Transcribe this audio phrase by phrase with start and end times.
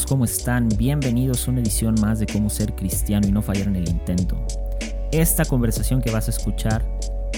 [0.00, 0.68] Hey, hola a todos, ¿cómo están?
[0.78, 4.36] Bienvenidos a una edición más de cómo ser cristiano y no fallar en el intento.
[5.12, 6.84] Esta conversación que vas a escuchar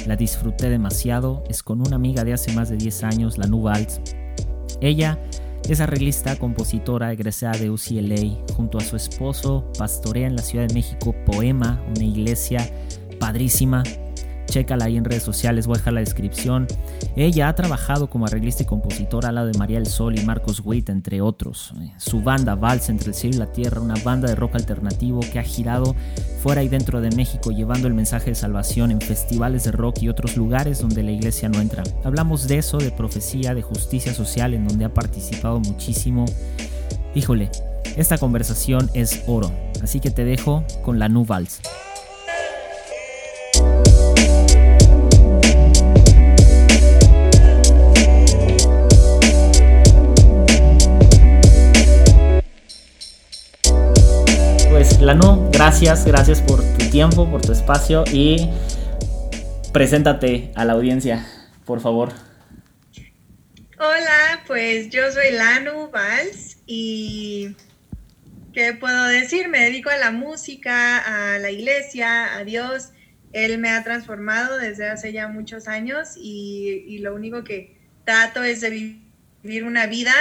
[0.06, 4.00] la disfruté demasiado, es con una amiga de hace más de 10 años, la Valls.
[4.80, 5.18] Ella
[5.68, 10.74] es arreglista, compositora, egresada de UCLA, junto a su esposo, pastorea en la Ciudad de
[10.74, 12.68] México Poema, una iglesia
[13.18, 13.82] padrísima
[14.52, 16.66] Chécala ahí en redes sociales, voy a dejar la descripción.
[17.16, 20.60] Ella ha trabajado como arreglista y compositora al lado de María del Sol y Marcos
[20.62, 21.72] Witt, entre otros.
[21.96, 25.38] Su banda Vals entre el cielo y la tierra, una banda de rock alternativo que
[25.38, 25.96] ha girado
[26.42, 30.10] fuera y dentro de México llevando el mensaje de salvación en festivales de rock y
[30.10, 31.82] otros lugares donde la iglesia no entra.
[32.04, 36.26] Hablamos de eso, de profecía, de justicia social en donde ha participado muchísimo.
[37.14, 37.50] Híjole,
[37.96, 39.50] esta conversación es oro,
[39.82, 41.62] así que te dejo con la Nu Vals.
[55.64, 58.50] Gracias, gracias por tu tiempo, por tu espacio y
[59.72, 61.24] preséntate a la audiencia,
[61.64, 62.12] por favor.
[63.78, 67.54] Hola, pues yo soy Lanu Valls y
[68.52, 69.48] ¿qué puedo decir?
[69.48, 72.88] Me dedico a la música, a la iglesia, a Dios.
[73.32, 78.62] Él me ha transformado desde hace ya muchos años y, lo único que trato es
[78.62, 78.96] de
[79.44, 80.12] vivir una vida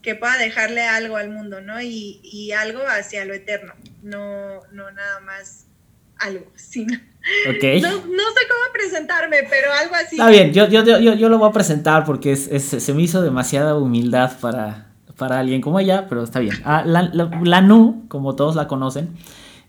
[0.00, 1.82] que pueda dejarle algo al mundo, ¿no?
[1.82, 5.66] Y, y algo hacia lo eterno no, no nada más
[6.18, 6.96] algo, sino...
[7.54, 7.82] Okay.
[7.82, 10.16] No, sé cómo presentarme, pero algo así.
[10.16, 13.20] Está bien, yo, yo, yo, yo lo voy a presentar porque es, se me hizo
[13.20, 16.54] demasiada humildad para, para alguien como ella, pero está bien.
[16.64, 19.10] Ah, la, Nu, como todos la conocen,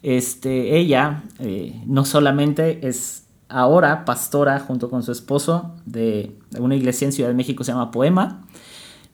[0.02, 7.06] este, ella eh, no solamente es ahora pastora junto con su esposo de una iglesia
[7.06, 8.48] en Ciudad de México, se llama Poema,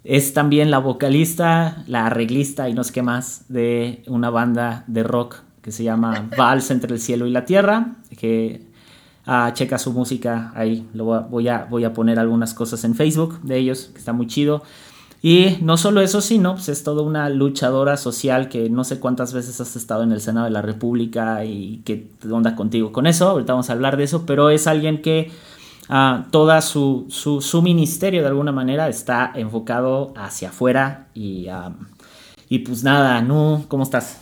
[0.08, 5.04] es también la vocalista, la arreglista y no sé qué más de una banda de
[5.04, 8.62] rock que se llama Vals entre el cielo y la tierra, que
[9.26, 13.42] ah, checa su música ahí, lo voy a, voy a poner algunas cosas en Facebook
[13.42, 14.64] de ellos, que está muy chido.
[15.22, 19.34] Y no solo eso, sino pues es toda una luchadora social que no sé cuántas
[19.34, 23.28] veces has estado en el Senado de la República y qué onda contigo con eso,
[23.28, 25.32] ahorita vamos a hablar de eso, pero es alguien que
[25.90, 31.48] Ah, toda su, su, ministerio de alguna manera está enfocado hacia afuera y,
[32.50, 33.66] y pues nada, ¿no?
[33.70, 34.22] ¿Cómo estás?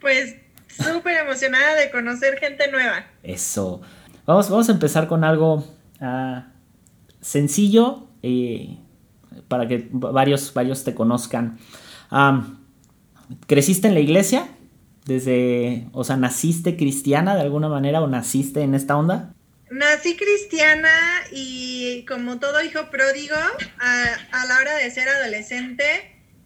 [0.00, 0.36] Pues
[0.68, 3.06] súper emocionada de conocer gente nueva.
[3.22, 3.80] Eso.
[4.26, 5.64] Vamos, vamos a empezar con algo
[6.00, 6.48] ah,
[7.20, 8.76] sencillo eh,
[9.46, 11.58] para que varios, varios te conozcan.
[13.46, 14.48] ¿Creciste en la iglesia?
[15.04, 19.35] Desde, o sea, ¿naciste cristiana de alguna manera o naciste en esta onda?
[19.70, 20.96] Nací cristiana
[21.32, 23.36] y como todo hijo pródigo,
[23.78, 25.84] a, la hora de ser adolescente,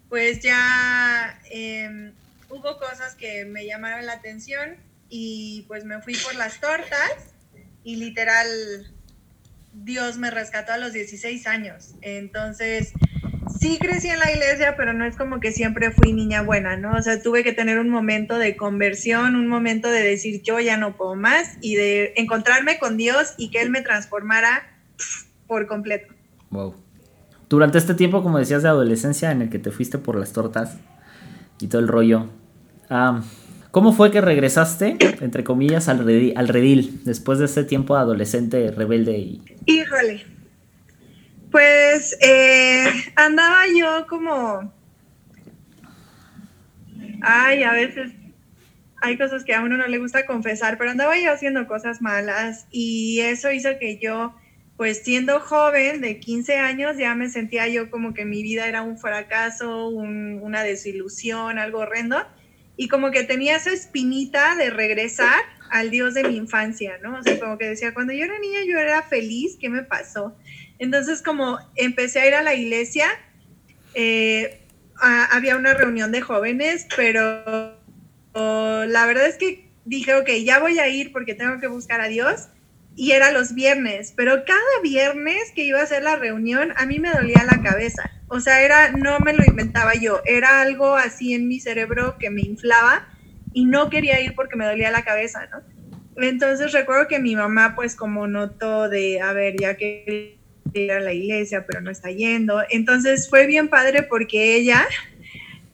[0.08, 2.12] pues ya em,
[2.48, 4.76] hubo cosas que me llamaron la atención
[5.10, 7.12] y pues me fui por las tortas
[7.84, 8.46] y literal
[9.72, 11.94] Dios me rescató a los 16 años.
[12.00, 12.92] Entonces,
[13.60, 16.94] sí crecí en la iglesia, pero no es como que siempre fui niña buena, ¿no?
[16.94, 20.78] O sea, tuve que tener un momento de conversión, un momento de decir yo ya
[20.78, 24.62] no puedo más y de encontrarme con Dios y que Él me transformara
[25.46, 26.14] por completo.
[26.50, 26.74] Wow.
[27.48, 30.78] Durante este tiempo, como decías, de adolescencia en el que te fuiste por las tortas
[31.60, 32.30] y todo el rollo,
[33.70, 38.70] ¿cómo fue que regresaste, entre comillas, al redil, al redil después de ese tiempo adolescente,
[38.70, 39.18] rebelde?
[39.18, 39.42] Y...
[39.66, 40.24] Híjole,
[41.50, 44.72] pues eh, andaba yo como...
[47.22, 48.12] Ay, a veces
[49.00, 52.66] hay cosas que a uno no le gusta confesar, pero andaba yo haciendo cosas malas
[52.70, 54.34] y eso hizo que yo,
[54.76, 58.82] pues siendo joven de 15 años, ya me sentía yo como que mi vida era
[58.82, 62.18] un fracaso, una desilusión, algo horrendo,
[62.76, 65.40] y como que tenía esa espinita de regresar
[65.70, 67.18] al Dios de mi infancia, ¿no?
[67.18, 70.36] O sea, como que decía, cuando yo era niña yo era feliz, ¿qué me pasó?
[70.80, 73.06] Entonces, como empecé a ir a la iglesia,
[73.94, 74.62] eh,
[75.00, 77.76] había una reunión de jóvenes, pero
[78.34, 82.08] la verdad es que dije, ok, ya voy a ir porque tengo que buscar a
[82.08, 82.48] Dios.
[82.96, 86.98] Y era los viernes, pero cada viernes que iba a hacer la reunión, a mí
[86.98, 88.10] me dolía la cabeza.
[88.28, 92.30] O sea, era, no me lo inventaba yo, era algo así en mi cerebro que
[92.30, 93.08] me inflaba
[93.52, 95.62] y no quería ir porque me dolía la cabeza, ¿no?
[96.16, 100.39] Entonces recuerdo que mi mamá, pues como notó de, a ver, ya que
[100.74, 102.62] ir a la iglesia, pero no está yendo.
[102.70, 104.86] Entonces fue bien padre porque ella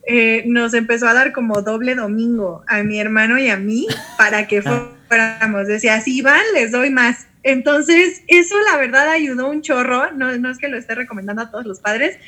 [0.07, 3.87] eh, nos empezó a dar como doble domingo a mi hermano y a mí
[4.19, 4.89] para que ah.
[5.09, 5.67] fuéramos.
[5.67, 7.27] Decía, si van, les doy más.
[7.43, 10.13] Entonces, eso la verdad ayudó un chorro.
[10.13, 12.19] No, no es que lo esté recomendando a todos los padres,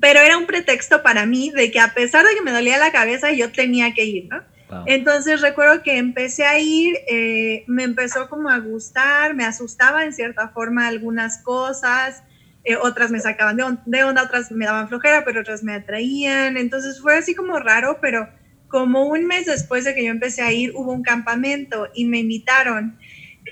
[0.00, 2.92] pero era un pretexto para mí de que a pesar de que me dolía la
[2.92, 4.42] cabeza, yo tenía que ir, ¿no?
[4.86, 10.12] Entonces recuerdo que empecé a ir, eh, me empezó como a gustar, me asustaba en
[10.12, 12.22] cierta forma algunas cosas,
[12.64, 16.56] eh, otras me sacaban de, de, onda, otras me daban flojera, pero otras me atraían.
[16.56, 18.28] Entonces fue así como raro, pero
[18.68, 22.18] como un mes después de que yo empecé a ir, hubo un campamento y me
[22.18, 22.98] invitaron.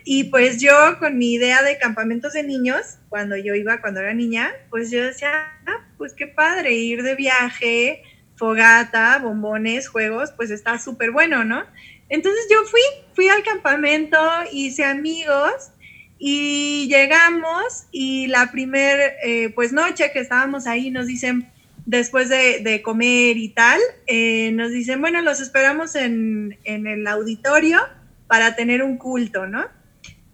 [0.04, 4.14] Y pues yo con mi idea de campamentos de niños, cuando yo iba, cuando era
[4.14, 5.30] niña, pues yo decía,
[5.66, 8.02] ah, pues qué padre ir de viaje,
[8.36, 11.64] fogata, bombones, juegos, pues está súper bueno, ¿no?
[12.08, 12.80] Entonces yo fui,
[13.14, 14.18] fui al campamento,
[14.52, 15.70] hice amigos
[16.18, 21.48] y llegamos y la primer eh, pues noche que estábamos ahí nos dicen,
[21.86, 27.80] después de, comer y tal, eh, nos dicen, bueno, los esperamos en, en, el auditorio
[28.26, 29.66] para tener un culto, ¿no?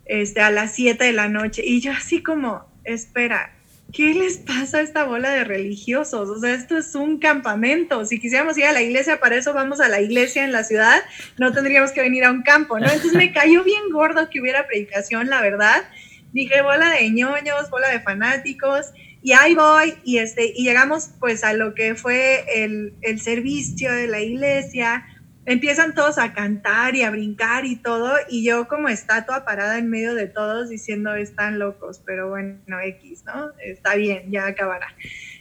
[0.04, 1.62] Este, a las 7 de la noche.
[1.64, 3.54] Y yo así como, espera,
[3.92, 6.28] ¿qué les pasa a esta bola de religiosos?
[6.28, 8.04] O sea, esto es un campamento.
[8.04, 11.02] Si quisiéramos ir a la iglesia, para eso vamos a la iglesia en la ciudad,
[11.38, 12.86] no tendríamos que venir a un campo, ¿no?
[12.86, 15.84] Entonces me cayó bien gordo que hubiera predicación, la verdad.
[16.32, 18.86] Dije, bola de ñoños, bola de fanáticos
[19.22, 23.92] y ahí voy y, este, y llegamos pues a lo que fue el, el servicio
[23.92, 25.04] de la iglesia,
[25.48, 29.88] empiezan todos a cantar y a brincar y todo, y yo como estatua parada en
[29.88, 33.52] medio de todos diciendo están locos, pero bueno, X, ¿no?
[33.58, 34.88] Está bien, ya acabará.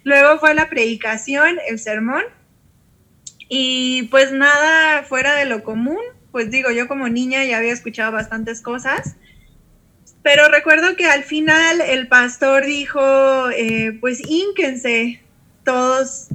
[0.06, 2.24] Luego fue la predicación, el sermón,
[3.50, 6.00] y pues nada fuera de lo común,
[6.32, 9.18] pues digo, yo como niña ya había escuchado bastantes cosas,
[10.24, 15.22] pero recuerdo que al final el pastor dijo, eh, pues ínquense
[15.66, 16.30] todos,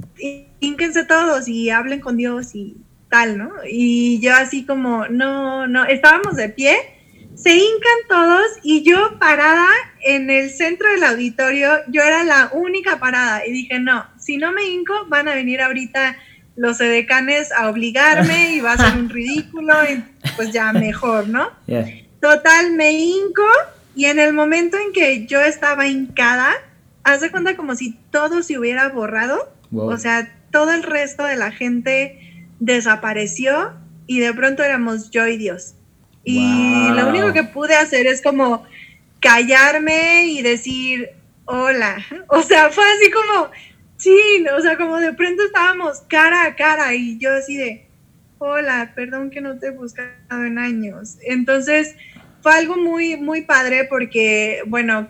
[0.59, 2.77] ínquense todos y hablen con Dios y
[3.13, 3.51] tal, ¿no?
[3.69, 6.75] Y yo así como, no, no, estábamos de pie,
[7.35, 9.67] se hincan todos y yo parada
[10.01, 14.51] en el centro del auditorio, yo era la única parada y dije, no, si no
[14.51, 16.17] me hinco, van a venir ahorita
[16.55, 20.03] los edecanes a obligarme y va a ser un ridículo, y
[20.35, 21.51] pues ya mejor, ¿no?
[22.19, 23.45] Total, me hinco
[23.95, 26.51] y en el momento en que yo estaba hincada,
[27.03, 29.53] haz de cuenta como si todo se hubiera borrado.
[29.71, 32.22] O sea, todo el resto de la gente
[32.59, 33.73] desapareció
[34.07, 35.75] y de pronto éramos yo y Dios.
[36.23, 38.65] Y lo único que pude hacer es como
[39.19, 41.09] callarme y decir
[41.45, 41.97] hola.
[42.27, 43.51] O sea, fue así como,
[43.97, 47.87] sí, o sea, como de pronto estábamos cara a cara y yo así de,
[48.37, 50.11] hola, perdón que no te he buscado
[50.45, 51.17] en años.
[51.21, 51.95] Entonces,
[52.41, 55.09] fue algo muy, muy padre porque, bueno,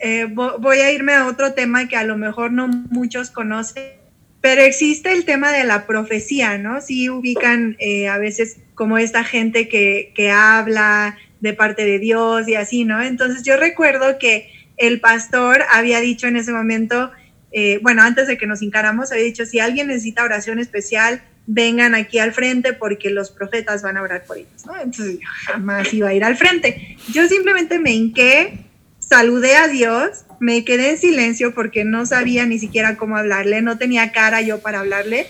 [0.00, 3.97] eh, voy a irme a otro tema que a lo mejor no muchos conocen,
[4.40, 6.80] pero existe el tema de la profecía, ¿no?
[6.80, 12.48] Sí ubican eh, a veces como esta gente que, que habla de parte de Dios
[12.48, 13.02] y así, ¿no?
[13.02, 17.10] Entonces yo recuerdo que el pastor había dicho en ese momento,
[17.52, 21.94] eh, bueno, antes de que nos encaramos, había dicho, si alguien necesita oración especial, vengan
[21.94, 24.76] aquí al frente porque los profetas van a orar por ellos, ¿no?
[24.80, 26.96] Entonces jamás iba a ir al frente.
[27.12, 28.66] Yo simplemente me hinqué,
[28.98, 33.78] saludé a Dios, me quedé en silencio porque no sabía ni siquiera cómo hablarle, no
[33.78, 35.26] tenía cara yo para hablarle.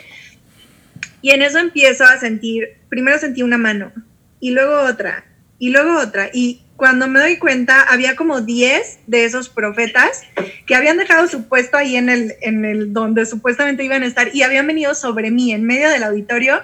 [1.22, 3.92] Y en eso empiezo a sentir, primero sentí una mano
[4.40, 5.24] y luego otra
[5.58, 10.22] y luego otra y cuando me doy cuenta, había como 10 de esos profetas
[10.64, 14.32] que habían dejado su puesto ahí en el, en el donde supuestamente iban a estar
[14.32, 16.62] y habían venido sobre mí en medio del auditorio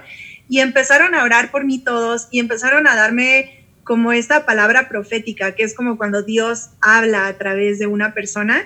[0.48, 5.54] y empezaron a orar por mí todos y empezaron a darme como esta palabra profética,
[5.54, 8.62] que es como cuando Dios habla a través de una persona.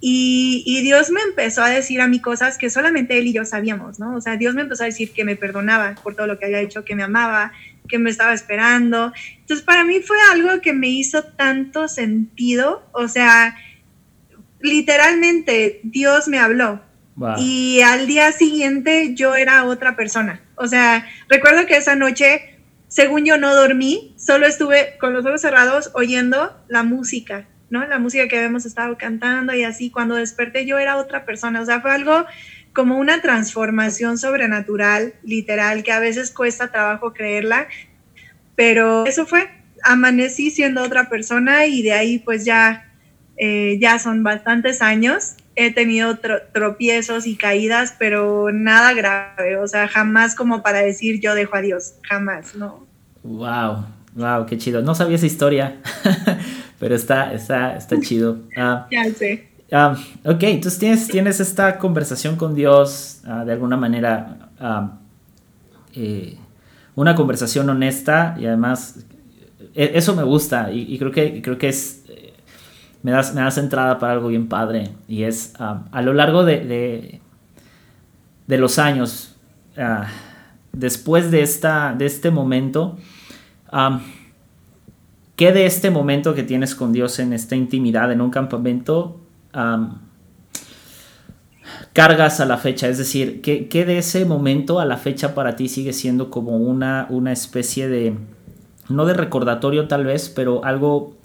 [0.00, 3.44] Y, y, Dios me empezó a decir a mí cosas que solamente Él y yo
[3.44, 4.16] sabíamos, ¿no?
[4.16, 6.60] O sea, Dios me empezó a decir que me perdonaba por todo lo que había
[6.60, 7.52] hecho, que me amaba,
[7.88, 9.12] que me estaba esperando.
[9.38, 13.56] Entonces, para mí fue algo que me hizo tanto sentido, o sea,
[14.60, 16.80] literalmente Dios me habló.
[17.38, 20.40] Y al día siguiente yo era otra persona.
[20.56, 22.51] O sea, recuerdo que esa noche,
[22.92, 27.86] según yo no dormí, solo estuve con los ojos cerrados oyendo la música, ¿no?
[27.86, 29.90] La música que habíamos estado cantando y así.
[29.90, 31.62] Cuando desperté yo era otra persona.
[31.62, 32.26] O sea, fue algo
[32.74, 37.66] como una transformación sobrenatural, literal, que a veces cuesta trabajo creerla,
[38.56, 39.48] pero eso fue,
[39.84, 42.92] amanecí siendo otra persona y de ahí pues ya,
[43.38, 45.36] eh, ya son bastantes años.
[45.54, 46.18] He tenido
[46.52, 51.60] tropiezos y caídas, pero nada grave, o sea, jamás como para decir yo dejo a
[51.60, 52.86] Dios, jamás, ¿no?
[53.22, 54.82] Wow, wow, qué chido.
[54.82, 55.76] No sabía esa historia,
[56.78, 58.38] pero está, está, está chido.
[58.56, 59.48] Ah, ya sé.
[59.70, 64.50] Ah, ok, entonces tienes, tienes esta conversación con Dios ah, de alguna manera,
[65.94, 66.36] eh,
[66.94, 69.06] una conversación honesta y además
[69.74, 72.01] e, eso me gusta y, creo que, creo que es, eh,
[73.02, 77.20] me das, me das entrada para algo bien padre y es a lo largo de,
[78.46, 79.36] de los años,
[79.76, 80.06] ah,
[80.72, 82.98] después de, esta, de este momento,
[85.36, 89.20] ¿qué de este momento que tienes con Dios en esta intimidad, en un campamento,
[91.92, 92.88] cargas a la fecha?
[92.88, 97.06] Es decir, ¿qué, de ese momento a la fecha para ti sigue siendo como una,
[97.10, 98.14] una especie de,
[98.88, 101.16] no de recordatorio tal vez, pero algo,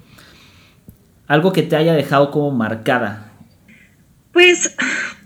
[1.28, 3.32] algo que te haya dejado como marcada?
[4.32, 4.76] Pues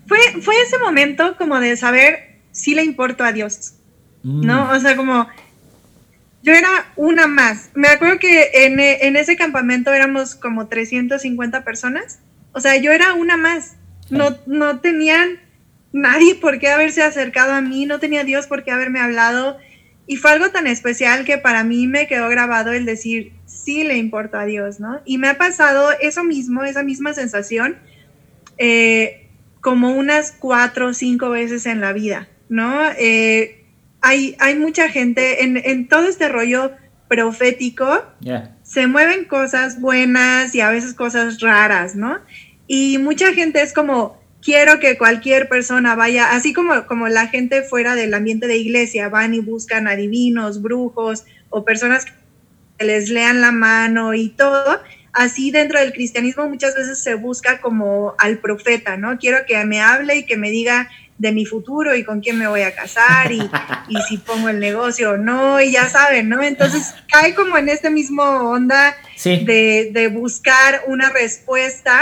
[0.08, 3.76] fue, fue ese momento como de saber si le importo a Dios,
[4.24, 4.66] ¿no?
[4.66, 4.70] Mm.
[4.72, 5.28] O sea, como
[6.44, 7.70] yo era una más.
[7.74, 12.20] Me acuerdo que en, en, ese campamento éramos como 350 personas.
[12.54, 13.76] O sea, yo era una más.
[14.10, 15.40] No, no tenían
[15.94, 19.58] nadie por qué haberse acercado a mí, no tenía Dios por qué haberme hablado.
[20.12, 23.96] Y fue algo tan especial que para mí me quedó grabado el decir, sí le
[23.96, 25.00] importa a Dios, ¿no?
[25.06, 27.78] Y me ha pasado eso mismo, esa misma sensación,
[28.58, 29.30] eh,
[29.62, 32.90] como unas cuatro o cinco veces en la vida, ¿no?
[33.00, 33.64] Eh,
[34.02, 36.72] hay, hay mucha gente en, en, todo este rollo
[37.08, 38.04] profético,
[38.64, 42.20] se mueven cosas buenas y a veces cosas raras, ¿no?
[42.68, 47.62] Y mucha gente es como, quiero que cualquier persona vaya, así como, como la gente
[47.62, 52.06] fuera del ambiente de iglesia, van y buscan adivinos, brujos o personas
[52.78, 54.82] que les lean la mano y todo,
[55.14, 59.18] así dentro del cristianismo muchas veces se busca como al profeta, ¿no?
[59.18, 62.48] Quiero que me hable y que me diga de mi futuro y con quién me
[62.48, 63.40] voy a casar y,
[64.10, 66.42] si pongo el negocio o no, y ya saben, ¿no?
[66.42, 72.02] Entonces cae como en este mismo onda de, de buscar una respuesta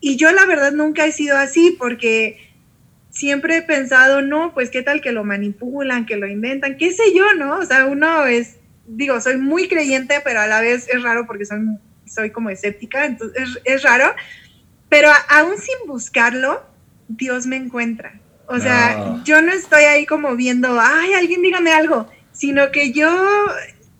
[0.00, 2.46] y yo la verdad nunca he sido así porque
[3.10, 7.14] siempre he pensado, no, pues qué tal que lo manipulan, que lo inventan, qué sé
[7.14, 7.58] yo, ¿no?
[7.58, 11.46] O sea, uno es, digo, soy muy creyente, pero a la vez es raro porque
[11.46, 11.60] soy,
[12.06, 14.14] soy como escéptica, entonces es, raro,
[14.88, 16.62] pero aún sin buscarlo,
[17.08, 18.20] Dios me encuentra.
[18.48, 23.08] O sea, yo no estoy ahí como viendo, ay, alguien dígame algo, sino que yo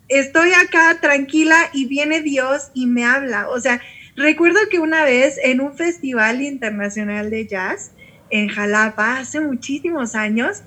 [0.07, 3.49] estoy acá tranquila y viene Dios y me habla.
[3.49, 3.81] O sea,
[4.17, 7.91] Recuerdo que una vez en un festival internacional de jazz
[8.31, 10.63] en Jalapa, hace muchísimos años,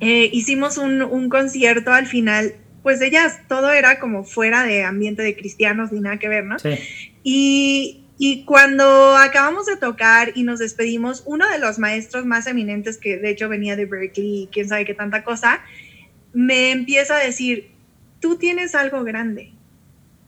[0.00, 5.22] eh, hicimos un, concierto al final, pues de jazz, todo era como fuera de ambiente
[5.22, 6.58] de cristianos ni nada que ver, ¿no?
[6.58, 6.74] Sí.
[7.22, 12.98] Y, y cuando acabamos de tocar y nos despedimos, uno de los maestros más eminentes,
[12.98, 15.62] que de hecho venía de Berkeley y quién sabe qué tanta cosa,
[16.34, 17.70] me empieza a decir,
[18.20, 19.52] tú tienes algo grande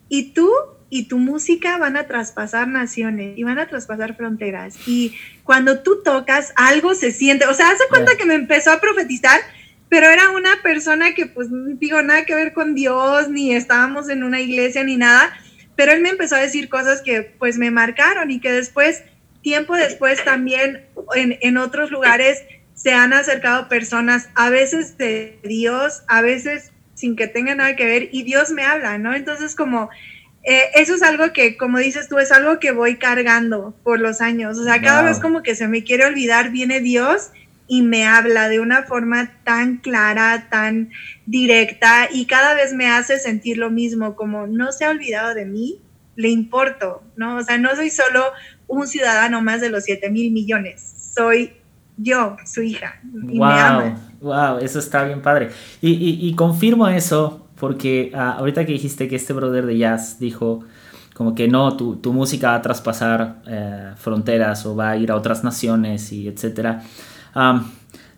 [0.08, 0.50] y tú
[0.94, 4.76] y tu música van a traspasar naciones y van a traspasar fronteras.
[4.87, 7.46] Y cuando tú tocas, algo se siente.
[7.46, 9.40] O sea, hace cuenta que me empezó a profetizar,
[9.88, 14.22] pero era una persona que, pues, digo, nada que ver con Dios, ni estábamos en
[14.22, 15.32] una iglesia, ni nada.
[15.76, 19.02] Pero él me empezó a decir cosas que, pues, me marcaron y que después,
[19.40, 20.84] tiempo después, también
[21.14, 22.42] en, en otros lugares
[22.75, 27.87] se han acercado personas, a veces de Dios, a veces sin que tenga nada que
[27.87, 29.14] ver, y Dios me habla, ¿no?
[29.14, 29.88] Entonces, como
[30.44, 34.20] eh, eso es algo que, como dices tú, es algo que voy cargando por los
[34.20, 34.58] años.
[34.58, 37.30] O sea, cada vez como que se me quiere olvidar, viene Dios
[37.68, 40.90] y me habla de una forma tan clara, tan
[41.26, 45.46] directa y cada vez me hace sentir lo mismo, como no se ha olvidado de
[45.46, 45.78] mí,
[46.16, 47.37] le importo, ¿no?
[47.37, 48.25] O sea, no soy solo
[48.66, 51.52] un ciudadano más de los 7 mil millones, soy
[51.96, 53.00] yo, su hija.
[53.28, 54.11] Y wow, me ama.
[54.20, 55.50] wow, eso está bien padre.
[55.80, 60.19] Y, y, y confirmo eso porque ah, ahorita que dijiste que este brother de jazz
[60.19, 60.64] dijo
[61.14, 65.12] como que no, tu, tu música va a traspasar eh, fronteras o va a ir
[65.12, 66.83] a otras naciones y etcétera.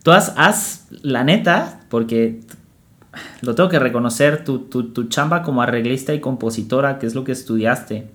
[0.03, 2.41] tú has, la neta, porque
[3.43, 7.25] lo tengo que reconocer, tu, tu, tu, chamba como arreglista y compositora, que es lo
[7.25, 8.11] que estudiaste,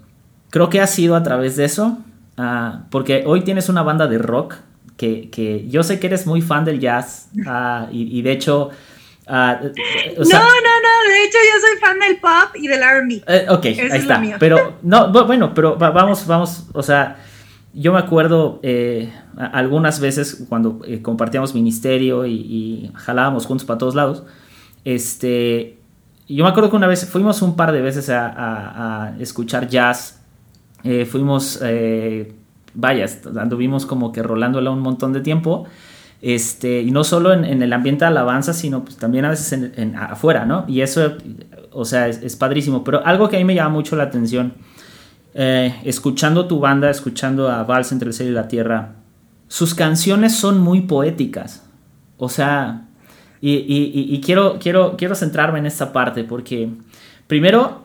[0.50, 2.00] creo que ha sido a través de eso,
[2.38, 4.56] ah, porque hoy tienes una banda de rock
[4.98, 8.72] que, que, yo sé que eres muy fan del jazz ah, y, y, de hecho
[9.32, 9.74] Ah, no, no,
[10.26, 13.24] no, de hecho yo soy fan del pop y del RB.
[13.28, 14.20] Eh, ok, ahí está.
[14.40, 17.18] Pero, no, bueno, pero vamos, vamos, o sea,
[17.72, 23.94] yo me acuerdo eh, algunas veces cuando eh, compartíamos ministerio y, jalábamos juntos para todos
[23.94, 24.24] lados,
[24.84, 25.78] este,
[26.28, 30.24] yo me acuerdo que una vez fuimos un par de veces a, escuchar jazz,
[31.08, 31.62] fuimos,
[32.74, 33.06] vaya,
[33.40, 35.68] anduvimos como que rolándola un montón de tiempo.
[36.22, 39.96] Este, y no solo en, el ambiente de alabanza, sino pues también a veces en,
[39.96, 40.66] afuera, ¿no?
[40.68, 41.14] Y eso,
[41.72, 42.84] o sea, es, padrísimo.
[42.84, 44.54] Pero algo que a mí me llama mucho la atención,
[45.34, 48.96] eh, escuchando tu banda, escuchando a Vals entre el cielo y la tierra,
[49.48, 51.66] sus canciones son muy poéticas.
[52.18, 52.88] O sea,
[53.42, 56.70] y, quiero, quiero, quiero centrarme en esta parte porque,
[57.28, 57.84] primero,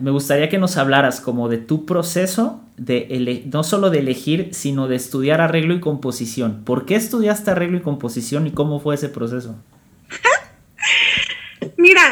[0.00, 4.88] me gustaría que nos hablaras como de tu proceso de no solo de elegir, sino
[4.88, 6.64] de estudiar arreglo y composición.
[6.64, 9.62] ¿Por qué estudiaste arreglo y composición y cómo fue ese proceso?
[11.76, 12.02] Mira,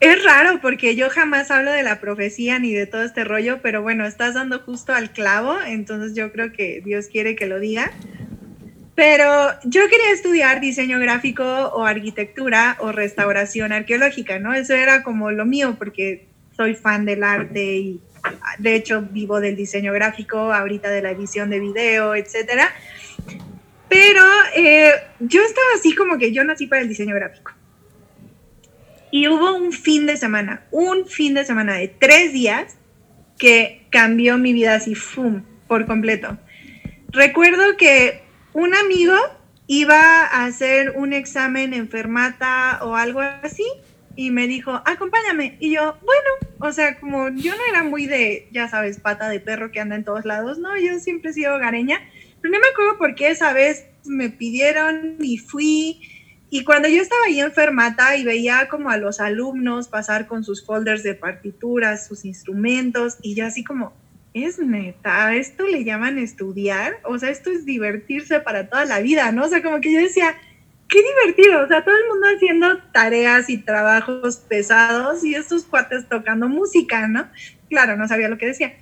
[0.00, 3.82] es raro porque yo jamás hablo de la profecía ni de todo este rollo, pero
[3.82, 7.92] bueno, estás dando justo al clavo, entonces yo creo que Dios quiere que lo diga.
[8.94, 9.24] Pero
[9.64, 14.52] yo quería estudiar diseño gráfico o arquitectura o restauración arqueológica, ¿no?
[14.52, 18.00] Eso era como lo mío porque soy fan del arte y
[18.58, 22.72] de hecho vivo del diseño gráfico, ahorita de la edición de video, etcétera.
[23.88, 24.22] Pero
[24.56, 27.52] eh, yo estaba así como que yo nací para el diseño gráfico.
[29.10, 32.78] Y hubo un fin de semana, un fin de semana de tres días
[33.38, 36.38] que cambió mi vida así, ¡fum!, por completo.
[37.08, 38.22] Recuerdo que
[38.54, 39.14] un amigo
[39.66, 43.64] iba a hacer un examen en Fermata o algo así
[44.16, 45.56] y me dijo, acompáñame.
[45.60, 49.40] Y yo, bueno, o sea, como yo no era muy de, ya sabes, pata de
[49.40, 52.00] perro que anda en todos lados, no, yo siempre he sido hogareña,
[52.40, 56.00] pero no me acuerdo por qué esa vez me pidieron y fui.
[56.50, 60.44] Y cuando yo estaba ahí en Fermata y veía como a los alumnos pasar con
[60.44, 63.94] sus folders de partituras, sus instrumentos, y yo así como,
[64.34, 69.30] es neta, esto le llaman estudiar, o sea, esto es divertirse para toda la vida,
[69.32, 69.44] ¿no?
[69.44, 70.36] O sea, como que yo decía,
[70.92, 76.06] qué divertido, o sea, todo el mundo haciendo tareas y trabajos pesados y estos cuates
[76.06, 77.28] tocando música, ¿no?
[77.70, 78.74] Claro, no sabía lo que decía,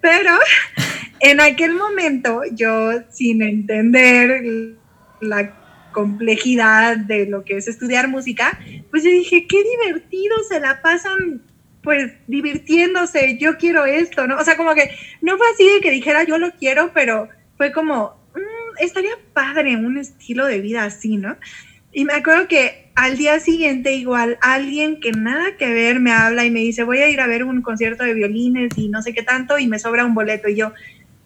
[0.00, 0.32] pero
[1.20, 4.76] en aquel momento yo, sin entender
[5.20, 5.54] la
[5.92, 8.58] complejidad de lo que es estudiar música,
[8.90, 11.42] pues yo dije, qué divertido, se la pasan
[11.82, 14.38] pues divirtiéndose, yo quiero esto, ¿no?
[14.38, 17.72] O sea, como que no fue así de que dijera yo lo quiero, pero fue
[17.72, 18.18] como,
[18.80, 21.36] estaría padre un estilo de vida así, ¿no?
[21.92, 26.44] Y me acuerdo que al día siguiente igual alguien que nada que ver me habla
[26.44, 29.14] y me dice, voy a ir a ver un concierto de violines y no sé
[29.14, 30.48] qué tanto y me sobra un boleto.
[30.48, 30.72] Y yo,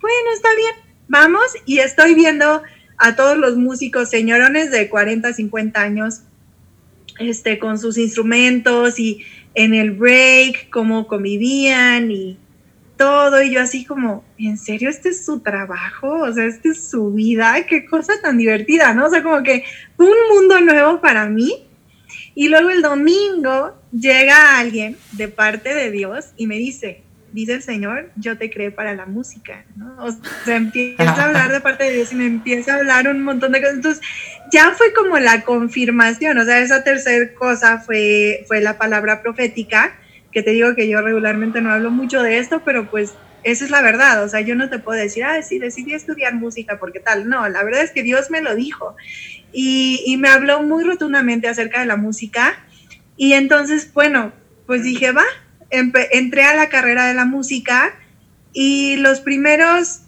[0.01, 0.75] bueno, está bien,
[1.09, 1.43] vamos.
[1.67, 2.63] Y estoy viendo
[2.99, 6.21] a todos los músicos señorones de 40, 50 años,
[7.19, 9.25] este, con sus instrumentos y
[9.55, 12.39] en el break, cómo convivían y
[13.03, 16.21] todo y yo así como, ¿en serio este es su trabajo?
[16.21, 19.07] O sea, este es su vida, qué cosa tan divertida, ¿no?
[19.07, 19.65] O sea, como que
[19.97, 21.67] un mundo nuevo para mí.
[22.37, 27.63] Y luego el domingo llega alguien de parte de Dios y me dice, dice el
[27.65, 29.97] Señor, yo te creé para la música, ¿no?
[29.99, 30.13] O
[30.45, 33.51] sea, empieza a hablar de parte de Dios y me empieza a hablar un montón
[33.51, 33.75] de cosas.
[33.75, 34.05] Entonces,
[34.53, 39.99] ya fue como la confirmación, o sea, esa tercera cosa fue, fue la palabra profética
[40.33, 43.15] que te digo que yo regularmente no hablo mucho de esto, pero pues
[43.45, 46.35] esa es la verdad, o sea, yo no te puedo decir, ah, sí, decidí estudiar
[46.35, 48.97] música porque tal, no, la verdad es que Dios me lo dijo.
[49.53, 52.65] Y, me habló muy rotundamente acerca de la música.
[53.17, 54.33] Y entonces, bueno,
[54.67, 55.25] pues dije, va,
[55.71, 57.95] entré a la carrera de la música
[58.53, 60.03] y los primeros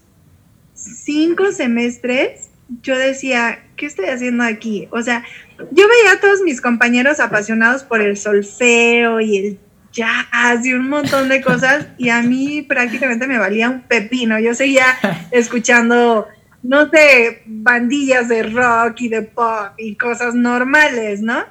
[0.73, 2.49] cinco semestres
[2.81, 4.87] yo decía, ¿qué estoy haciendo aquí?
[4.91, 5.23] O sea,
[5.71, 9.59] yo veía a todos mis compañeros apasionados por el solfeo y el
[9.95, 14.39] jazz y un montón de cosas y a mí prácticamente me valía un pepino.
[14.39, 14.85] Yo seguía
[15.31, 16.27] escuchando,
[16.61, 21.45] no sé, bandillas de rock y de pop y cosas normales, ¿no?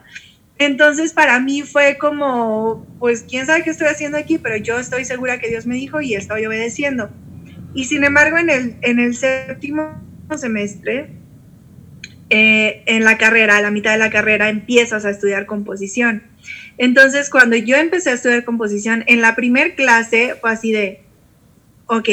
[0.58, 5.04] Entonces para mí fue como, pues quién sabe qué estoy haciendo aquí, pero yo estoy
[5.04, 7.10] segura que Dios me dijo y estoy obedeciendo.
[7.74, 10.00] Y sin embargo, en el, en el séptimo
[10.36, 11.10] semestre,
[12.30, 16.33] eh, en la carrera, a la mitad de la carrera, empiezas a estudiar composición.
[16.78, 21.02] Entonces, cuando yo empecé a estudiar composición, en la primer clase fue así de,
[21.86, 22.08] ok,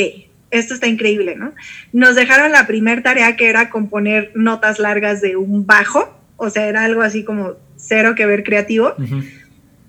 [0.51, 1.53] esto está increíble, ¿no?
[1.93, 6.67] Nos dejaron la primer tarea que era componer notas largas de un bajo, o sea,
[6.67, 8.95] era algo así como cero que ver creativo.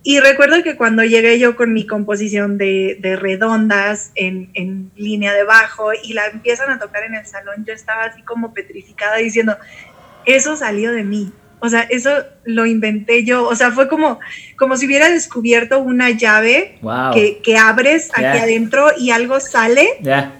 [0.04, 5.44] Y recuerdo que cuando llegué yo con mi composición de, redondas en, en, línea de
[5.44, 9.56] bajo y la empiezan a tocar en el salón, yo estaba así como petrificada diciendo,
[10.24, 11.32] eso salió de mí.
[11.64, 12.10] O sea, eso
[12.44, 13.46] lo inventé yo.
[13.46, 14.18] O sea, fue como,
[14.58, 16.80] como si hubiera descubierto una llave
[17.14, 19.88] que, abres aquí adentro y algo sale.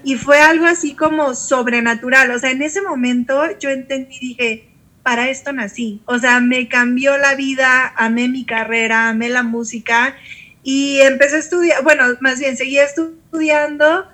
[0.03, 2.33] Y fue algo así como sobrenatural.
[2.33, 4.69] O sea, en ese momento yo entendí, dije,
[5.05, 6.03] para esto nací.
[6.07, 10.17] O sea, me cambió la vida, amé mi carrera, amé la música
[10.65, 14.07] y empecé a estudiar, bueno, más bien seguía estudiando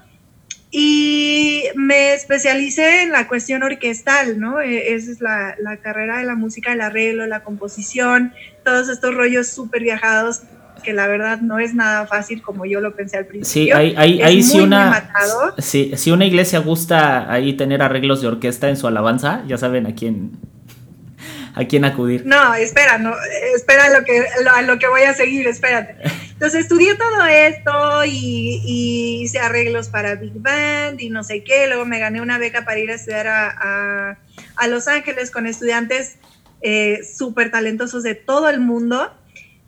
[0.70, 4.60] y me especialicé en la cuestión orquestal, ¿no?
[4.60, 8.32] E, esa es la, carrera de la música, el arreglo, la composición,
[8.64, 10.42] todos estos rollos súper viajados
[10.82, 13.76] que la verdad no es nada fácil como yo lo pensé al principio.
[13.76, 15.10] Sí, ahí, sí una...
[15.58, 19.86] Sí, si una iglesia gusta ahí tener arreglos de orquesta en su alabanza, ya saben
[19.86, 20.38] a quién
[21.54, 22.24] a quién acudir.
[22.24, 23.12] No, espera, no,
[23.56, 25.96] espera lo que, a lo que voy a seguir, espérate.
[26.38, 31.66] Entonces estudié todo esto y, hice arreglos para Big Band y no sé qué.
[31.66, 34.16] Luego me gané una beca para ir a estudiar a,
[34.68, 36.18] Los Ángeles con estudiantes
[36.60, 39.12] eh, súper talentosos de todo el mundo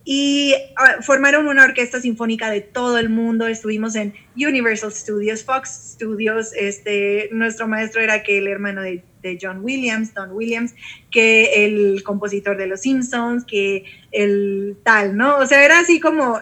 [0.04, 3.48] y ah, formaron una orquesta sinfónica de todo el mundo.
[3.48, 6.52] Estuvimos en Universal Studios, Fox Studios.
[6.54, 10.76] Este, nuestro maestro era que el hermano de, de, John Williams, Don Williams,
[11.10, 15.38] que el compositor de Los Simpsons, que el tal, ¿no?
[15.38, 16.40] O sea, era así como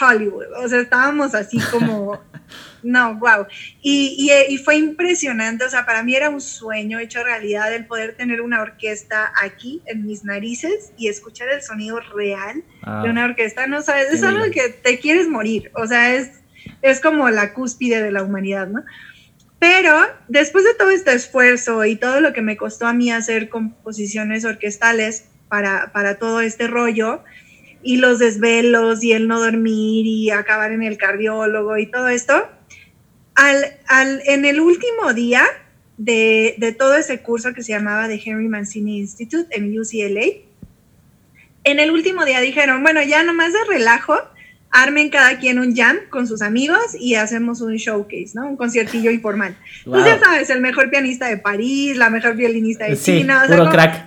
[0.00, 0.46] Hollywood.
[0.62, 2.20] O sea, estábamos así como
[2.82, 3.46] no, wow.
[3.80, 8.16] Y, y, fue impresionante, o sea, para mí era un sueño hecho realidad el poder
[8.16, 13.04] tener una orquesta aquí en mis narices y escuchar el sonido real de ah.
[13.04, 16.40] una orquesta, no sabes, es algo que te quieres morir, o sea, es,
[16.82, 18.82] es como la cúspide de la humanidad, ¿no?
[19.58, 23.48] Pero después de todo este esfuerzo y todo lo que me costó a mí hacer
[23.48, 27.22] composiciones orquestales para, para todo este rollo,
[27.82, 32.48] y los desvelos y el no dormir y acabar en el cardiólogo y todo esto,
[33.34, 35.44] al, en el último día
[35.96, 40.26] de, todo ese curso que se llamaba The Henry Mancini Institute en UCLA,
[41.64, 44.14] en el último día dijeron, bueno, ya nomás de relajo,
[44.72, 48.48] armen cada quien un jam con sus amigos y hacemos un showcase, ¿no?
[48.48, 49.54] Un conciertillo informal.
[49.84, 53.44] Pues ya sabes, el mejor pianista de París, la mejor violinista de China.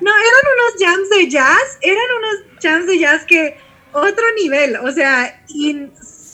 [0.02, 3.56] No, eran unos jams de jazz, eran unos jams de jazz que
[3.96, 5.44] otro nivel, o sea,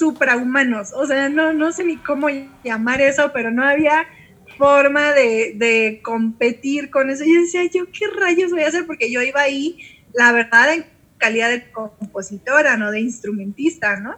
[0.02, 0.94] suprahumanos.
[0.94, 2.28] O sea, no, no sé ni cómo
[2.64, 4.08] llamar eso, pero no había
[4.58, 7.24] forma de, competir con eso.
[7.24, 9.80] Y decía, yo qué rayos voy a hacer, porque yo iba ahí,
[10.14, 10.86] la verdad, en
[11.18, 14.16] calidad de compositora, no de instrumentista, ¿no?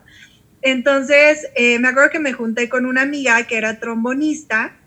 [0.62, 4.77] Entonces, eh, me acuerdo que me junté con una amiga que era trombonista.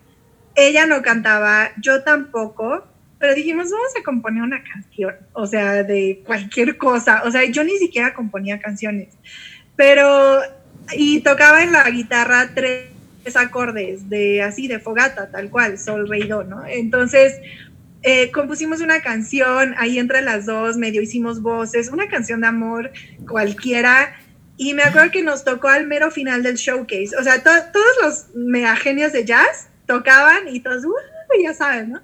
[0.55, 2.87] Ella no cantaba, yo tampoco,
[3.18, 7.22] pero dijimos, vamos a componer una canción, o sea, de cualquier cosa.
[7.24, 9.14] O sea, yo ni siquiera componía canciones,
[9.74, 10.40] pero
[10.94, 12.90] y tocaba en la guitarra tres
[13.35, 17.35] acordes de así de fogata tal cual sol rey do no entonces
[18.02, 22.92] eh, compusimos una canción ahí entre las dos medio hicimos voces una canción de amor
[23.29, 24.14] cualquiera
[24.57, 28.26] y me acuerdo que nos tocó al mero final del showcase o sea todos los
[28.37, 30.92] megagenios de jazz tocaban y todos uh,
[31.42, 32.00] ya saben no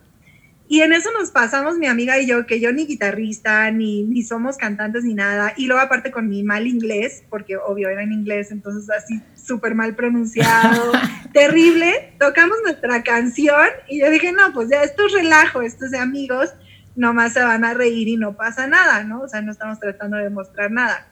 [0.73, 4.23] y en eso nos pasamos mi amiga y yo, que yo ni guitarrista, ni, ni
[4.23, 5.53] somos cantantes, ni nada.
[5.55, 9.75] Y luego aparte con mi mal inglés, porque obvio era en inglés, entonces así súper
[9.75, 10.93] mal pronunciado,
[11.35, 12.15] terrible.
[12.19, 15.99] Tocamos nuestra canción y yo dije, no, pues ya esto es relajo, esto es de
[15.99, 16.55] amigos,
[16.97, 19.21] nomás se van a reír y no pasa nada, ¿no?
[19.21, 21.07] O sea, no estamos tratando de demostrar nada.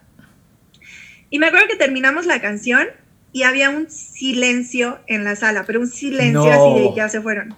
[1.29, 2.87] Y me acuerdo que terminamos la canción
[3.31, 7.55] y había un silencio en la sala, pero un silencio así de ya se fueron.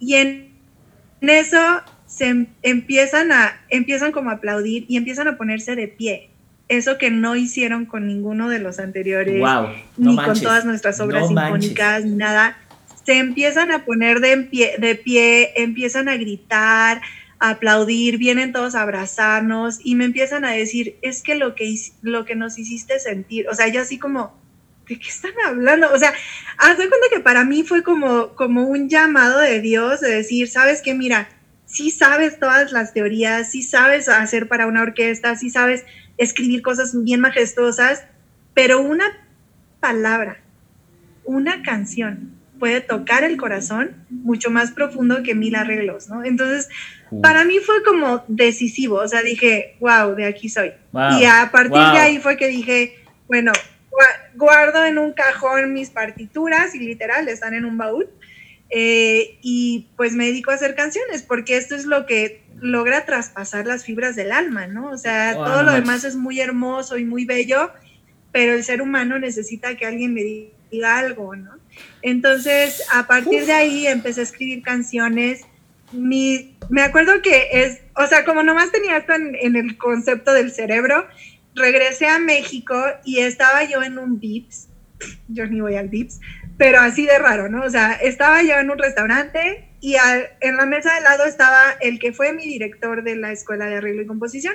[0.00, 0.47] Y en
[1.20, 5.88] en eso se em, empiezan a, empiezan como a aplaudir y empiezan a ponerse de
[5.88, 6.30] pie.
[6.68, 9.42] Eso que no hicieron con ninguno de los anteriores,
[9.96, 12.58] ni con todas nuestras obras sinfónicas, ni nada.
[13.04, 17.00] Se empiezan a poner de pie, de pie, empiezan a gritar,
[17.38, 21.74] a aplaudir, vienen todos a abrazarnos y me empiezan a decir, es que lo que,
[22.02, 24.36] lo que nos hiciste sentir, o sea, yo así como,
[24.88, 25.92] ¿de qué están hablando?
[25.92, 26.12] O sea,
[26.56, 30.48] haz de cuenta que para mí fue como, como un llamado de Dios de decir,
[30.48, 31.28] sabes qué, mira,
[31.66, 35.84] sí sabes todas las teorías, sí sabes hacer para una orquesta, sí sabes
[36.16, 38.04] escribir cosas bien majestuosas,
[38.54, 39.04] pero una
[39.80, 40.40] palabra,
[41.24, 46.24] una canción puede tocar el corazón mucho más profundo que mil arreglos, ¿no?
[46.24, 46.68] Entonces,
[47.22, 50.72] para mí fue como decisivo, o sea, dije, wow, de aquí soy.
[51.20, 52.96] Y a partir de ahí fue que dije,
[53.28, 53.52] bueno,
[54.34, 58.08] guardo en un cajón mis partituras y literal están en un baúl.
[58.70, 63.66] Eh, y pues me dedico a hacer canciones porque esto es lo que logra traspasar
[63.66, 64.90] las fibras del alma, ¿no?
[64.90, 67.70] O sea, todo lo demás es muy hermoso y muy bello,
[68.32, 71.52] pero el ser humano necesita que alguien me diga algo, ¿no?
[72.02, 75.42] Entonces, a partir de ahí empecé a escribir canciones.
[75.92, 80.34] Mi, me acuerdo que es, o sea, como nomás tenía esto en, en el concepto
[80.34, 81.06] del cerebro,
[81.58, 84.68] regresé a México y estaba yo en un Vips,
[85.28, 86.20] yo ni voy al Vips,
[86.56, 87.62] pero así de raro, ¿no?
[87.62, 89.96] O sea, estaba yo en un restaurante y
[90.40, 93.76] en la mesa de lado estaba el que fue mi director de la Escuela de
[93.76, 94.54] Arreglo y Composición.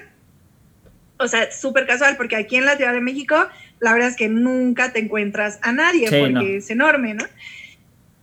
[1.18, 3.48] O sea, súper casual, porque aquí en la Ciudad de México,
[3.80, 7.26] la verdad es que nunca te encuentras a nadie, porque es enorme, ¿no?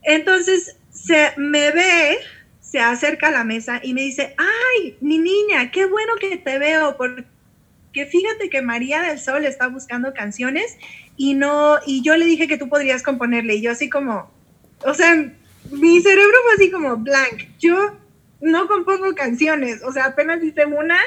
[0.02, 2.18] Entonces, se me ve,
[2.60, 6.58] se acerca a la mesa y me dice, ay, mi niña, qué bueno que te
[6.58, 7.24] veo, porque
[7.92, 10.76] que fíjate que María del Sol está buscando canciones
[11.16, 14.30] y no, y yo le dije que tú podrías componerle, y yo así como,
[14.84, 15.14] o sea,
[15.70, 17.96] mi cerebro fue así como blank, yo
[18.40, 20.98] no compongo canciones, o sea, apenas hice una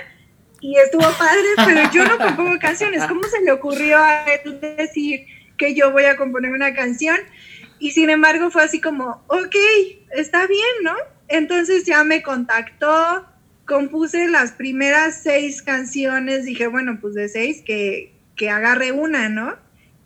[0.63, 3.03] y estuvo padre, pero yo no compongo canciones.
[3.05, 7.17] ¿Cómo se le ocurrió a él decir que yo voy a componer una canción?
[7.79, 9.55] Y sin embargo fue así como, ok,
[10.11, 10.95] está bien, ¿no?
[11.27, 13.25] Entonces ya me contactó,
[13.65, 19.55] compuse las primeras seis canciones, dije, bueno, pues de seis que, que agarre una, ¿no?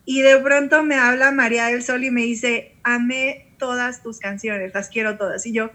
[0.06, 4.74] Y de pronto me habla María del Sol y me dice, amé todas tus canciones,
[4.74, 5.46] las quiero todas.
[5.46, 5.74] Y yo, ok,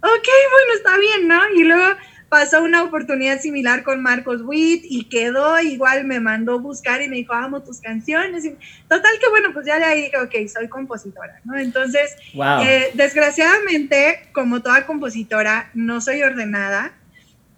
[0.00, 1.40] bueno, está bien, ¿no?
[1.56, 1.96] Y luego
[2.32, 7.16] pasó una oportunidad similar con Marcos Witt y quedó, igual me mandó buscar y me
[7.16, 8.44] dijo, amo tus canciones.
[8.88, 11.58] total que bueno, pues ya de ahí dije, ok, soy compositora, ¿no?
[11.58, 12.16] Entonces,
[12.62, 16.94] eh, desgraciadamente, como toda compositora, no soy ordenada.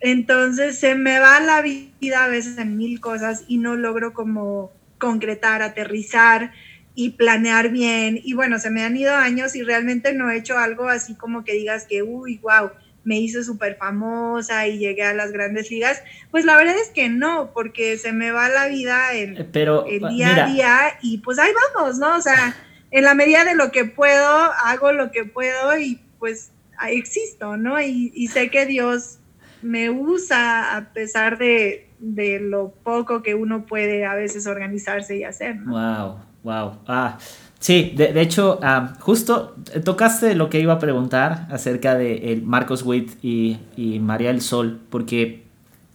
[0.06, 4.70] Entonces se me va la vida a veces en mil cosas y no logro como
[4.98, 6.52] concretar, aterrizar
[6.94, 8.20] y planear bien.
[8.22, 11.42] Y bueno, se me han ido años y realmente no he hecho algo así como
[11.42, 12.70] que digas que, uy, wow,
[13.02, 16.02] me hice súper famosa y llegué a las grandes ligas.
[16.30, 19.86] Pues la verdad es que no, porque se me va la vida el, eh, Pero,
[19.86, 22.14] el día a día y pues ahí vamos, ¿no?
[22.14, 22.54] O sea,
[22.90, 24.28] en la medida de lo que puedo,
[24.66, 26.50] hago lo que puedo y pues
[26.90, 27.80] existo, ¿no?
[27.80, 29.20] Y, y sé que Dios
[29.64, 35.24] me usa a pesar de, de, lo poco que uno puede a veces organizarse y
[35.24, 35.56] hacer.
[35.64, 36.78] Wow, wow.
[36.86, 37.18] Ah,
[37.64, 42.82] Sí, de, hecho, ah, justo tocaste lo que iba a preguntar acerca de el Marcos
[42.82, 43.58] Witt y,
[44.02, 45.46] María del Sol, porque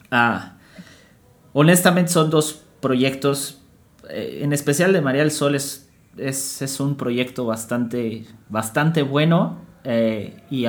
[0.10, 0.58] ah,
[1.54, 3.62] honestamente son dos proyectos,
[4.10, 10.42] eh, en especial de María del Sol es, es, un proyecto bastante, bastante bueno, eh,
[10.50, 10.66] y,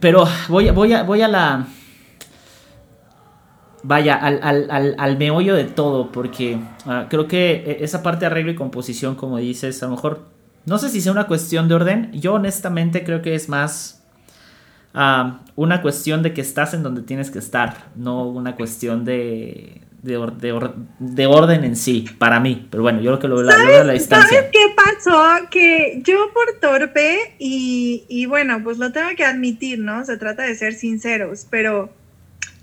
[0.00, 1.66] pero voy, voy, a, voy a la
[3.82, 8.26] vaya, al, al, al, meollo de todo, porque ah, creo que e, esa parte de
[8.26, 10.26] arreglo y composición, como dices, a lo mejor,
[10.66, 14.02] no sé si sea una cuestión de orden, yo honestamente creo que es más
[14.94, 19.82] ah, una cuestión de que estás en donde tienes que estar, no una cuestión de,
[20.02, 23.92] de, orden en sí, para mí, pero bueno, yo creo que lo veo a la
[23.92, 24.38] distancia.
[24.38, 25.48] ¿Sabes qué pasó?
[25.50, 30.04] Que yo por torpe, y, y bueno, pues lo tengo que admitir, ¿no?
[30.04, 31.90] Se trata de ser sinceros, pero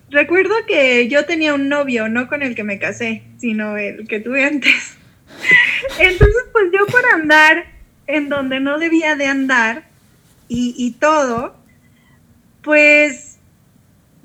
[0.09, 4.21] Recuerdo que yo tenía un novio, no con el que me casé, sino el que
[4.21, 4.95] tuve antes.
[5.99, 7.65] Entonces, pues yo por andar
[8.07, 9.83] en donde no debía de andar
[10.49, 11.57] y, todo,
[12.63, 13.26] pues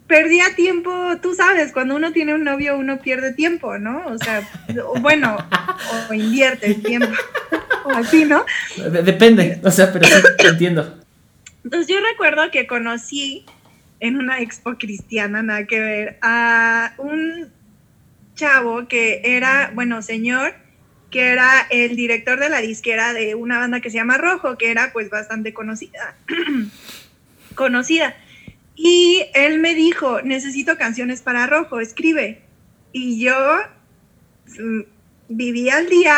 [0.06, 4.04] perdía tiempo, tú sabes, cuando uno tiene un novio uno pierde tiempo, ¿no?
[4.06, 4.48] O sea,
[5.00, 5.36] bueno,
[6.10, 7.12] o, invierte el tiempo,
[7.84, 8.44] o así, ¿no?
[8.90, 10.14] Depende, o sea, pero sí,
[10.46, 11.00] entiendo.
[11.64, 13.46] Entonces yo recuerdo que conocí
[14.00, 17.50] en una expo cristiana, nada que ver, a un
[18.34, 20.54] chavo que era, bueno, señor,
[21.10, 24.70] que era el director de la disquera de una banda que se llama Rojo, que
[24.70, 26.16] era pues bastante conocida.
[27.54, 28.16] conocida.
[28.74, 32.42] Y él me dijo, necesito canciones para Rojo, escribe.
[32.92, 33.34] Y yo
[34.58, 34.80] mm,
[35.28, 36.16] vivía al día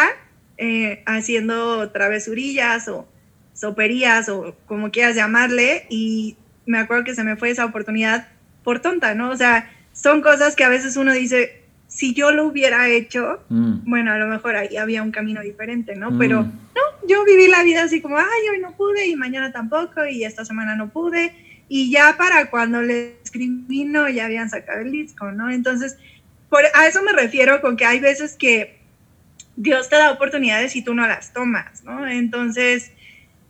[0.57, 3.09] eh, haciendo travesurillas o
[3.53, 6.37] soperías o como quieras llamarle y
[6.67, 8.29] me acuerdo que se me fue esa oportunidad
[8.63, 9.31] por tonta, ¿no?
[9.31, 13.89] O sea, son cosas que a veces uno dice, si yo lo hubiera hecho, mm.
[13.89, 16.11] bueno, a lo mejor ahí había un camino diferente, ¿no?
[16.11, 16.19] Mm.
[16.19, 20.05] Pero no, yo viví la vida así como, ay, hoy no pude y mañana tampoco
[20.07, 21.33] y esta semana no pude.
[21.69, 25.51] Y ya para cuando le escribí, no, ya habían sacado el disco, ¿no?
[25.51, 25.97] Entonces,
[26.49, 28.79] por, a eso me refiero con que hay veces que
[29.57, 32.07] Dios te da oportunidades y tú no las tomas, ¿no?
[32.07, 32.93] Entonces,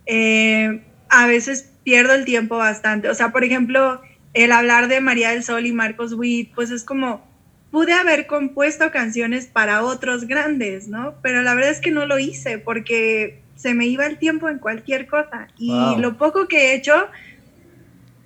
[0.07, 3.09] eh, a veces pierdo el tiempo bastante.
[3.09, 4.01] O sea, por ejemplo,
[4.33, 7.27] el hablar de María del Sol y Marcos Witt, pues es como,
[7.71, 11.15] pude haber compuesto canciones para otros grandes, ¿no?
[11.23, 14.59] Pero la verdad es que no lo hice porque se me iba el tiempo en
[14.59, 15.49] cualquier cosa.
[15.59, 17.09] Y lo poco que he hecho,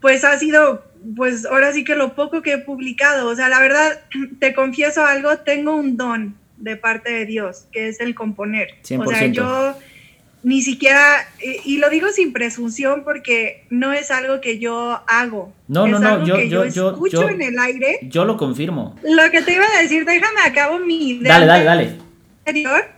[0.01, 0.85] pues ha sido,
[1.17, 3.29] pues ahora sí que lo poco que he publicado.
[3.29, 4.01] O sea, la verdad,
[4.41, 8.75] te confieso algo, tengo un don de parte de Dios, que es el componer.
[8.83, 9.77] O sea, yo
[10.43, 11.29] ni siquiera,
[11.65, 15.53] y, lo digo sin presunción porque no es algo que yo hago.
[15.67, 17.99] No, no, no, yo, yo, yo, escucho en el aire.
[18.03, 18.97] Yo lo confirmo.
[19.03, 21.39] Lo que te iba a decir, déjame acabo mi idea.
[21.39, 22.09] Dale, dale, dale.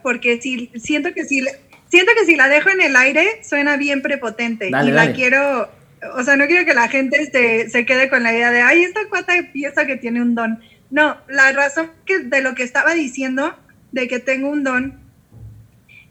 [0.03, 1.45] Porque si, siento que si,
[1.89, 4.69] siento que si la dejo en el aire suena bien prepotente.
[4.69, 5.69] y la quiero,
[6.15, 8.83] o sea, no quiero que la gente se, se quede con la idea de, ay,
[8.83, 10.61] esta cuata piensa que tiene un don.
[10.91, 13.55] No, la razón que de lo que estaba diciendo,
[13.93, 14.99] de que tengo un don,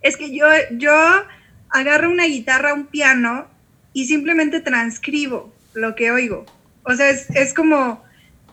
[0.02, 0.94] es que yo, yo
[1.70, 3.48] agarro una guitarra, un piano
[3.94, 6.46] y simplemente transcribo lo que oigo.
[6.84, 8.04] O sea, es, como,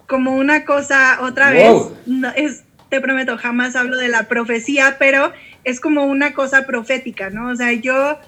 [0.07, 1.71] como una cosa, otra vez,
[2.35, 5.33] es, te prometo, jamás hablo de la profecía, pero
[5.65, 7.51] es como una cosa profética, ¿no?
[7.51, 8.19] O sea, yo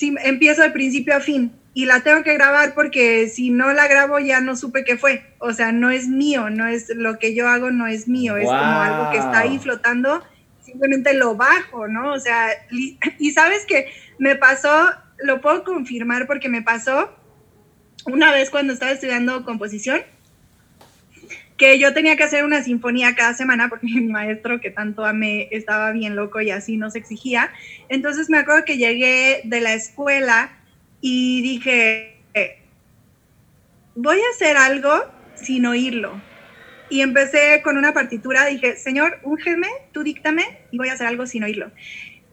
[0.00, 4.18] empiezo de principio a fin y la tengo que grabar porque si no la grabo
[4.18, 5.26] ya no supe qué fue.
[5.36, 8.46] O sea, no es mío, no es lo que yo hago, no es mío, es
[8.46, 10.24] como algo que está ahí flotando,
[10.62, 12.14] simplemente lo bajo, ¿no?
[12.14, 12.48] O sea,
[13.18, 17.14] y sabes que me pasó, lo puedo confirmar porque me pasó
[18.06, 20.00] una vez cuando estaba estudiando composición,
[21.58, 25.50] que yo tenía que hacer una sinfonía cada semana porque mi maestro que tanto amé
[25.50, 27.50] estaba bien loco y así nos exigía.
[27.90, 30.55] Entonces me acuerdo que llegué de la escuela
[31.00, 32.16] y dije,
[33.96, 34.92] voy a hacer algo
[35.34, 36.20] sin oírlo.
[36.88, 41.26] Y empecé con una partitura, dije, Señor, úngeme, tú díctame y voy a hacer algo
[41.26, 41.72] sin oírlo.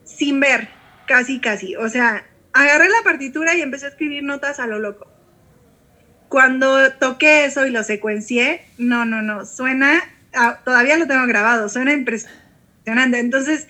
[0.04, 0.68] Sin ver,
[1.08, 1.74] casi, casi.
[1.74, 5.10] O sea, agarré la partitura y empecé a escribir notas a lo loco.
[6.28, 11.68] Cuando toqué eso y lo secuencié, no, no, no, suena, ah, todavía lo tengo grabado,
[11.68, 13.18] suena impresionante.
[13.18, 13.66] Entonces,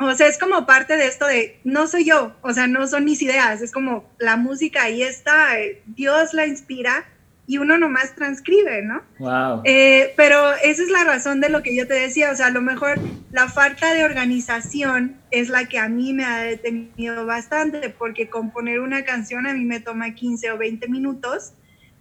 [0.00, 3.04] o sea, es como parte de esto de, no soy yo, o sea, no son
[3.04, 7.04] mis ideas, es como la música ahí está, eh, Dios la inspira
[7.46, 9.02] y uno nomás transcribe, ¿no?
[9.18, 9.62] Wow.
[9.64, 12.50] Eh, pero esa es la razón de lo que yo te decía, o sea, a
[12.50, 12.98] lo mejor
[13.30, 18.80] la falta de organización es la que a mí me ha detenido bastante, porque componer
[18.80, 21.52] una canción a mí me toma 15 o 20 minutos,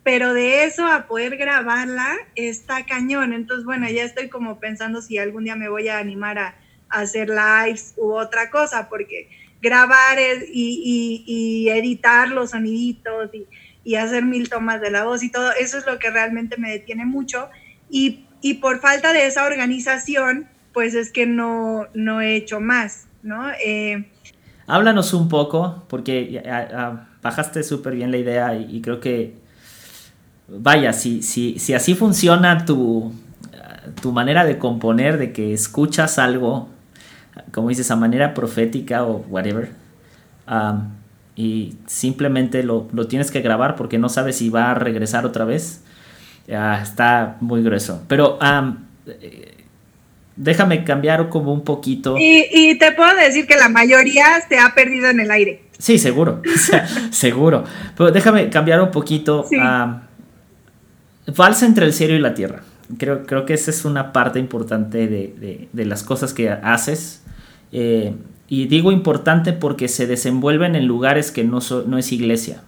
[0.04, 3.34] pero de eso a poder grabarla está cañón.
[3.34, 6.56] Entonces, bueno, ya estoy como pensando si algún día me voy a animar a
[6.90, 9.30] hacer lives u otra cosa, porque
[9.62, 10.18] grabar
[10.52, 15.86] y, editar los soniditos y, hacer mil tomas de la voz y todo, eso es
[15.88, 17.50] lo que realmente me detiene mucho.
[17.90, 18.26] Y,
[18.62, 23.50] por falta de esa organización, pues es que no, no he hecho más, ¿no?
[23.64, 24.06] Eh,
[24.68, 26.44] Háblanos un poco, porque
[27.22, 29.34] bajaste súper bien la idea y, creo que,
[30.48, 33.12] vaya, si, si, si así funciona tu,
[34.02, 36.70] tu manera de componer, de que escuchas algo
[37.52, 39.72] como dices, a manera profética o whatever.
[41.36, 45.84] y simplemente lo, tienes que grabar porque no sabes si va a regresar otra vez.
[46.48, 48.04] está muy grueso.
[48.08, 48.40] Pero
[49.08, 49.66] eh,
[50.36, 52.16] déjame cambiar como un poquito.
[52.18, 55.64] Y, te puedo decir que la mayoría se ha perdido en el aire.
[55.78, 56.42] Sí, seguro,
[57.12, 57.64] seguro.
[57.96, 59.46] Pero déjame cambiar un poquito.
[61.34, 62.64] falsa entre el cielo y la tierra.
[62.98, 67.24] Creo, creo que esa es una parte importante de, de las cosas que haces.
[67.72, 68.16] Eh,
[68.48, 72.64] y digo importante porque se desenvuelven en lugares que no, no es iglesia.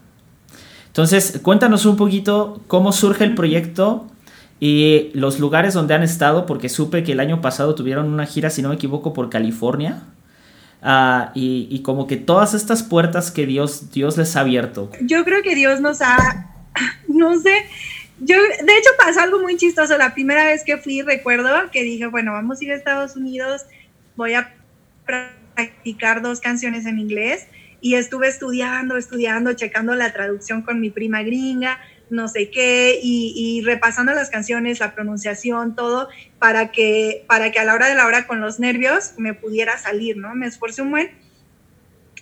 [0.88, 4.08] Entonces, cuéntanos un poquito cómo surge el proyecto
[4.60, 8.52] y los lugares donde han estado, porque supe que el año pasado tuvieron una gira,
[8.52, 10.04] si no me equivoco, por California.
[10.84, 14.92] Ah, y, como que todas estas puertas que Dios, Dios les ha abierto.
[15.02, 16.52] Yo creo que Dios nos ha,
[17.08, 17.54] no sé,
[18.24, 19.98] yo, de hecho pasó algo muy chistoso.
[19.98, 23.66] La primera vez que fui, recuerdo que dije, bueno, vamos a ir a Estados Unidos,
[24.16, 24.54] voy a
[25.06, 27.48] practicar dos canciones en inglés
[27.82, 31.80] y estuve estudiando, estudiando, checando la traducción con mi prima gringa,
[32.12, 36.08] no sé qué, y, repasando las canciones, la pronunciación, todo,
[36.38, 39.80] para que, para que a la hora de la hora con los nervios me pudiera
[39.80, 40.36] salir, ¿no?
[40.36, 41.10] Me esforcé un buen.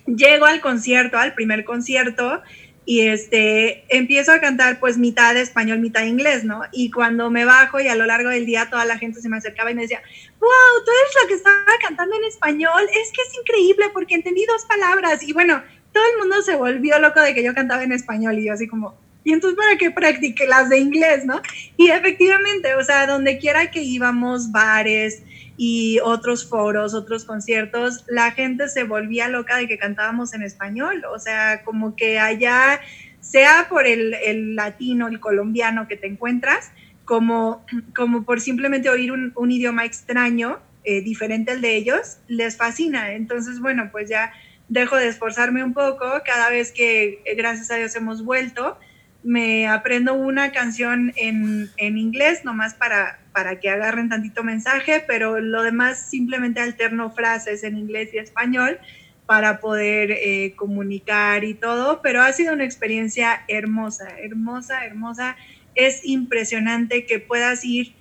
[0.06, 2.42] Llego al concierto, al primer concierto,
[2.90, 6.64] y este, empiezo a cantar pues mitad de español, mitad inglés, ¿no?
[6.72, 9.38] Y cuando me bajo y a lo largo del día toda la gente se me
[9.38, 10.02] acercaba y me decía,
[10.40, 10.50] wow,
[10.84, 14.66] tú eres la que estaba cantando en español, es que es increíble porque entendí dos
[14.66, 15.62] palabras y bueno,
[15.94, 18.68] todo el mundo se volvió loco de que yo cantaba en español y yo así
[18.68, 21.44] como, y entonces para qué practique las de inglés, ¿no?
[21.78, 25.22] Y efectivamente, o sea, donde quiera que íbamos, bares,
[25.62, 31.04] y otros foros, otros conciertos, la gente se volvía loca de que cantábamos en español,
[31.14, 32.80] o sea, como que allá,
[33.20, 36.72] sea por el, latino, el colombiano que te encuentras,
[37.04, 43.12] como, como por simplemente oír un, idioma extraño, eh, diferente al de ellos, les fascina.
[43.12, 44.32] Entonces, bueno, pues ya
[44.70, 48.78] dejo de esforzarme un poco cada vez que, eh, gracias a Dios, hemos vuelto
[49.24, 55.40] me aprendo una canción en, en, inglés, nomás para, para que agarren tantito mensaje, pero
[55.40, 58.80] lo demás simplemente alterno frases en inglés y español
[59.26, 65.36] para poder eh, comunicar y todo, pero ha sido una experiencia hermosa, hermosa, hermosa.
[65.76, 67.94] Es impresionante que puedas ir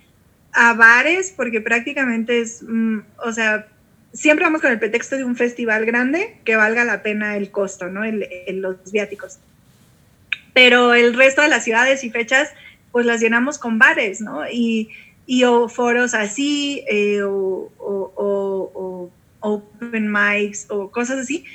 [0.53, 3.67] a bares, porque prácticamente es, mm, o sea,
[4.13, 7.89] siempre vamos con el pretexto de un festival grande que valga la pena el costo,
[7.89, 8.03] ¿no?
[8.03, 9.39] El, los viáticos
[10.59, 12.49] pero el resto de las ciudades y fechas,
[12.91, 14.41] pues las llenamos con bares, ¿no?
[14.51, 14.89] Y,
[15.45, 17.71] o foros así, eh, o,
[19.39, 21.45] open mics, o cosas así.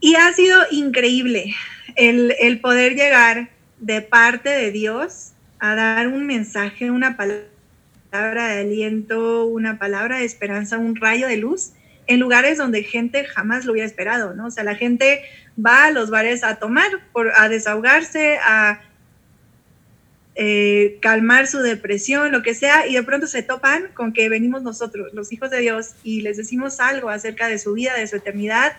[0.00, 1.54] Y ha sido increíble
[1.96, 3.48] el poder llegar
[3.78, 10.26] de parte de Dios a dar un mensaje, una palabra de aliento, una palabra de
[10.26, 11.72] esperanza, un rayo de luz
[12.06, 14.46] en lugares donde gente jamás lo hubiera esperado, ¿no?
[14.46, 15.22] O sea, la gente
[15.64, 18.80] va a los bares a tomar, por, a desahogarse, a
[20.36, 24.62] eh, calmar su depresión, lo que sea, y de pronto se topan con que venimos
[24.62, 28.16] nosotros, los hijos de Dios, y les decimos algo acerca de su vida, de su
[28.16, 28.72] eternidad,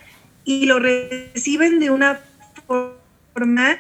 [0.44, 2.20] y lo reciben de una
[2.68, 3.78] forma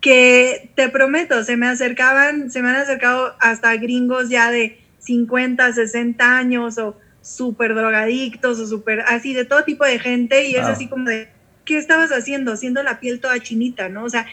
[0.00, 5.72] que te prometo, se me acercaban, se me han acercado hasta gringos ya de 50,
[5.72, 6.96] 60 años o
[7.26, 11.28] súper drogadictos o súper así de todo tipo de gente y es así como de,
[11.64, 12.52] ¿qué estabas haciendo?
[12.52, 14.04] Haciendo la piel toda chinita, ¿no?
[14.04, 14.26] O sea,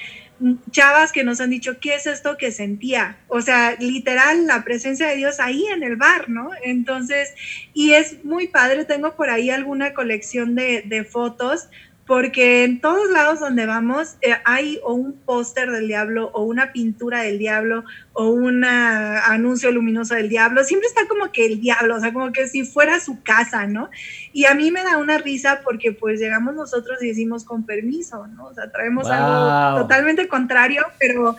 [0.69, 3.17] chavas que nos han dicho, ¿qué es esto que sentía?
[3.27, 6.51] O sea, literal, la presencia de Dios ahí en el bar, ¿no?
[6.63, 7.33] Entonces,
[7.73, 11.69] y es muy padre, tengo por ahí alguna colección de, de fotos
[12.05, 16.73] porque en todos lados donde vamos eh, hay o un póster del diablo o una
[16.73, 21.95] pintura del diablo o un anuncio luminoso del diablo, siempre está como que el diablo,
[21.95, 23.89] o sea, como que si fuera su casa, ¿no?
[24.33, 28.27] Y a mí me da una risa porque pues llegamos nosotros y decimos con permiso,
[28.27, 28.47] ¿no?
[28.47, 31.37] O sea, traemos algo totalmente contrario, pero,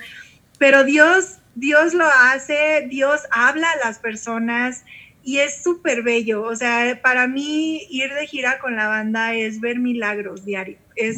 [0.58, 4.84] pero Dios, Dios lo hace, Dios habla a las personas
[5.24, 6.42] y es súper bello.
[6.42, 10.80] O sea, para mí ir de gira con la banda es ver milagros diarios.
[10.94, 11.16] Es,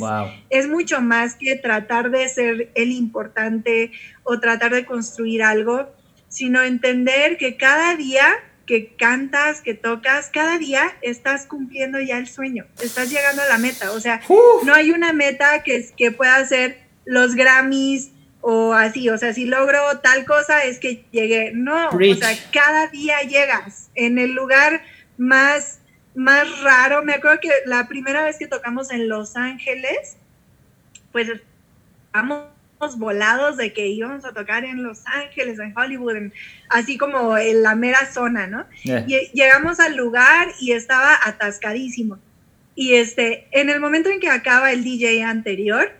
[0.48, 3.90] es mucho más que tratar de ser el importante
[4.22, 5.90] o tratar de construir algo,
[6.28, 8.26] sino entender que cada día
[8.64, 13.59] que cantas, que tocas, cada día estás cumpliendo ya el sueño, estás llegando a la
[13.59, 13.92] meta.
[13.92, 14.20] O sea,
[14.64, 18.11] no hay una meta que, que pueda ser los Grammys,
[18.49, 21.51] o así, o sea, si logro tal cosa es que llegué.
[21.53, 24.84] No, o sea, cada día llegas en el lugar
[25.18, 25.80] más,
[26.14, 27.03] más raro.
[27.03, 30.16] Me acuerdo que la primera vez que tocamos en Los Ángeles,
[31.11, 31.28] pues
[32.07, 32.47] estamos
[32.99, 36.30] volados de que íbamos a tocar en Los Ángeles, en Hollywood,
[36.68, 38.64] así como en la mera zona, ¿no?
[38.84, 42.20] Y llegamos al lugar y estaba atascadísimo.
[42.76, 45.90] Y este, en el momento en que acaba el DJ anterior,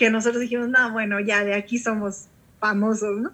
[0.00, 2.24] que nosotros dijimos, no, bueno, ya de aquí somos
[2.58, 3.32] famosos, ¿no?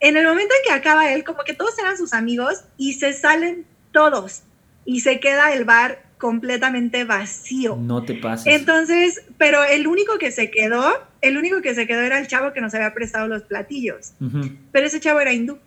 [0.00, 3.12] En el momento en que acaba él, como que todos eran sus amigos y se
[3.12, 4.42] salen todos
[4.84, 7.76] y se queda el bar completamente vacío.
[7.76, 8.52] No te pases.
[8.52, 12.52] Entonces, pero el único que se quedó, el único que se quedó era el chavo
[12.52, 14.14] que nos había prestado los platillos.
[14.72, 15.58] Pero ese chavo era hindú.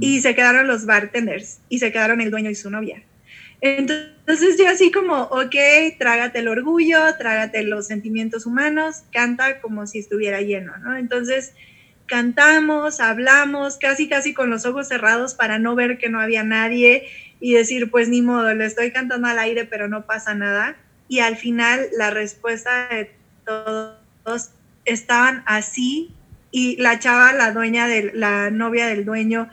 [0.00, 3.02] Y se quedaron los bartenders y se quedaron el dueño y su novia.
[3.60, 5.54] Entonces yo así como, ok,
[5.98, 10.96] trágate el orgullo, trágate los sentimientos humanos, canta como si estuviera lleno, ¿no?
[10.96, 11.54] Entonces
[12.06, 17.08] cantamos, hablamos, casi casi con los ojos cerrados para no ver que no había nadie
[17.40, 20.76] y decir, pues ni modo, le estoy cantando al aire, pero no pasa nada.
[21.08, 23.10] Y al final la respuesta de
[23.44, 24.50] todos
[24.84, 26.10] estaban así
[26.50, 29.50] y la chava, la dueña de la novia del dueño,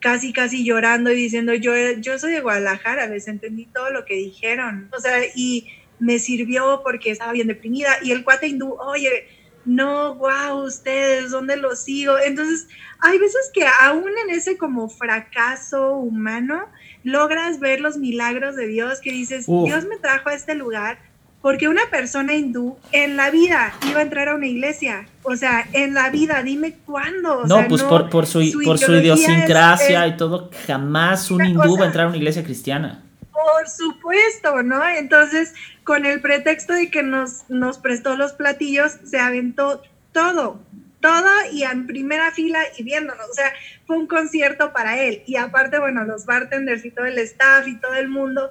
[0.00, 4.14] casi, casi llorando y diciendo, yo, yo soy de Guadalajara, les entendí todo lo que
[4.14, 4.88] dijeron.
[4.96, 5.68] O sea, y
[5.98, 7.98] me sirvió porque estaba bien deprimida.
[8.02, 9.26] Y el cuate hindú, oye,
[9.64, 12.18] no, wow, ustedes, ¿dónde los sigo?
[12.18, 12.68] Entonces,
[13.00, 16.66] hay veces que aún en ese como fracaso humano,
[17.04, 20.98] logras ver los milagros de Dios, que dices, Dios me trajo a este lugar
[21.40, 25.06] porque una persona hindú en la vida iba a entrar a una iglesia.
[25.22, 27.46] O sea, en la vida, dime cuándo.
[27.46, 31.86] no, pues por, por, su, por su idiosincrasia y todo, jamás un hindú va a
[31.86, 33.04] entrar a una iglesia cristiana.
[33.30, 34.86] Por supuesto, ¿no?
[34.88, 39.82] Entonces, con el pretexto de que nos, nos prestó los platillos, se aventó
[40.12, 40.60] todo,
[41.00, 43.24] todo y en primera fila y viéndonos.
[43.30, 43.52] O sea,
[43.86, 45.22] fue un concierto para él.
[45.26, 48.50] Y aparte, bueno, los bartenders y todo el staff y todo el mundo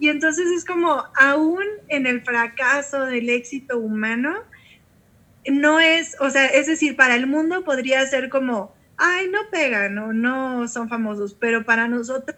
[0.00, 4.34] y entonces es como, aún en el fracaso del éxito humano,
[5.46, 9.98] no es, o sea, es decir, para el mundo podría ser como, ay, no pegan
[9.98, 12.34] o no son famosos, pero para nosotros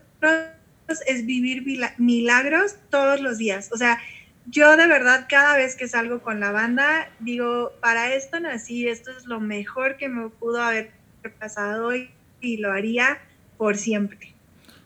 [1.07, 1.65] es vivir
[1.99, 3.71] milagros todos los días.
[3.73, 4.01] O sea,
[4.47, 9.13] yo de verdad cada vez que salgo con la banda, digo, para esto nací, esto
[9.17, 10.91] es lo mejor que me pudo haber
[11.39, 12.11] pasado hoy
[12.41, 13.21] y lo haría
[13.57, 14.32] por siempre.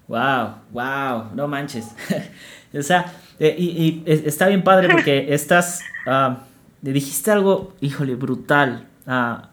[0.08, 1.86] Wow, wow, no manches.
[2.74, 6.34] O sea, eh, y, está bien padre porque estás, uh,
[6.82, 8.86] dijiste algo, híjole, brutal.
[9.06, 9.48] Ah,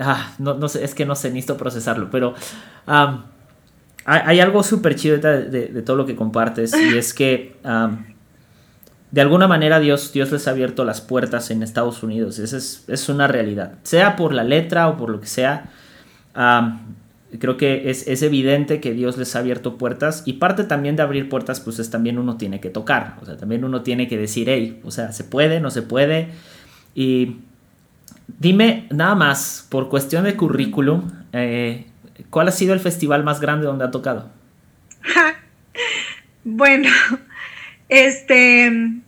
[0.00, 2.34] ah, no, no, sé, es que no sé, necesito procesarlo, pero
[4.04, 7.54] hay, algo súper chido de, todo lo que compartes y es que
[9.10, 12.38] de alguna manera Dios, Dios les ha abierto las puertas en Estados Unidos.
[12.38, 13.74] Esa es, es, una realidad.
[13.84, 15.70] Sea por la letra o por lo que sea
[17.38, 21.28] creo que es, evidente que Dios les ha abierto puertas y parte también de abrir
[21.28, 24.48] puertas pues es también uno tiene que tocar, o sea, también uno tiene que decir,
[24.48, 26.28] hey, o sea, se puede, no se puede.
[26.94, 27.36] Y
[28.38, 31.86] dime nada más, por cuestión de currículum, eh,
[32.30, 34.30] ¿cuál ha sido el festival más grande donde ha tocado?
[36.44, 36.88] bueno,
[37.90, 39.00] este,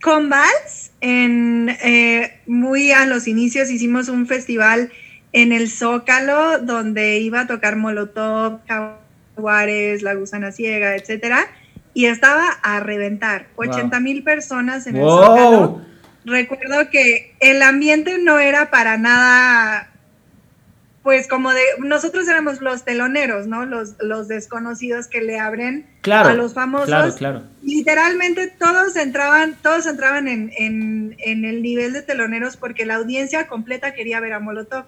[0.00, 4.92] con Vals, en, eh, muy a los inicios hicimos un festival
[5.32, 11.46] en el Zócalo donde iba a tocar Molotov, Jaguares, La Gusana Ciega, etcétera,
[11.94, 15.82] y estaba a reventar, 80 mil personas en el Zócalo.
[16.24, 19.90] Recuerdo que el ambiente no era para nada
[21.02, 23.64] pues como de, nosotros éramos los teloneros, ¿no?
[23.64, 26.88] Los, los desconocidos que le abren a los famosos.
[26.88, 27.42] Claro, claro.
[27.62, 34.20] Literalmente todos entraban, todos entraban en, el nivel de teloneros porque la audiencia completa quería
[34.20, 34.84] ver a Molotov.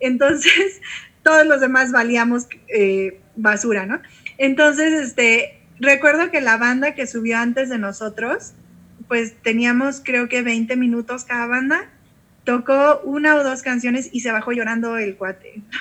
[0.00, 0.80] Entonces,
[1.22, 4.00] todos los demás valíamos eh, basura, ¿no?
[4.38, 8.52] Entonces, este, recuerdo que la banda que subió antes de nosotros,
[9.06, 11.88] pues teníamos creo que 20 minutos cada banda
[12.44, 15.62] tocó una o dos canciones y se bajó llorando el cuate.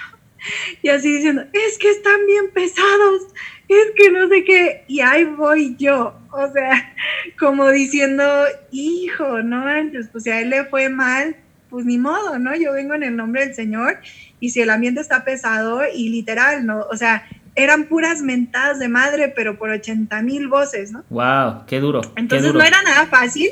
[0.81, 3.21] Y así diciendo, es que están bien pesados,
[3.69, 6.93] es que no sé qué, y ahí voy yo, o sea,
[7.39, 8.25] como diciendo,
[8.69, 11.37] hijo, no antes, pues si a él le fue mal,
[11.69, 12.53] pues ni modo, ¿no?
[12.55, 13.99] Yo vengo en el nombre del Señor
[14.41, 16.81] y si el ambiente está pesado y literal, ¿no?
[16.91, 21.03] O sea, eran puras mentadas de madre, pero por 80 mil voces, ¿no?
[21.09, 21.65] ¡Wow!
[21.67, 22.01] ¡Qué duro!
[22.15, 23.49] Entonces no era nada fácil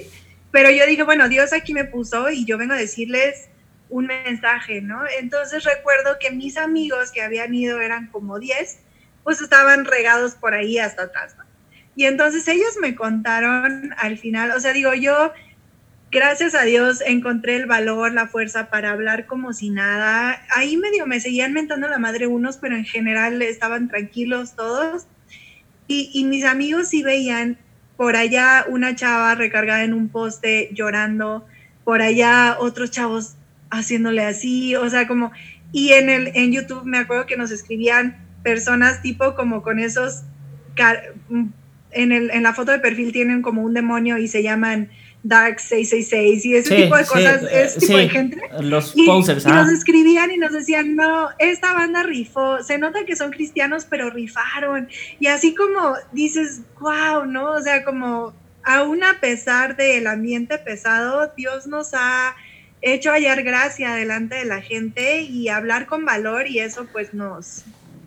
[0.52, 3.50] pero yo dije, bueno, Dios aquí me puso y yo vengo a decirles
[3.90, 5.02] un mensaje, ¿no?
[5.20, 8.80] Entonces recuerdo que mis amigos que habían ido eran como 10,
[9.24, 11.44] pues estaban regados por ahí hasta atrás, ¿no?
[11.96, 15.34] Y entonces ellos me contaron al final, o sea, digo, yo,
[16.10, 20.42] gracias a Dios, encontré el valor, la fuerza para hablar como si nada.
[20.56, 25.06] Ahí medio me seguían mentando la madre unos, pero en general estaban tranquilos todos.
[25.88, 27.58] Y, mis amigos sí veían
[28.02, 31.46] por allá una chava recargada en un poste llorando,
[31.84, 33.36] por allá otros chavos
[33.70, 35.32] haciéndole así, o sea, como,
[35.72, 40.24] y en, el, en YouTube me acuerdo que nos escribían personas tipo como con esos,
[41.92, 44.90] en, el, en la foto de perfil tienen como un demonio y se llaman
[45.24, 48.42] Dark 666 y ese tipo de cosas, ese tipo de gente.
[48.62, 53.06] Los y, posers, y nos escribían y nos decían, no, esta banda rifó, se nota
[53.06, 54.90] que son cristianos, pero rifaron.
[55.20, 57.52] Y así como dices, wow, ¿no?
[57.52, 62.36] O sea, como aún a pesar del ambiente pesado, Dios nos ha
[62.82, 67.64] hecho hallar gracia delante de la gente y hablar con valor y eso pues nos,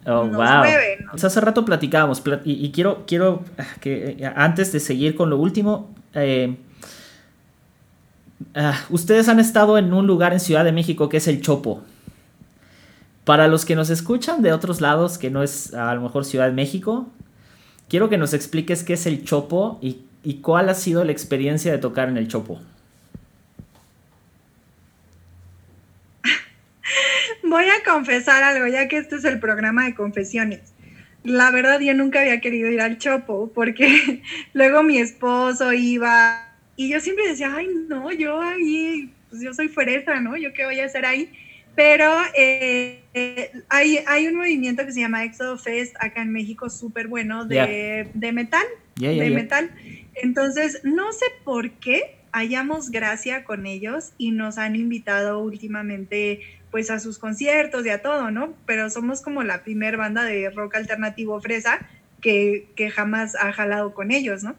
[0.06, 0.64] Oh, wow.
[1.12, 5.94] hace rato platicábamos y, quiero, quiero ah, que eh, antes de seguir con lo último,
[6.12, 6.56] eh,
[8.56, 11.82] Ah, ustedes han estado en un lugar en Ciudad de México que es el Chopo.
[13.24, 16.46] Para los que nos escuchan de otros lados, que no es a lo mejor Ciudad
[16.46, 17.08] de México,
[17.88, 21.72] quiero que nos expliques qué es el Chopo y, y cuál ha sido la experiencia
[21.72, 22.60] de tocar en el Chopo.
[27.42, 30.60] Voy a confesar algo, ya que este es el programa de confesiones.
[31.24, 36.88] La verdad, yo nunca había querido ir al Chopo porque luego mi esposo iba y
[36.88, 40.36] yo siempre decía, ay, no, yo ahí, pues yo soy fuerza, ¿no?
[40.36, 41.30] ¿Yo qué voy a hacer ahí?
[41.76, 46.70] Pero eh, eh, hay, hay, un movimiento que se llama Exodo Fest acá en México
[46.70, 48.64] súper bueno de, de, metal.
[48.96, 49.70] de metal.
[50.14, 56.90] Entonces, no sé por qué hallamos gracia con ellos y nos han invitado últimamente pues
[56.90, 58.54] a sus conciertos y a todo, ¿no?
[58.66, 61.86] Pero somos como la primer banda de rock alternativo fresa
[62.20, 64.56] que, que jamás ha jalado con ellos, ¿no?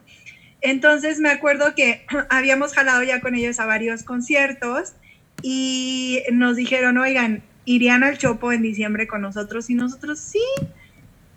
[0.66, 4.94] Entonces me acuerdo que habíamos jalado ya con ellos a varios conciertos
[5.40, 10.42] y nos dijeron, oigan, irían al Chopo en diciembre con nosotros y nosotros sí.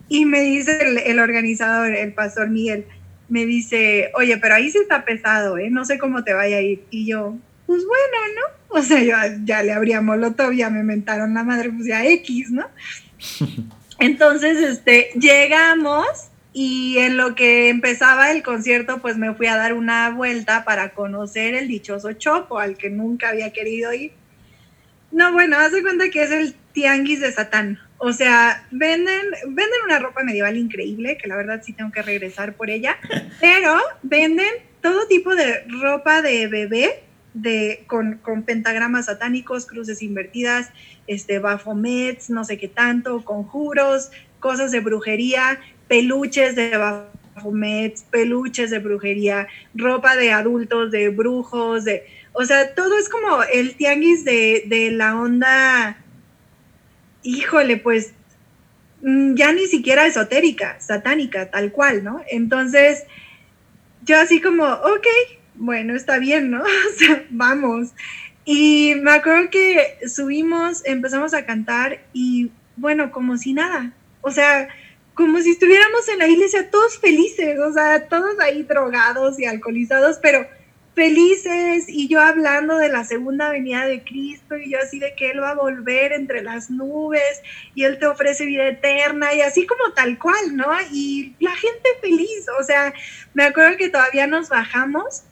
[0.08, 2.86] Y me dice el, organizador, el pastor Miguel,
[3.28, 5.70] me dice, oye, pero ahí sí está pesado, ¿eh?
[5.70, 6.84] No sé cómo te vaya a ir.
[6.90, 8.80] Y yo, pues bueno, ¿no?
[8.80, 12.50] O sea, yo ya le abríamos molotov, ya me mentaron la madre, pues ya X,
[12.50, 12.66] ¿no?
[14.00, 16.29] Entonces, este, llegamos
[16.62, 20.90] y en lo que empezaba el concierto, pues me fui a dar una vuelta para
[20.90, 24.12] conocer el dichoso Chopo, al que nunca había querido ir.
[25.10, 27.80] No, bueno, haz de cuenta que es el tianguis de Satán.
[27.98, 32.54] O sea, venden, venden una ropa medieval increíble, que la verdad sí tengo que regresar
[32.56, 32.98] por ella,
[33.40, 34.52] pero venden
[34.82, 37.04] todo tipo de ropa de bebé,
[37.34, 40.72] de, con, con pentagramas satánicos, cruces invertidas,
[41.08, 45.60] este, bafomets, no sé qué tanto, conjuros, cosas de brujería,
[45.90, 52.98] peluches de Baphomet, peluches de brujería, ropa de adultos, de brujos, de, o sea, todo
[52.98, 55.98] es como el tianguis de, de la onda,
[57.24, 58.14] híjole, pues
[59.02, 62.22] mm, ya ni siquiera esotérica, satánica, tal cual, ¿no?
[62.30, 63.04] Entonces,
[64.06, 65.08] yo así como, ok,
[65.56, 66.64] bueno, está bien, ¿no?
[66.64, 67.90] O sea, vamos.
[68.46, 73.92] Y me acuerdo que subimos, empezamos a cantar y bueno, como si nada.
[74.22, 74.70] O sea,
[75.20, 80.18] como si estuviéramos en la iglesia todos felices, o sea, todos ahí drogados y alcoholizados,
[80.22, 80.48] pero
[80.96, 85.32] felices y yo hablando de la segunda venida de Cristo y yo así de que
[85.32, 87.42] Él va a volver entre las nubes
[87.76, 90.72] y Él te ofrece vida eterna y así como tal cual, ¿no?
[90.90, 92.94] Y la gente feliz, o sea,
[93.34, 95.24] me acuerdo que todavía nos bajamos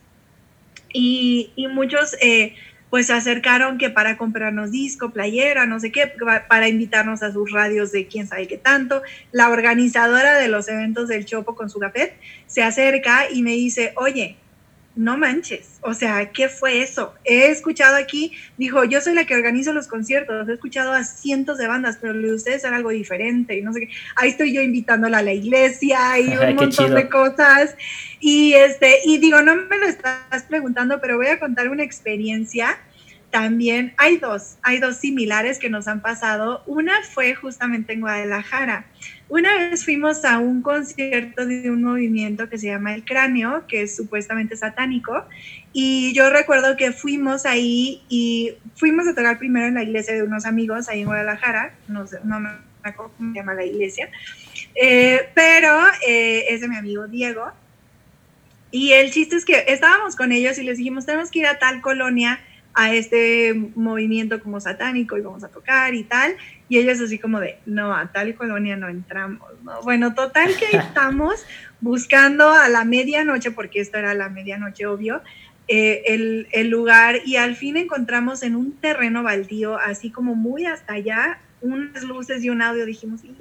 [0.92, 2.18] y, y muchos...
[2.20, 2.56] Eh,
[2.90, 6.12] pues se acercaron que para comprarnos disco, playera, no sé qué,
[6.48, 9.02] para invitarnos a sus radios de quién sabe qué tanto.
[9.32, 13.94] La organizadora de los eventos del Chopo con su gafet se acerca y me dice,
[13.96, 14.38] oye,
[14.98, 17.14] no manches, o sea, ¿qué fue eso?
[17.24, 21.58] He escuchado aquí, dijo, yo soy la que organizo los conciertos, he escuchado a cientos
[21.58, 23.90] de bandas, pero lo de ustedes era algo diferente y no sé qué.
[24.16, 27.76] Ahí estoy yo invitándola a la iglesia y un montón de cosas.
[28.20, 32.78] Y este, y digo, no me lo estás preguntando, pero voy a contar una experiencia
[33.30, 36.64] también hay dos, hay dos similares que nos han pasado.
[36.66, 38.86] Una fue justamente en Guadalajara.
[39.30, 43.82] Una vez fuimos a un concierto de un movimiento que se llama El Cráneo, que
[43.82, 45.26] es supuestamente satánico,
[45.74, 50.24] y yo recuerdo que fuimos ahí y fuimos a tocar primero en la iglesia de
[50.24, 52.50] unos amigos ahí en Guadalajara, no, no me
[52.84, 54.10] acuerdo cómo se llama la iglesia,
[54.76, 57.52] eh, pero eh, es de mi amigo Diego.
[58.72, 61.58] Y el chiste es que estábamos con ellos y les dijimos, tenemos que ir a
[61.58, 62.40] tal colonia
[62.78, 66.38] a este movimiento como satánico y vamos a tocar y tal.
[66.70, 69.82] Y ellos así como de, no, a tal colonia no entramos, ¿no?
[69.82, 71.44] Bueno, total que estamos
[71.82, 75.24] buscando a la medianoche, porque esto era la medianoche, obvio,
[75.68, 80.68] eh, el, el, lugar y al fin encontramos en un terreno baldío, así como muy
[80.68, 83.36] hasta allá, unas luces y un audio, dijimos, y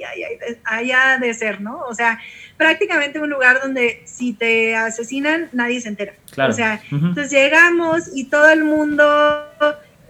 [0.65, 1.81] allá de ser, ¿no?
[1.81, 2.19] O sea,
[2.57, 6.15] prácticamente un lugar donde si te asesinan, nadie se entera.
[6.31, 6.53] Claro.
[6.53, 9.05] O sea, entonces llegamos y todo el mundo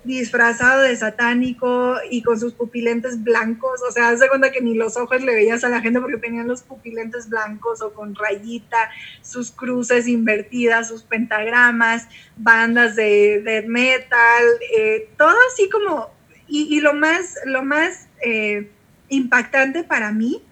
[0.07, 4.97] disfrazado de satánico y con sus pupilentes blancos, o sea, hace cuenta que ni los
[4.97, 8.91] ojos le veías a la gente porque tenían los pupilentes blancos o con rayita,
[9.21, 14.45] sus cruces invertidas, sus pentagramas, bandas de, de metal,
[14.77, 16.16] eh, todo así como
[16.49, 18.71] y, lo más, lo más eh,
[19.09, 20.43] impactante para mí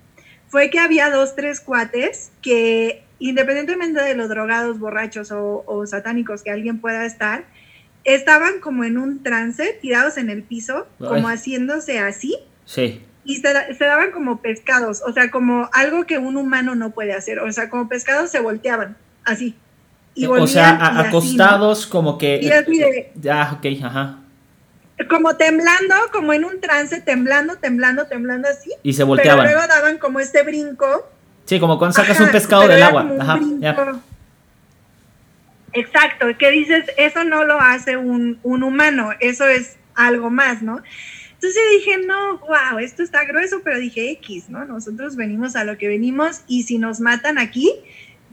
[0.48, 6.50] fue que había dos, tres cuates que independientemente de los drogados, borrachos o, satánicos que
[6.50, 7.44] alguien pueda estar,
[8.04, 12.36] estaban como en un trance, tirados en el piso, como haciéndose así.
[12.66, 13.02] Sí.
[13.24, 17.38] Y se, daban como pescados, o sea, como algo que un humano no puede hacer.
[17.38, 19.54] O sea, como pescados se volteaban, así.
[20.14, 22.40] Y o sea, acostados como que...
[22.42, 24.23] Y así de, ah, ok, ajá
[25.08, 28.70] como temblando, como en un trance, temblando, temblando, temblando así.
[28.82, 29.44] Y se volteaban.
[29.44, 31.08] Pero luego daban como este brinco.
[31.44, 33.08] Sí, como cuando sacas un pescado del agua.
[33.20, 33.40] Ajá,
[35.76, 40.80] Exacto, que dices, eso no lo hace un, un, humano, eso es algo más, ¿no?
[41.32, 44.64] Entonces dije, no, wow, esto está grueso, pero dije X, ¿no?
[44.64, 47.72] Nosotros venimos a lo que venimos y si nos matan aquí,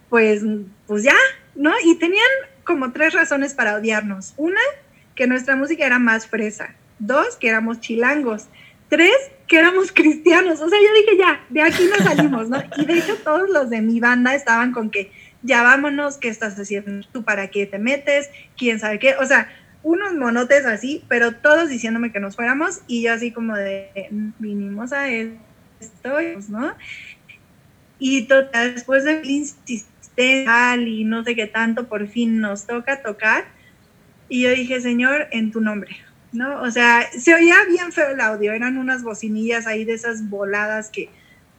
[0.08, 0.44] pues,
[0.86, 1.16] pues ya,
[1.56, 1.74] ¿no?
[1.84, 2.30] Y tenían
[2.64, 4.36] como tres razones para odiarnos.
[4.38, 4.62] Una,
[5.22, 6.74] que nuestra música era más fresa.
[6.98, 8.48] Dos, que éramos chilangos.
[8.90, 9.14] Tres,
[9.46, 10.60] que éramos cristianos.
[10.60, 12.58] O sea, yo dije, ya, de aquí nos salimos, ¿no?
[12.76, 15.12] Y de hecho todos los de mi banda estaban con que,
[15.44, 17.24] ya vámonos, ¿qué estás haciendo tú?
[17.24, 18.32] ¿Para qué te metes?
[18.58, 19.14] ¿Quién sabe qué?
[19.18, 19.48] O sea,
[19.84, 24.10] unos monotes así, pero todos diciéndome que nos fuéramos y yo así como de,
[24.40, 26.18] vinimos a esto,
[26.50, 26.74] ¿no?
[28.00, 29.86] Y después de insistir
[30.18, 33.61] y no sé qué tanto, por fin nos toca tocar
[34.32, 35.98] y yo dije, Señor, en tu nombre,
[36.32, 36.62] ¿no?
[36.62, 40.90] O sea, se oía bien feo el audio, eran unas bocinillas ahí de esas voladas
[40.90, 41.10] que,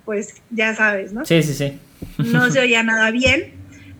[0.06, 1.26] pues, ya sabes, ¿no?
[1.26, 1.78] Sí, sí, sí.
[2.16, 3.52] No se oía nada bien.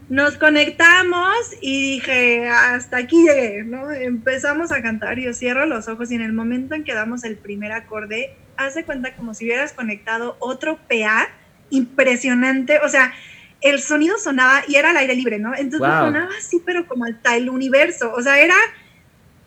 [0.08, 3.90] Nos conectamos y dije, hasta aquí llegué, ¿no?
[3.90, 7.36] Empezamos a cantar, yo cierro los ojos y en el momento en que damos el
[7.36, 11.28] primer acorde, hace cuenta como si hubieras conectado otro PA
[11.68, 13.12] impresionante, o sea,
[13.62, 15.54] el sonido sonaba y era al aire libre, ¿no?
[15.54, 18.12] Entonces sonaba así, pero como hasta el universo.
[18.14, 18.56] O sea, era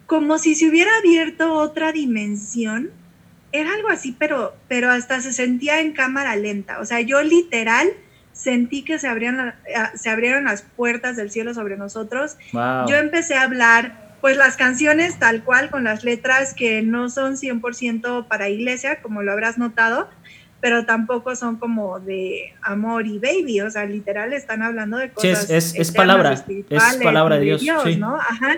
[0.07, 2.91] como si se hubiera abierto otra dimensión.
[3.51, 6.79] Era algo así, pero, pero hasta se sentía en cámara lenta.
[6.79, 7.89] O sea, yo literal
[8.33, 9.55] sentí que se, abrían,
[9.95, 12.37] se abrieron las puertas del cielo sobre nosotros.
[12.51, 17.37] Yo empecé a hablar, pues las canciones tal cual, con las letras que no son
[17.37, 20.09] 100% para iglesia, como lo habrás notado,
[20.65, 25.45] pero tampoco son como de amor y baby, o sea, literal están hablando de cosas.
[25.45, 27.97] Sí, es, es, palabra, es palabra de Dios, sí.
[27.97, 28.15] ¿no?
[28.15, 28.57] Ajá.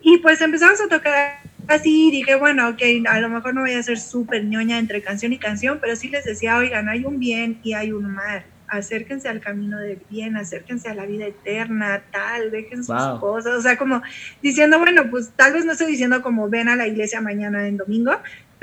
[0.00, 2.80] Y pues empezamos a tocar así dije, bueno, ok,
[3.10, 6.08] a lo mejor no voy a ser súper ñoña entre canción y canción, pero sí
[6.08, 8.44] les decía, oigan, hay un bien y hay un mal.
[8.66, 13.52] Acérquense al camino del bien, acérquense a la vida eterna, tal, dejen sus cosas.
[13.58, 14.00] O sea, como
[14.40, 17.76] diciendo, bueno, pues tal vez no estoy diciendo como ven a la iglesia mañana en
[17.76, 18.12] domingo,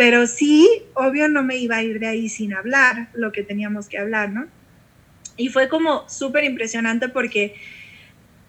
[0.03, 3.87] pero sí, obvio no me iba a ir de ahí sin hablar lo que teníamos
[3.87, 4.47] que hablar, ¿no?
[5.37, 7.55] Y fue como súper impresionante porque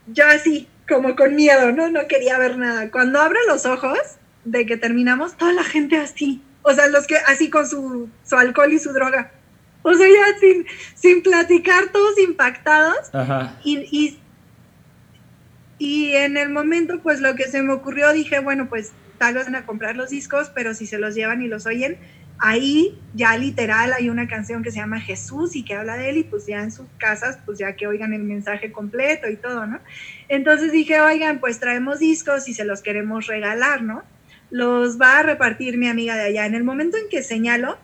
[0.08, 1.90] yo así, como con miedo, ¿no?
[1.90, 2.90] No quería ver nada.
[2.90, 4.00] Cuando abro los ojos
[4.44, 8.34] de que terminamos, toda la gente así, o sea, los que así con su, su
[8.34, 9.30] alcohol y su droga.
[9.82, 13.14] O sea, ya sin, sin platicar, todos impactados.
[13.14, 13.60] Ajá.
[13.62, 14.18] Y, y,
[15.78, 19.44] y en el momento, pues lo que se me ocurrió, dije, bueno, pues tal vez
[19.44, 21.98] van a comprar los discos, pero si se los llevan y los oyen,
[22.38, 26.18] ahí ya literal hay una canción que se llama Jesús y que habla de él
[26.18, 29.66] y pues ya en sus casas, pues ya que oigan el mensaje completo y todo,
[29.66, 29.80] ¿no?
[30.28, 34.02] Entonces dije, oigan, pues traemos discos y se los queremos regalar, ¿no?
[34.50, 36.46] Los va a repartir mi amiga de allá.
[36.46, 37.78] En el momento en que señalo,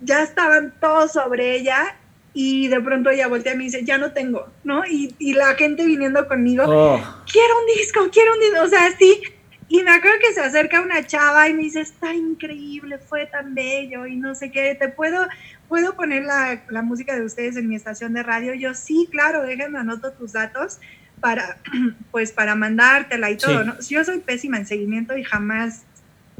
[0.00, 1.96] ya estaban todos sobre ella
[2.32, 4.84] y de pronto ella voltea y me dice, ya no tengo, ¿no?
[4.84, 7.00] Y, y la gente viniendo conmigo, oh.
[7.30, 9.22] quiero un disco, quiero un disco, o sea, sí.
[9.68, 13.54] Y me acuerdo que se acerca una chava y me dice, está increíble, fue tan
[13.54, 15.26] bello y no sé qué, ¿te puedo,
[15.68, 18.54] puedo poner la, la música de ustedes en mi estación de radio?
[18.54, 20.78] yo, sí, claro, déjenme anoto tus datos
[21.20, 21.58] para,
[22.10, 23.74] pues, para mandártela y todo, ¿no?
[23.80, 25.82] Yo soy pésima en seguimiento y jamás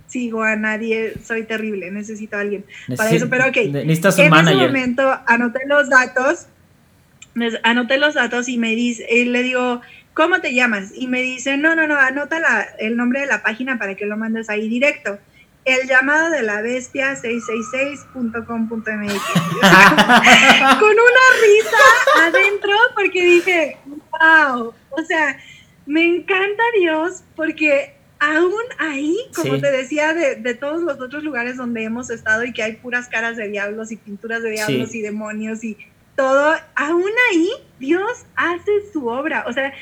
[0.06, 2.64] sigo a nadie, soy terrible, necesito a alguien
[2.96, 3.56] para eso, pero ok.
[3.56, 6.46] en ese momento anoté los datos,
[7.64, 9.80] anoté los datos y me dice, y le digo,
[10.16, 10.92] ¿cómo te llamas?
[10.94, 12.40] Y me dice, no, no, no, anota
[12.78, 15.18] el nombre de la página para que lo mandes ahí directo.
[15.66, 18.86] El llamado de la bestia 666.com.mx.
[20.80, 21.76] con una risa
[22.22, 25.38] adentro porque dije, wow, o sea,
[25.84, 31.84] me encanta Dios porque aún ahí, como te decía, de, todos los otros lugares donde
[31.84, 35.62] hemos estado y que hay puras caras de diablos y pinturas de diablos y demonios
[35.62, 35.76] y
[36.16, 39.44] todo, aún ahí Dios hace su obra.
[39.46, 39.74] O sea,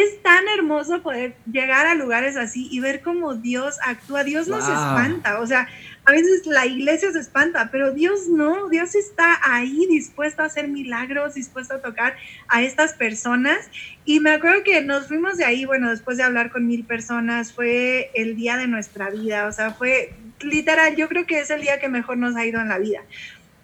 [0.00, 4.24] es tan hermoso poder llegar a lugares así y ver cómo Dios actúa.
[4.24, 5.40] Dios nos espanta.
[5.40, 5.68] O sea,
[6.04, 10.68] a veces la iglesia se espanta, pero Dios no, Dios está ahí dispuesto a hacer
[10.68, 12.16] milagros, dispuesto a tocar
[12.48, 13.70] a estas personas.
[14.04, 17.52] Y me acuerdo que nos fuimos de ahí, bueno, después de hablar con mil personas,
[17.52, 21.60] fue el día de nuestra vida, o sea, fue literal, yo creo que es el
[21.62, 23.00] día que mejor nos ha ido en la vida.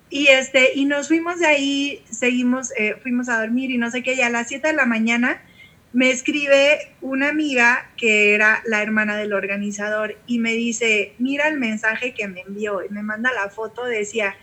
[0.08, 4.02] Y, este, y nos fuimos de ahí, seguimos, eh, fuimos a dormir y no sé
[4.02, 5.40] qué, y a las 7 de la mañana
[5.92, 11.58] me escribe una amiga que era la hermana del organizador y me dice, mira el
[11.58, 14.36] mensaje que me envió y me manda la foto, decía,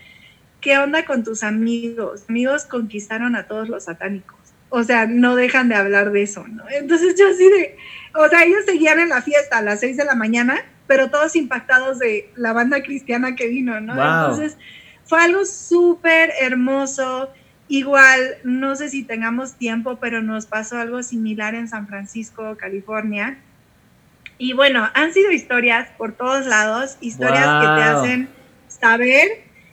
[0.60, 2.24] ¿qué onda con tus amigos?
[2.28, 4.36] Amigos conquistaron a todos los satánicos.
[4.70, 6.64] O sea, no dejan de hablar de eso, ¿no?
[6.68, 7.76] Entonces yo así de,
[8.14, 11.36] o sea, ellos seguían en la fiesta a las 6 de la mañana, pero todos
[11.36, 13.92] impactados de la banda cristiana que vino, ¿no?
[13.94, 14.58] Entonces
[15.04, 17.30] fue algo súper hermoso
[17.68, 23.38] Igual, no sé si tengamos tiempo, pero nos pasó algo similar en San Francisco, California.
[24.38, 28.28] Y bueno, han sido historias por todos lados, historias que te hacen
[28.68, 29.28] saber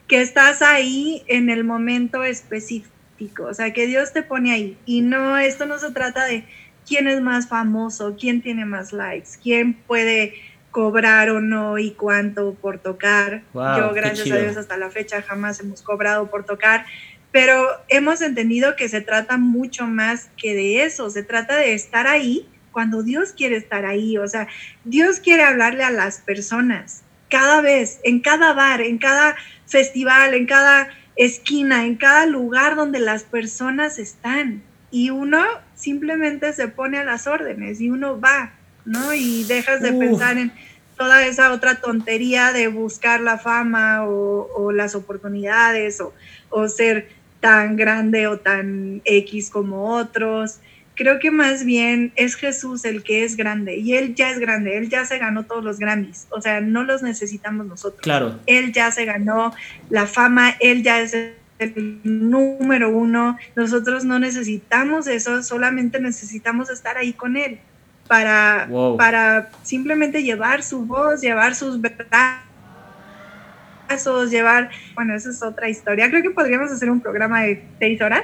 [0.08, 4.78] que estás ahí en el momento específico, o sea, que Dios te pone ahí.
[4.86, 6.46] Y no, esto no se trata de
[6.86, 10.34] quién es más famoso, quién tiene más likes, quién puede
[10.72, 13.44] cobrar o no y cuánto por tocar.
[13.54, 16.86] Yo, gracias a Dios, hasta la fecha jamás hemos cobrado por tocar
[17.36, 22.08] pero hemos entendido que se trata mucho más que de eso, se trata de estar
[22.08, 24.48] ahí cuando Dios quiere estar ahí, o sea,
[24.86, 30.46] Dios quiere hablarle a las personas cada vez, en cada bar, en cada festival, en
[30.46, 34.64] cada esquina, en cada lugar donde las personas están.
[34.90, 35.44] Y uno
[35.76, 38.54] simplemente se pone a las órdenes y uno va,
[38.86, 39.14] ¿no?
[39.14, 40.54] Y dejas de pensar en
[40.98, 46.14] toda esa otra tontería de buscar la fama o, las oportunidades o,
[46.50, 50.60] o ser tan grande o tan X como otros.
[50.96, 54.78] Creo que más bien es Jesús el que es grande y Él ya es grande,
[54.78, 58.02] Él ya se ganó todos los Grammys, o sea, no los necesitamos nosotros.
[58.02, 58.40] Claro.
[58.46, 59.54] Él ya se ganó
[59.90, 66.98] la fama, Él ya es el número uno, nosotros no necesitamos eso, solamente necesitamos estar
[66.98, 67.60] ahí con Él
[68.08, 72.45] para, para simplemente llevar su voz, llevar sus verdades
[74.30, 76.10] llevar, bueno, esa es otra historia.
[76.10, 78.24] Creo que podríamos hacer un programa de seis horas,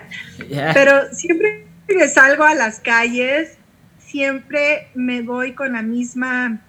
[0.74, 3.58] pero siempre que salgo a las calles,
[4.00, 6.62] siempre me voy con la misma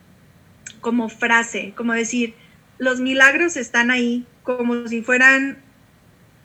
[0.81, 2.35] como frase, como decir,
[2.79, 5.62] los milagros están ahí, como si fueran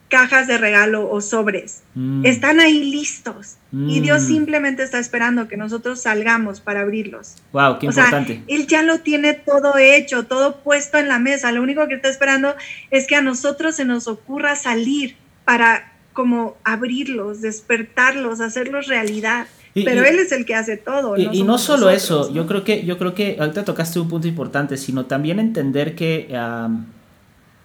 [0.09, 1.83] cajas de regalo o sobres.
[1.95, 2.25] Mm.
[2.25, 3.57] Están ahí listos.
[3.73, 4.27] Y Dios mm.
[4.27, 7.35] simplemente está esperando que nosotros salgamos para abrirlos.
[7.51, 8.43] Wow, qué importante.
[8.47, 11.51] él ya lo tiene todo hecho, todo puesto en la mesa.
[11.51, 12.55] Lo único que está esperando
[12.91, 19.47] es que a nosotros se nos ocurra salir para como abrirlos, despertarlos, hacerlos realidad.
[19.73, 21.17] Pero él es el que hace todo.
[21.17, 24.77] Y no, solo eso, yo creo que yo creo que ahorita tocaste un punto importante,
[24.77, 26.35] sino también entender que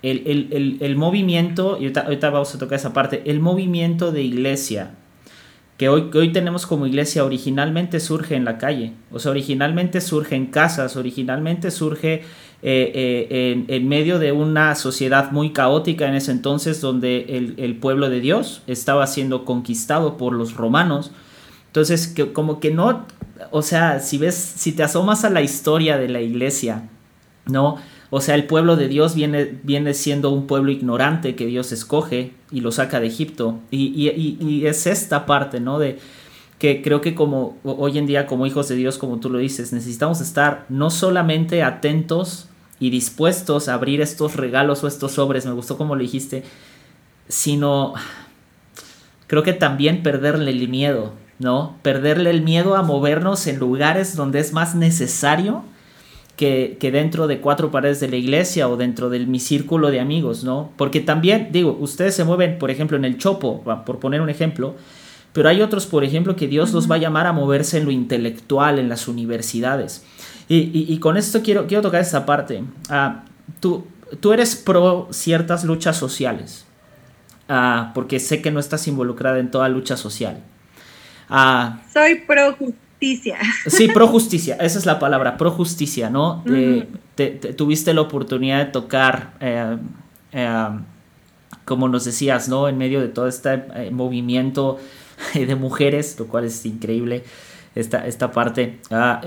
[0.03, 4.94] el, movimiento, y ahorita, vamos a tocar esa parte, el movimiento de iglesia
[5.78, 10.00] que hoy, que hoy tenemos como iglesia originalmente surge en la calle, o sea, originalmente
[10.00, 12.22] surge en casas, originalmente surge
[12.64, 17.74] eh, eh, en, medio de una sociedad muy caótica en ese entonces donde el, el,
[17.74, 21.11] pueblo de Dios estaba siendo conquistado por los romanos.
[21.66, 23.05] Entonces, que, como que no,
[23.50, 26.88] o sea, si ves, si te asomas a la historia de la iglesia,
[27.46, 27.78] ¿no?
[28.14, 32.34] O sea, el pueblo de Dios viene, viene siendo un pueblo ignorante que Dios escoge
[32.50, 33.58] y lo saca de Egipto.
[33.70, 35.78] Y, es esta parte, ¿no?
[35.78, 35.98] De
[36.58, 39.72] que creo que como hoy en día, como hijos de Dios, como tú lo dices,
[39.72, 45.52] necesitamos estar no solamente atentos y dispuestos a abrir estos regalos o estos sobres, me
[45.52, 46.42] gustó como lo dijiste,
[47.28, 47.94] sino
[49.26, 51.78] creo que también perderle el miedo, ¿no?
[51.80, 55.64] Perderle el miedo a movernos en lugares donde es más necesario
[56.37, 60.45] que, dentro de cuatro paredes de la iglesia o dentro de mi círculo de amigos,
[60.45, 60.72] ¿no?
[60.76, 64.74] Porque también, digo, ustedes se mueven, por ejemplo, en el Chopo, por poner un ejemplo,
[65.33, 67.91] pero hay otros, por ejemplo, que Dios los va a llamar a moverse en lo
[67.91, 70.05] intelectual, en las universidades.
[70.49, 72.62] Y, con esto quiero, quiero tocar esta parte.
[72.91, 73.24] Ah,
[73.61, 73.87] tú,
[74.20, 76.66] tú eres pro ciertas luchas sociales,
[77.49, 80.43] ah, porque sé que no estás involucrada en toda lucha social.
[81.30, 82.55] Ah, Soy pro
[83.03, 83.38] justicia.
[83.66, 86.44] Sí, pro justicia, esa es la palabra, pro justicia, ¿no?
[87.57, 89.76] tuviste la oportunidad de tocar, eh,
[90.32, 90.68] eh,
[91.64, 92.68] como nos decías, ¿no?
[92.68, 94.78] En medio de todo este eh, movimiento
[95.34, 97.24] de mujeres, lo cual es increíble,
[97.74, 98.78] esta, esta parte.
[98.90, 99.20] Ah,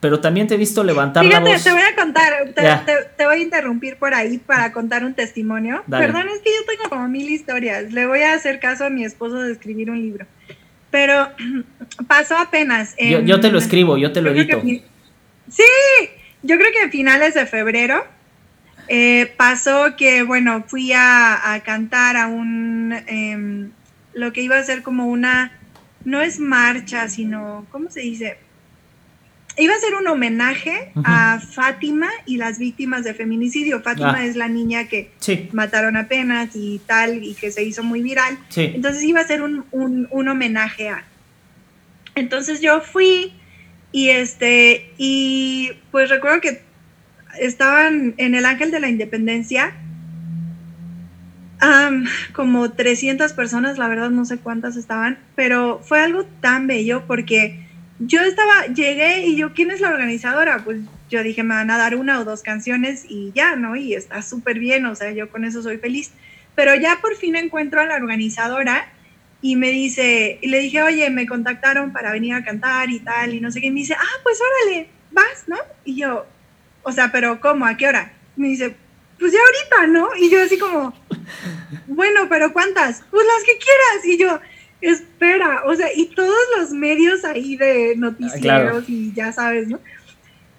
[0.00, 1.64] pero también te he visto levantar la voz.
[1.64, 2.32] te voy a contar,
[3.16, 5.82] te, voy a interrumpir por ahí para contar un testimonio.
[5.88, 7.90] Perdón, es que yo tengo como mil historias.
[7.90, 10.26] Le voy a hacer caso a mi esposo de escribir un libro.
[10.94, 11.28] Pero
[12.06, 12.94] pasó apenas.
[12.96, 14.62] yo, te lo escribo, yo te lo edito.
[14.62, 15.64] sí,
[16.44, 18.04] yo creo que a finales de febrero
[18.86, 23.72] eh, pasó que, bueno, fui a, cantar a un, em,
[24.12, 25.50] lo que iba a ser como una,
[26.04, 28.38] no es marcha, sino, ¿cómo se dice?
[29.56, 33.82] Iba a ser un homenaje a Fátima y las víctimas de feminicidio.
[33.82, 34.24] Fátima ah.
[34.24, 35.12] es la niña que
[35.52, 38.38] mataron apenas y tal, y que se hizo muy viral.
[38.56, 41.04] Entonces iba a ser un, homenaje a.
[42.14, 43.32] Entonces yo fui
[43.92, 46.62] y este, y pues recuerdo que
[47.38, 49.74] estaban en el Ángel de la Independencia.
[52.32, 57.63] como 300 personas, la verdad no sé cuántas estaban, pero fue algo tan bello porque
[57.98, 60.64] yo estaba, llegué y yo, ¿quién es la organizadora?
[60.64, 60.80] Pues
[61.10, 63.76] yo dije, me van a dar una o dos canciones y ya, ¿no?
[63.76, 66.10] Y está súper bien, o sea, yo con eso soy feliz.
[66.54, 68.88] Pero ya por fin encuentro a la organizadora
[69.40, 73.34] y me dice, y le dije, oye, me contactaron para venir a cantar y tal,
[73.34, 73.66] y no sé qué.
[73.66, 75.56] Y me dice, ah, pues órale, vas, ¿no?
[75.84, 76.26] Y yo,
[76.82, 77.66] o sea, pero ¿cómo?
[77.66, 78.12] ¿A qué hora?
[78.36, 78.74] Me dice,
[79.18, 80.08] pues ya ahorita, ¿no?
[80.16, 80.94] Y yo así como,
[81.86, 83.02] bueno, pero ¿cuántas?
[83.10, 84.06] Pues las que quieras.
[84.06, 84.40] Y yo,
[84.84, 89.80] espera, o sea, y todos los medios ahí de noticieros y ya sabes, ¿no?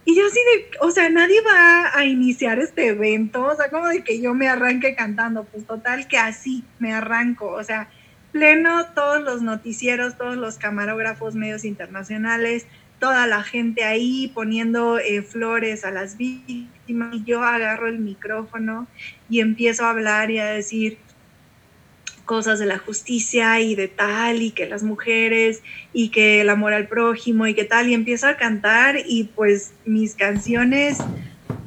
[0.04, 3.88] Y yo así de, o sea, nadie va a iniciar este evento, o sea, como
[3.88, 7.90] de que yo me arranque cantando, pues total que así me arranco, o sea,
[8.32, 12.68] pleno todos los noticieros, todos los camarógrafos, medios internacionales,
[13.00, 18.88] toda la gente ahí poniendo eh, flores a las víctimas, y yo agarro el micrófono
[19.30, 20.98] y empiezo a hablar y a decir,
[22.26, 25.62] cosas de la justicia y de tal, y que las mujeres,
[25.94, 29.74] y que el amor al prójimo, y que tal, y empiezo a cantar y pues
[29.86, 30.98] mis canciones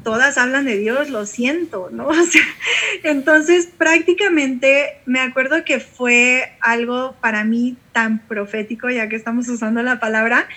[0.03, 2.09] todas hablan de Dios, lo siento, ¿no?
[3.03, 9.83] entonces prácticamente me acuerdo que fue algo para mí tan profético, ya que estamos usando
[9.83, 10.49] la palabra,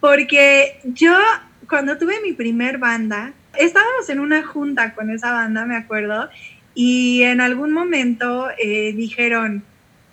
[0.00, 1.16] porque yo
[1.68, 6.28] cuando tuve mi primer banda, estábamos en una junta con esa banda, me acuerdo,
[6.78, 9.64] y en algún momento eh, dijeron,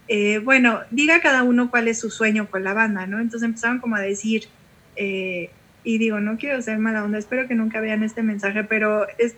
[0.08, 3.20] eh, bueno, diga cada uno cuál es su sueño con la banda, ¿no?
[3.20, 4.46] Entonces empezaron como a decir,
[4.96, 5.50] eh,
[5.84, 9.36] y digo, no quiero ser mala onda, espero que nunca vean este mensaje, pero es,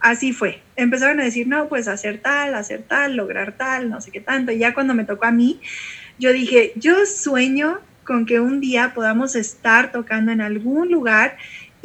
[0.00, 0.60] así fue.
[0.76, 4.52] Empezaron a decir, no, pues hacer tal, hacer tal, lograr tal, no sé qué tanto.
[4.52, 5.62] Y ya cuando me tocó a mí,
[6.18, 11.38] yo dije, yo sueño con que un día podamos estar tocando en algún lugar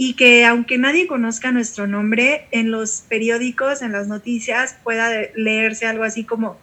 [0.05, 5.85] y que aunque nadie conozca nuestro nombre, en los periódicos, en las noticias, pueda leerse
[5.85, 6.57] algo así como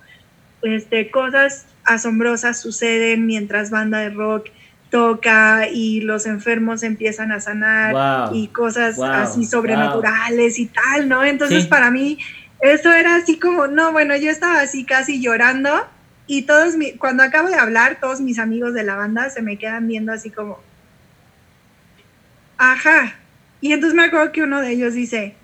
[0.61, 4.49] este, cosas asombrosas suceden mientras banda de rock
[4.91, 11.25] toca y los enfermos empiezan a sanar y cosas así sobrenaturales y tal, ¿no?
[11.25, 12.19] Entonces para mí
[12.61, 15.87] eso era así como, no, bueno, yo estaba así casi llorando
[16.27, 19.57] y todos, mi, cuando acabo de hablar, todos mis amigos de la banda se me
[19.57, 20.61] quedan viendo así como,
[22.59, 23.15] ajá,
[23.61, 25.35] y entonces me acuerdo que uno de ellos dice,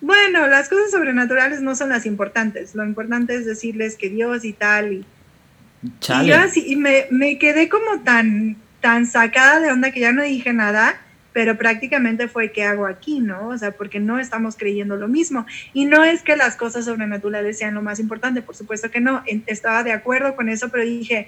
[0.00, 4.52] bueno, las cosas sobrenaturales no son las importantes, lo importante es decirles que Dios y
[4.52, 4.92] tal.
[4.92, 5.06] Y,
[5.82, 10.12] y yo así, y me, me quedé como tan, tan sacada de onda que ya
[10.12, 11.00] no dije nada
[11.34, 13.48] pero prácticamente fue qué hago aquí, ¿no?
[13.48, 15.44] O sea, porque no estamos creyendo lo mismo.
[15.74, 19.22] Y no es que las cosas sobrenaturales sean lo más importante, por supuesto que no,
[19.46, 21.26] estaba de acuerdo con eso, pero dije,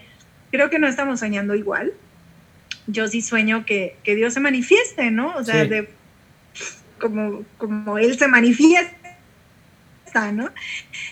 [0.52, 1.92] creo que no estamos soñando igual.
[2.86, 5.34] Yo sí sueño que, que Dios se manifieste, ¿no?
[5.34, 5.88] O sea, de,
[7.00, 9.06] como, como Él se manifiesta.
[10.32, 10.50] ¿no?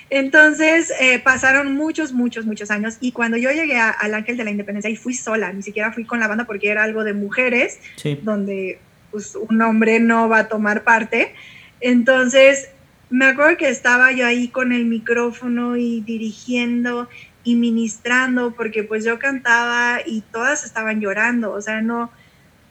[0.08, 4.50] Entonces eh, pasaron muchos, muchos, muchos años y cuando yo llegué al Ángel de la
[4.50, 7.80] Independencia y fui sola, ni siquiera fui con la banda porque era algo de mujeres,
[8.22, 8.78] donde
[9.10, 11.34] pues, un hombre no va a tomar parte.
[11.80, 12.70] Entonces,
[13.10, 17.08] me acuerdo que estaba yo ahí con el micrófono y dirigiendo
[17.44, 22.10] y ministrando, porque pues yo cantaba y todas estaban llorando, o sea, no,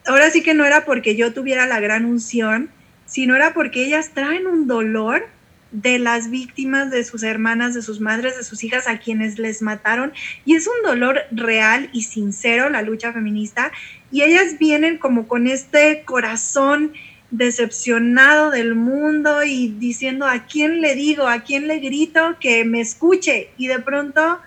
[0.08, 2.72] ahora sí que no era porque yo tuviera la gran unción,
[3.14, 5.28] sino era porque ellas traen un dolor
[5.72, 9.62] de las víctimas, de sus hermanas, de sus madres, de sus hijas a quienes les
[9.62, 10.14] mataron.
[10.46, 13.72] Y es un dolor real y sincero la lucha feminista.
[14.10, 16.94] Y ellas vienen como con este corazón
[17.30, 22.82] decepcionado del mundo y diciendo a quién le digo, a quién le grito que me
[22.82, 23.52] escuche.
[23.58, 24.40] Y de pronto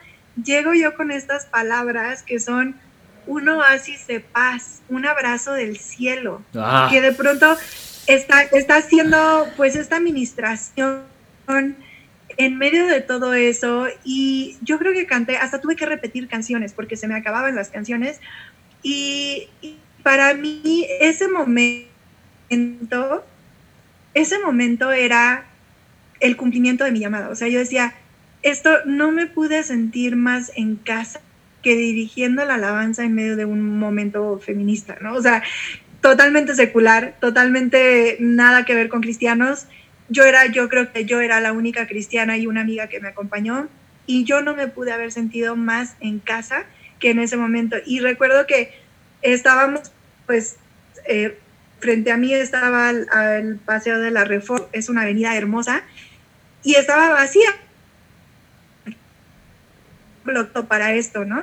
[0.42, 2.74] llego yo con estas palabras que son
[3.28, 6.88] un oasis de paz, un abrazo del cielo, ah.
[6.90, 7.56] que de pronto
[8.06, 11.04] está, está haciendo pues esta administración
[12.36, 16.72] en medio de todo eso y yo creo que canté, hasta tuve que repetir canciones
[16.72, 18.20] porque se me acababan las canciones
[18.82, 19.48] y,
[20.02, 21.88] para mí ese momento,
[24.14, 25.46] ese momento era
[26.20, 27.28] el cumplimiento de mi llamada.
[27.28, 27.92] O sea, yo decía,
[28.42, 31.20] esto no me pude sentir más en casa
[31.60, 35.14] que dirigiendo la alabanza en medio de un momento feminista, ¿no?
[35.14, 35.42] O sea,
[36.06, 39.66] totalmente secular, totalmente nada que ver con cristianos
[40.08, 43.08] yo era, yo creo que yo era la única cristiana y una amiga que me
[43.08, 43.68] acompañó
[44.06, 46.64] y yo no me pude haber sentido más en casa
[47.00, 47.76] que en ese momento.
[47.84, 48.72] Y recuerdo que
[49.20, 49.90] estábamos,
[50.26, 50.58] pues,
[51.08, 51.36] eh,
[51.80, 55.82] frente a mí estaba el, Paseo de la Reforma, es una avenida hermosa,
[56.62, 57.50] y estaba vacía.
[60.68, 61.42] para esto, ¿no?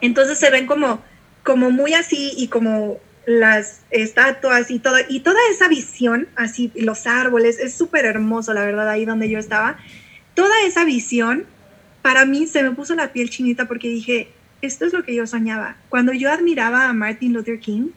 [0.00, 1.04] Entonces se ven como,
[1.44, 7.08] como muy así y como las estatuas y todo, y toda esa visión, así, los
[7.08, 9.78] árboles, es súper hermoso, la verdad, ahí donde yo estaba.
[10.34, 11.44] Toda esa visión,
[12.02, 14.28] para mí se me puso la piel chinita porque dije,
[14.62, 15.76] esto es lo que yo soñaba.
[15.88, 17.88] Cuando yo admiraba a Martin Luther King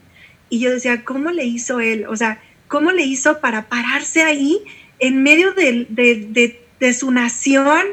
[0.49, 2.07] y yo decía, ¿cómo le hizo él?
[2.07, 4.59] O sea, ¿cómo le hizo para pararse ahí
[4.97, 7.83] en medio de, de, de su nación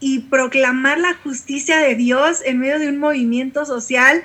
[0.00, 4.22] y proclamar la justicia de Dios en medio de un movimiento social?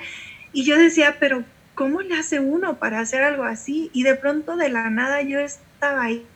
[0.54, 1.44] Y yo decía, pero
[1.74, 3.90] ¿cómo le hace uno para hacer algo así?
[3.92, 6.26] Y de pronto de la nada yo estaba ahí.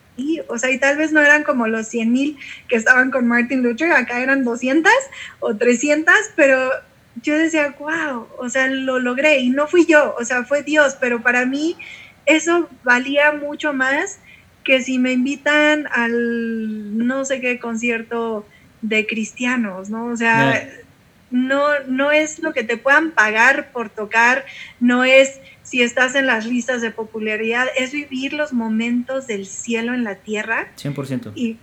[0.48, 3.62] O sea, y tal vez no eran como los 100 mil que estaban con Martin
[3.62, 4.90] Luther, acá eran 200
[5.40, 6.70] o 300, pero
[7.22, 10.96] yo decía, wow, o sea, lo logré y no fui yo, o sea, fue Dios,
[10.98, 11.76] pero para mí
[12.24, 14.18] eso valía mucho más
[14.64, 18.46] que si me invitan al no sé qué concierto
[18.82, 20.06] de cristianos, ¿no?
[20.06, 20.68] O sea,
[21.30, 24.44] no es lo que te puedan pagar por tocar,
[24.80, 29.94] no es si estás en las listas de popularidad, es vivir los momentos del cielo
[29.94, 30.68] en la tierra.
[30.80, 31.32] 100%.
[31.34, 31.56] Y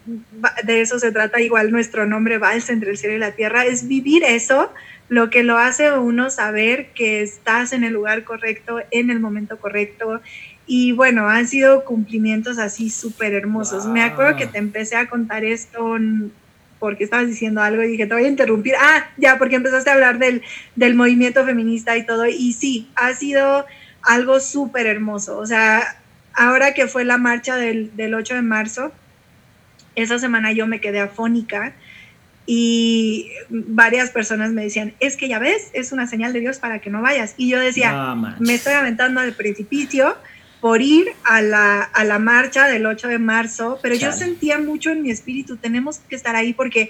[0.66, 3.88] de eso se trata igual nuestro nombre, Vals entre el cielo y la tierra, es
[3.88, 4.74] vivir eso,
[5.08, 9.58] lo que lo hace uno saber que estás en el lugar correcto, en el momento
[9.58, 10.22] correcto.
[10.68, 13.86] Y bueno, han sido cumplimientos así súper hermosos.
[13.86, 15.98] Me acuerdo que te empecé a contar esto
[16.84, 18.74] porque estabas diciendo algo y dije, te voy a interrumpir.
[18.78, 20.42] Ah, ya, porque empezaste a hablar del,
[20.76, 22.28] del movimiento feminista y todo.
[22.28, 23.66] Y sí, ha sido
[24.02, 25.38] algo súper hermoso.
[25.38, 25.96] O sea,
[26.34, 28.92] ahora que fue la marcha del, del 8 de marzo,
[29.96, 31.72] esa semana yo me quedé afónica
[32.46, 36.80] y varias personas me decían, es que ya ves, es una señal de Dios para
[36.80, 37.34] que no vayas.
[37.38, 40.18] Y yo decía, me estoy aventando al precipicio
[40.64, 44.92] por ir a la, a la marcha del 8 de marzo, pero yo sentía mucho
[44.92, 46.90] en mi espíritu, tenemos que estar ahí porque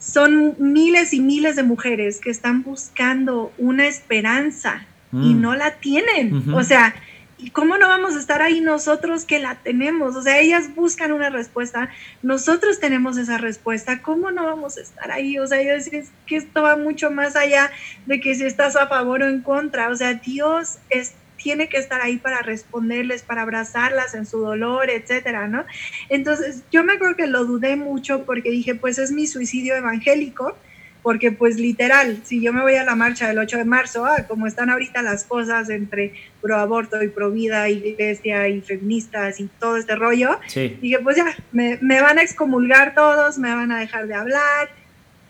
[0.00, 5.40] son miles y miles de mujeres que están buscando una esperanza y mm.
[5.40, 6.52] no la tienen.
[6.52, 6.92] O sea,
[7.38, 10.16] ¿y cómo no vamos a estar ahí nosotros que la tenemos?
[10.16, 11.90] O sea, ellas buscan una respuesta,
[12.20, 15.38] nosotros tenemos esa respuesta, ¿cómo no vamos a estar ahí?
[15.38, 17.70] O sea, yo decía que esto va mucho más allá
[18.06, 19.88] de que si estás a favor o en contra.
[19.90, 24.88] O sea, Dios es tiene que estar ahí para responderles, para abrazarlas en su dolor,
[24.88, 25.66] etcétera, ¿no?
[26.08, 30.56] Entonces, yo me acuerdo que lo dudé mucho porque dije, pues es mi suicidio evangélico,
[31.02, 34.24] porque pues literal, si yo me voy a la marcha del 8 de marzo, ah,
[34.26, 39.50] como están ahorita las cosas entre pro aborto y pro vida, iglesia y feministas y
[39.60, 40.40] todo este rollo,
[40.80, 44.70] dije, pues ya, me, me van a excomulgar todos, me van a dejar de hablar,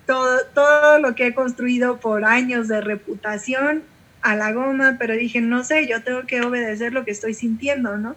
[0.06, 3.82] todo, todo lo que he construido por años de reputación
[4.24, 7.98] a la goma, pero dije, no sé, yo tengo que obedecer lo que estoy sintiendo,
[7.98, 8.16] ¿no?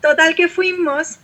[0.00, 1.18] Total que fuimos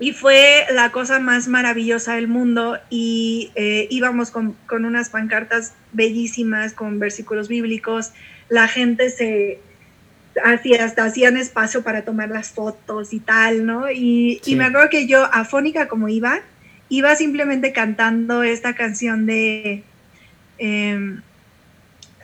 [0.00, 5.74] y fue la cosa más maravillosa del mundo y eh, íbamos con, con, unas pancartas
[5.92, 8.12] bellísimas con versículos bíblicos,
[8.48, 9.60] la gente se
[10.42, 13.90] hacía, hasta hacían espacio para tomar las fotos y tal, ¿no?
[13.90, 16.40] Y, y me acuerdo que yo, afónica como iba,
[16.88, 19.82] iba simplemente cantando esta canción de...
[20.56, 21.20] Em,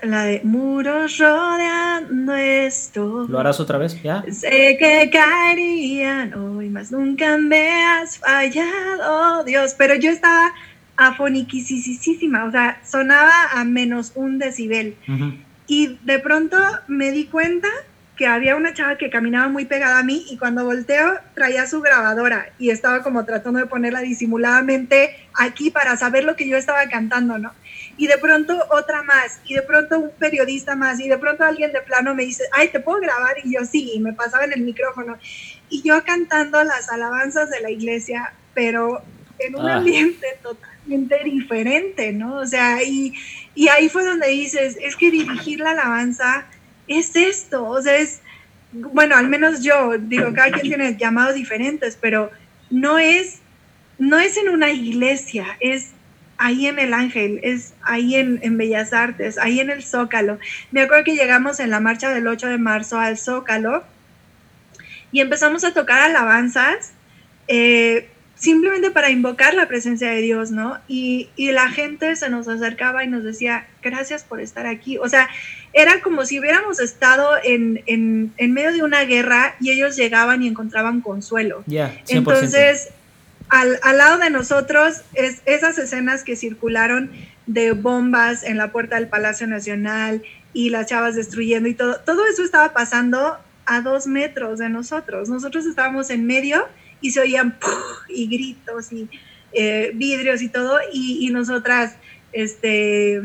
[0.04, 3.26] la de muros rodeando esto.
[3.28, 4.00] ¿Lo harás otra vez?
[4.02, 4.24] ¿Ya?
[4.30, 9.74] Sé que caerían hoy, más nunca me has fallado, Dios.
[9.76, 10.52] Pero yo estaba
[10.96, 14.96] afoniquisísima, o sea, sonaba a menos un decibel.
[15.66, 17.68] Y de pronto me di cuenta
[18.16, 21.80] que había una chava que caminaba muy pegada a mí y cuando volteo traía su
[21.80, 26.86] grabadora y estaba como tratando de ponerla disimuladamente aquí para saber lo que yo estaba
[26.88, 27.52] cantando, ¿no?
[27.96, 31.72] Y de pronto otra más, y de pronto un periodista más, y de pronto alguien
[31.72, 33.36] de plano me dice, ay, ¿te puedo grabar?
[33.44, 35.16] Y yo sí, y me pasaba en el micrófono.
[35.68, 39.02] Y yo cantando las alabanzas de la iglesia, pero
[39.38, 39.76] en un ah.
[39.76, 42.36] ambiente totalmente diferente, ¿no?
[42.36, 43.14] O sea, y,
[43.54, 46.46] y ahí fue donde dices, es que dirigir la alabanza
[46.88, 48.20] es esto, o sea, es,
[48.72, 52.30] bueno, al menos yo, digo, cada quien tiene llamados diferentes, pero
[52.70, 53.40] no es,
[53.98, 55.92] no es en una iglesia, es
[56.38, 60.38] ahí en el Ángel, es ahí en, en, Bellas Artes, ahí en el Zócalo.
[60.70, 63.84] Me acuerdo que llegamos en la marcha del 8 de marzo al Zócalo
[65.12, 66.92] y empezamos a tocar alabanzas.
[67.46, 70.78] Eh, simplemente para invocar la presencia de Dios, ¿no?
[70.88, 74.98] Y, y, la gente se nos acercaba y nos decía, gracias por estar aquí.
[74.98, 75.28] O sea,
[75.72, 80.42] era como si hubiéramos estado en, en, en medio de una guerra y ellos llegaban
[80.42, 81.64] y encontraban consuelo.
[82.08, 82.90] Entonces,
[83.48, 87.10] al, al, lado de nosotros, es, esas escenas que circularon
[87.46, 90.22] de bombas en la puerta del Palacio Nacional
[90.52, 95.28] y las chavas destruyendo y todo, todo eso estaba pasando a dos metros de nosotros.
[95.28, 96.66] Nosotros estábamos en medio
[97.00, 97.56] y se oían
[98.08, 99.08] y gritos y
[99.52, 101.94] eh, vidrios y todo, y, nosotras,
[102.32, 103.22] este,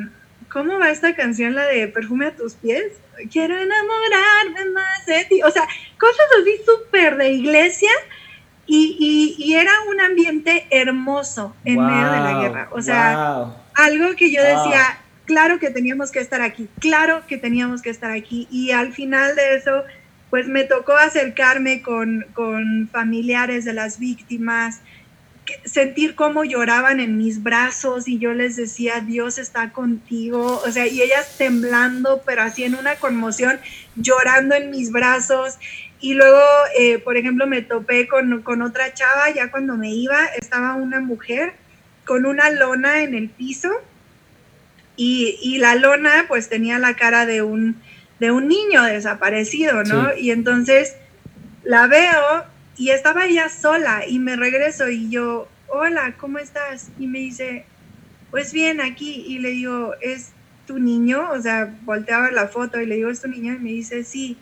[0.52, 2.94] ¿cómo va esta canción, la de Perfume a tus pies?
[3.32, 5.68] Quiero enamorarme más de ti, o sea,
[6.00, 7.90] cosas así súper de iglesia,
[8.70, 14.32] y, y, era un ambiente hermoso en medio de la guerra, o sea, algo que
[14.32, 18.72] yo decía, claro que teníamos que estar aquí, claro que teníamos que estar aquí, y
[18.72, 19.84] al final de eso
[20.30, 22.26] pues me tocó acercarme con,
[22.92, 24.82] familiares de las víctimas,
[25.66, 30.86] sentir cómo lloraban en mis brazos y yo les decía, Dios está contigo, o sea,
[30.86, 33.60] y ellas temblando, pero así en una conmoción,
[33.96, 35.58] llorando en mis brazos.
[36.02, 36.42] Y luego,
[36.78, 41.00] eh, por ejemplo, me topé con, con, otra chava, ya cuando me iba, estaba una
[41.02, 41.54] mujer
[42.06, 43.70] con una lona en el piso
[44.96, 47.82] y, y la lona pues tenía la cara de un
[48.20, 50.16] de un niño desaparecido, ¿no?
[50.16, 50.96] Y entonces
[51.64, 52.44] la veo
[52.78, 56.90] y estaba ella sola y me regreso y yo, hola, ¿cómo estás?
[57.00, 57.66] Y me dice,
[58.32, 59.24] pues bien, aquí.
[59.28, 60.32] Y le digo, ¿es
[60.68, 61.30] tu niño?
[61.32, 63.54] O sea, volteaba la foto y le digo, ¿es tu niño?
[63.54, 64.38] Y me dice, sí,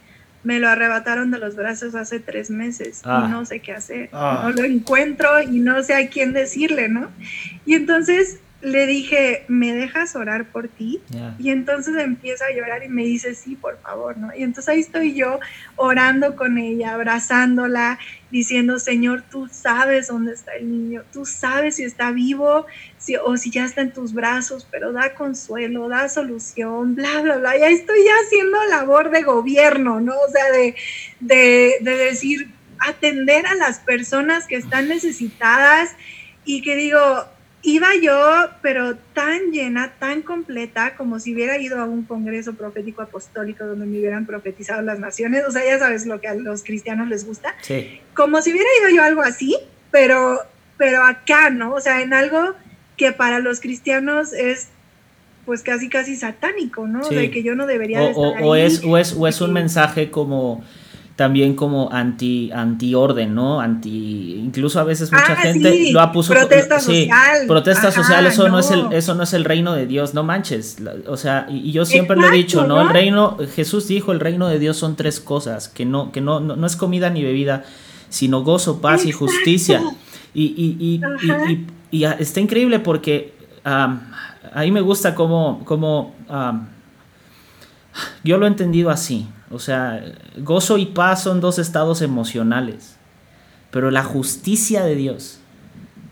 [0.47, 3.27] me lo arrebataron de los brazos hace tres meses y ah.
[3.29, 4.09] no sé qué hacer.
[4.13, 4.43] Ah.
[4.45, 7.09] No lo encuentro y no sé a quién decirle, ¿no?
[7.65, 11.00] Y entonces le dije, ¿me dejas orar por ti?
[11.38, 14.36] Y entonces empieza a llorar y me dice, sí, por favor, ¿no?
[14.36, 15.39] Y entonces ahí estoy yo
[15.75, 18.00] orando con ella, abrazándola,
[18.32, 22.66] diciendo, Señor, tú sabes dónde está el niño, tú sabes si está vivo
[22.97, 27.38] si, o si ya está en tus brazos, pero da consuelo, da solución, bla, bla,
[27.38, 27.58] bla.
[27.58, 30.13] Ya estoy ya haciendo labor de gobierno, ¿no?
[30.13, 30.75] O sea, de,
[31.20, 35.92] de, de decir, atender a las personas que están necesitadas
[36.43, 37.28] y que digo,
[37.63, 43.01] iba yo, pero tan llena, tan completa, como si hubiera ido a un congreso profético
[43.01, 45.43] apostólico donde me hubieran profetizado las naciones.
[45.47, 47.55] O sea, ya sabes lo que a los cristianos les gusta.
[47.62, 48.00] Sí.
[48.13, 49.58] Como si hubiera ido yo algo así,
[49.92, 50.39] pero,
[50.78, 51.74] pero acá, ¿no?
[51.74, 52.54] O sea, en algo
[52.96, 54.70] que para los cristianos es
[55.46, 57.08] pues casi casi satánico, ¿no?
[57.08, 60.62] De que yo no debería o, o, Es, o, es, o es un mensaje como
[61.17, 63.59] también como anti, anti orden, ¿no?
[63.59, 67.47] Anti, incluso a veces mucha ah, gente lo ha puesto protesta social.
[67.47, 68.59] Protesta social, eso no.
[68.59, 70.77] es el, eso no es el reino de Dios, no manches.
[71.07, 72.79] O sea, y, yo siempre lo he dicho, ¿no?
[72.79, 76.39] El reino, Jesús dijo, el reino de Dios son tres cosas, que no, que no,
[76.39, 77.65] no, es comida ni bebida,
[78.09, 79.81] sino gozo, paz y justicia.
[80.35, 81.01] Y, y,
[81.49, 83.33] y, y, está increíble porque
[83.63, 86.13] a mí me gusta cómo, cómo
[88.24, 89.28] yo lo he entendido así.
[89.51, 90.03] O sea,
[90.37, 92.95] gozo y paz son dos estados emocionales.
[93.71, 95.39] Pero la justicia de Dios,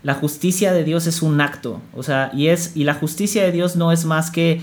[0.02, 1.80] la justicia de Dios es un acto.
[1.94, 4.60] O sea, y, es, y la justicia de Dios no es más que,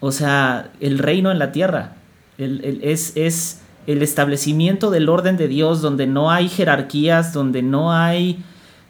[0.00, 1.96] o sea, el reino en la tierra.
[2.38, 8.44] es, es el establecimiento del orden de Dios donde no hay jerarquías, donde no hay,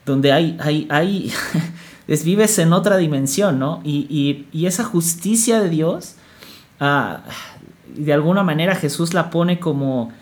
[0.05, 1.33] donde hay, hay, hay
[2.25, 3.81] vives en otra dimensión, ¿no?
[3.85, 6.17] Y, esa justicia de Dios,
[6.81, 7.23] ah,
[7.97, 10.13] de alguna manera Jesús la pone como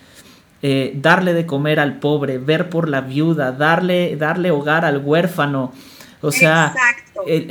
[0.63, 5.73] eh, darle de comer al pobre, ver por la viuda, darle, darle hogar al huérfano.
[6.23, 6.75] O sea,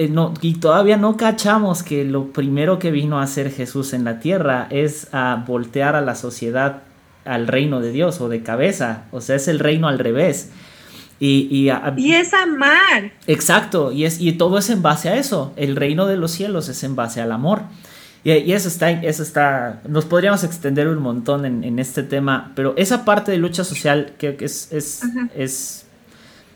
[0.10, 4.20] no, y todavía no cachamos que lo primero que vino a hacer Jesús en la
[4.20, 6.82] tierra es a voltear a la sociedad
[7.26, 9.04] al reino de Dios o de cabeza.
[9.12, 10.52] O sea, es el reino al revés.
[11.20, 11.70] Y, y,
[12.14, 13.12] es amar.
[13.26, 15.54] Exacto, y, es, y todo es en base a eso.
[15.56, 17.62] El reino de los cielos es en base al amor.
[18.26, 23.06] Y, eso está, eso está, nos podríamos extender un montón en, este tema, pero esa
[23.06, 25.04] parte de lucha social que, que es, es,
[25.36, 25.85] es,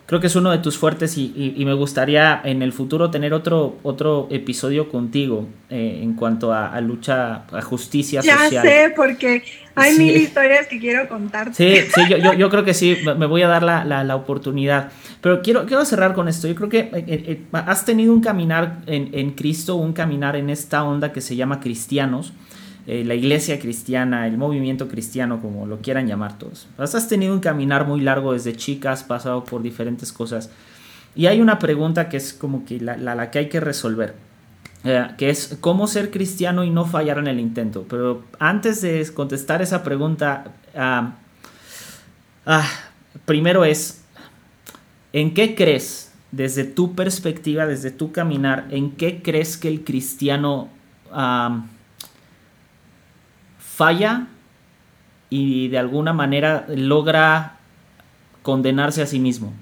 [0.10, 3.78] creo que es uno de tus fuertes y, me gustaría en el futuro tener otro,
[3.84, 8.50] otro episodio contigo eh, en cuanto a, lucha, a justicia social.
[8.52, 9.44] Ya sé, porque
[9.76, 11.54] hay mil historias que quiero contarte.
[11.54, 14.90] Sí, sí, yo, yo, creo que sí, me voy a dar la, la, la, oportunidad.
[15.22, 16.48] Pero quiero, quiero cerrar con esto.
[16.48, 20.50] Yo creo que eh, eh, has tenido un caminar en, en, Cristo, un caminar en
[20.50, 22.34] esta onda que se llama cristianos.
[22.90, 26.68] La iglesia cristiana, el movimiento cristiano, como lo quieran llamar todos.
[26.78, 30.50] Has tenido un caminar muy largo desde chicas, pasado por diferentes cosas.
[31.16, 34.16] Y hay una pregunta que es como que la, la, que hay que resolver.
[34.86, 37.86] Eh, que es cómo ser cristiano y no fallar en el intento.
[37.90, 40.46] Pero antes de contestar esa pregunta,
[40.76, 41.16] ah,
[42.46, 42.68] ah,
[43.26, 44.04] primero es,
[45.12, 50.70] ¿en qué crees, desde tu perspectiva, desde tu caminar, en qué crees que el cristiano
[53.80, 54.28] falla
[55.30, 57.56] y de alguna manera logra
[58.42, 59.54] condenarse a sí mismo?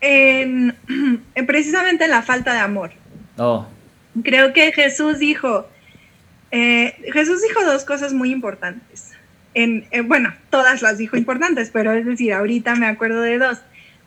[0.00, 0.74] en,
[1.46, 2.90] precisamente la falta de amor.
[3.36, 3.68] Oh.
[4.24, 5.68] Creo que Jesús dijo,
[6.50, 9.12] eh, Jesús dijo dos cosas muy importantes.
[9.54, 13.58] En, eh, bueno, todas las dijo importantes, pero es decir, ahorita me acuerdo de dos.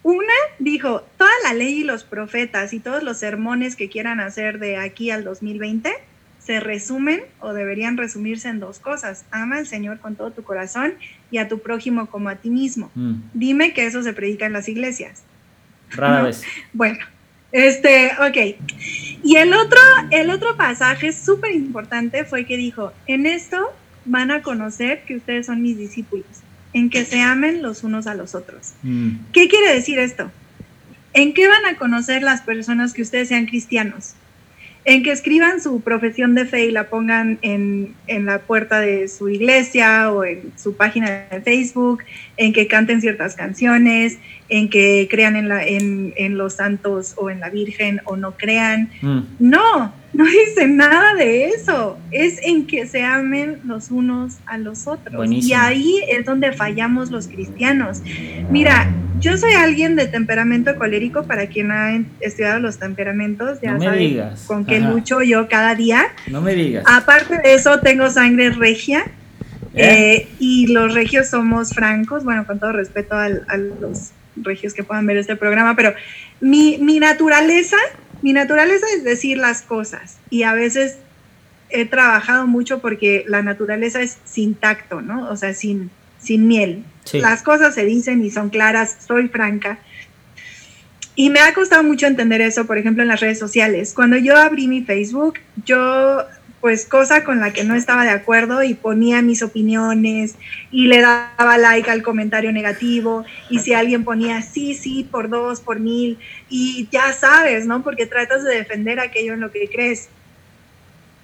[0.04, 4.60] Una dijo, toda la ley y los profetas y todos los sermones que quieran hacer
[4.60, 6.11] de aquí al 2020
[6.44, 9.26] se resumen o deberían resumirse en dos cosas.
[9.32, 10.94] Ama al Señor con todo tu corazón
[11.30, 12.92] y a tu prójimo como a ti mismo.
[12.96, 13.16] Mm.
[13.34, 15.24] Dime que eso se predica en las iglesias.
[15.92, 16.44] Rara vez.
[16.74, 17.00] Bueno,
[17.52, 18.58] este, ok.
[19.24, 23.72] Y el otro, el otro pasaje súper importante fue que dijo, en esto
[24.06, 26.26] van a conocer que ustedes son mis discípulos,
[26.74, 28.74] en que se amen los unos a los otros.
[28.82, 29.12] Mm.
[29.32, 30.32] ¿Qué quiere decir esto?
[31.14, 34.16] ¿En qué van a conocer las personas que ustedes sean cristianos?
[34.84, 39.08] En que escriban su profesión de fe y la pongan en, en, la puerta de
[39.08, 42.04] su iglesia o en su página de Facebook,
[42.38, 44.18] en que canten ciertas canciones,
[44.50, 48.32] en que crean en, la, en, en los santos o en la Virgen o no
[48.38, 48.90] crean.
[49.02, 49.20] Mm.
[49.40, 51.98] No, no dice nada de eso.
[52.12, 55.32] Es en que se amen los unos a los otros.
[55.32, 58.02] Y ahí es donde fallamos los cristianos.
[58.50, 63.92] Mira, yo soy alguien de temperamento colérico, para quien ha estudiado los temperamentos, ya no
[63.92, 64.44] digas.
[64.48, 66.08] con qué lucho yo cada día.
[66.28, 66.84] No me digas.
[66.88, 69.06] Aparte de eso, tengo sangre regia.
[69.74, 69.86] ¿Eh?
[69.86, 75.06] Eh, y los regios somos francos, bueno, con todo respeto a, los regios que puedan
[75.06, 75.94] ver este programa, pero
[76.42, 77.78] mi, mi naturaleza,
[78.22, 80.98] mi naturaleza es decir las cosas y a veces
[81.70, 85.30] he trabajado mucho porque la naturaleza es sin tacto, ¿no?
[85.30, 85.90] O sea, sin,
[86.20, 86.84] sin miel.
[87.14, 89.80] Las cosas se dicen y son claras, soy franca.
[91.16, 93.94] Y me ha costado mucho entender eso, por ejemplo, en las redes sociales.
[93.94, 95.36] Cuando yo abrí mi Facebook,
[95.66, 96.24] yo,
[96.62, 100.36] pues, cosa con la que no estaba de acuerdo y ponía mis opiniones
[100.70, 103.26] y le daba like al comentario negativo.
[103.50, 106.20] Y si alguien ponía sí, sí, por dos, por mil,
[106.50, 107.84] y ya sabes, ¿no?
[107.84, 110.10] Porque tratas de defender aquello en lo que crees.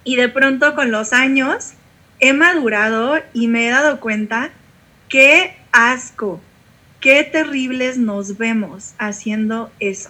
[0.03, 1.73] Y de pronto, con los años,
[2.19, 4.49] he madurado y me he dado cuenta
[5.07, 6.41] qué asco,
[6.99, 10.09] qué terribles nos vemos haciendo eso.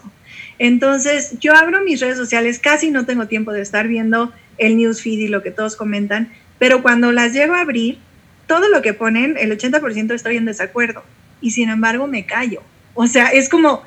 [0.59, 5.19] Entonces, yo abro mis redes sociales, casi no tengo tiempo de estar viendo el newsfeed
[5.19, 7.99] y lo que todos comentan, pero cuando las llego a abrir,
[8.47, 11.03] todo lo que ponen, el 80% estoy en desacuerdo
[11.41, 12.61] y sin embargo me callo.
[12.93, 13.84] O sea, es como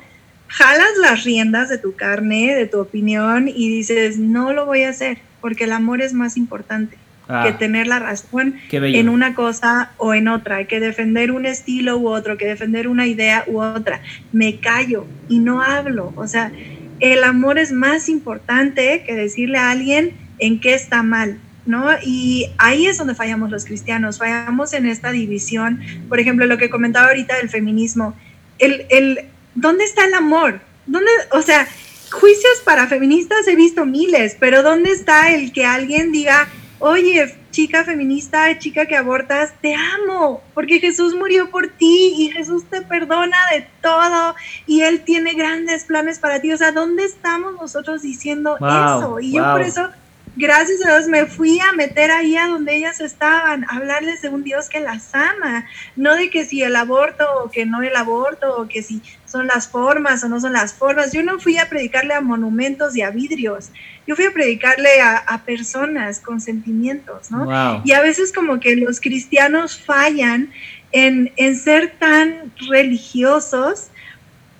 [0.47, 4.89] jalas las riendas de tu carne, de tu opinión y dices, no lo voy a
[4.89, 7.57] hacer porque el amor es más importante que ah.
[7.57, 12.37] tener la razón en una cosa o en otra, que defender un estilo u otro,
[12.37, 14.01] que defender una idea u otra.
[14.31, 16.11] Me callo y no hablo.
[16.15, 16.51] O sea,
[16.99, 21.87] el amor es más importante que decirle a alguien en qué está mal, ¿no?
[22.03, 25.79] Y ahí es donde fallamos los cristianos, fallamos en esta división.
[26.09, 28.13] Por ejemplo, lo que comentaba ahorita del feminismo,
[28.59, 29.19] el, el,
[29.55, 30.59] ¿dónde está el amor?
[30.87, 31.67] ¿Dónde, o sea,
[32.11, 36.49] juicios para feministas he visto miles, pero ¿dónde está el que alguien diga,
[36.79, 42.63] oye, chica feminista, chica que abortas, te amo, porque Jesús murió por ti y Jesús
[42.69, 44.35] te perdona de todo
[44.65, 46.51] y Él tiene grandes planes para ti.
[46.51, 49.19] O sea, ¿dónde estamos nosotros diciendo eso?
[49.19, 49.89] Y yo por eso
[50.35, 54.29] gracias a Dios me fui a meter ahí a donde ellas estaban, a hablarles de
[54.29, 57.95] un Dios que las ama, no de que si el aborto o que no el
[57.95, 61.13] aborto o que si son las formas o no son las formas.
[61.13, 63.69] Yo no fui a predicarle a monumentos y a vidrios,
[64.07, 67.81] yo fui a predicarle a, personas con sentimientos, ¿no?
[67.85, 70.51] Y a veces como que los cristianos fallan
[70.91, 73.87] en, en ser tan religiosos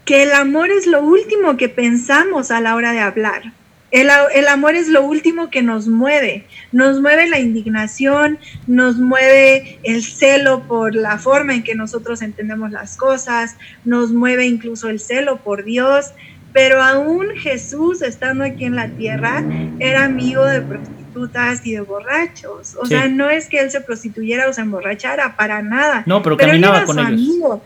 [0.06, 3.54] que el amor es lo último que pensamos a la hora de hablar.
[3.92, 6.46] El, amor es lo último que nos mueve.
[6.72, 12.72] Nos mueve la indignación, nos mueve el celo por la forma en que nosotros entendemos
[12.72, 16.12] las cosas, nos mueve incluso el celo por Dios.
[16.54, 19.44] Pero aún Jesús, estando aquí en la tierra,
[19.80, 22.76] era amigo de prostitutas y de borrachos.
[22.76, 26.04] O sea, no es que él se prostituyera o se emborrachara, para nada.
[26.06, 27.10] No, pero, caminaba con ellos.
[27.10, 27.62] Amigo.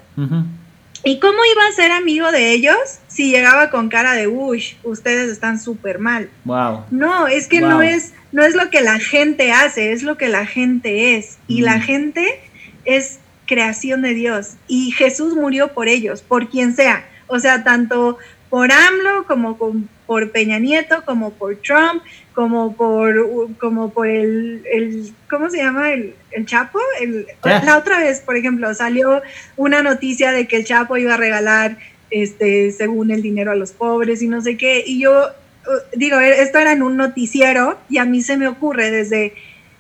[1.08, 2.76] ¿Y cómo iba a ser amigo de ellos
[3.08, 6.32] si llegaba con cara de, uy, ustedes están súper mal?
[6.46, 6.86] Wow.
[6.90, 10.30] No, es que no, es, no es lo que la gente hace, es lo que
[10.30, 11.38] la gente es.
[11.48, 12.42] Y la gente
[12.86, 14.54] es creación de Dios.
[14.68, 17.08] Y Jesús murió por ellos, por quien sea.
[17.28, 18.18] O sea, tanto
[18.50, 19.58] por AMLO como
[20.06, 22.04] por Peña Nieto, como por Trump,
[22.34, 25.94] como por, como por el, el ¿cómo se llama?
[25.94, 26.80] El, el Chapo.
[27.02, 29.22] El, La otra vez, por ejemplo, salió
[29.58, 31.78] una noticia de que el Chapo iba a regalar,
[32.12, 34.84] este, según el dinero a los pobres y no sé qué.
[34.86, 38.92] Y yo uh, digo, esto era en un noticiero y a mí se me ocurre
[38.92, 39.34] desde,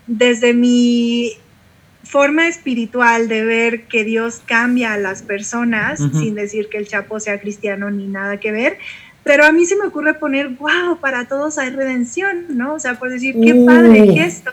[0.08, 1.38] desde mi
[2.06, 7.20] forma espiritual de ver que Dios cambia a las personas, sin decir que el Chapo
[7.20, 8.78] sea cristiano ni nada que ver,
[9.24, 12.76] pero a mí se me ocurre poner, wow, para todos hay redención, ¿no?
[12.76, 14.14] O sea, por decir, qué padre uh.
[14.14, 14.52] gesto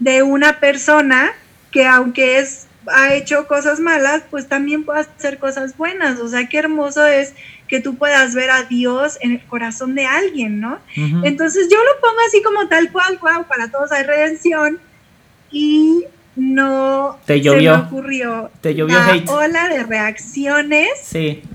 [0.00, 1.30] de una persona
[1.70, 6.18] que aunque es ha hecho cosas malas, pues también puede hacer cosas buenas.
[6.20, 7.34] O sea, qué hermoso es
[7.66, 10.78] que tú puedas ver a Dios en el corazón de alguien, ¿no?
[10.96, 14.78] Entonces yo lo pongo así como tal cual, wow, para todos hay redención.
[15.50, 16.04] Y
[16.38, 20.88] no te llovió, se me ocurrió te llovió la ola de reacciones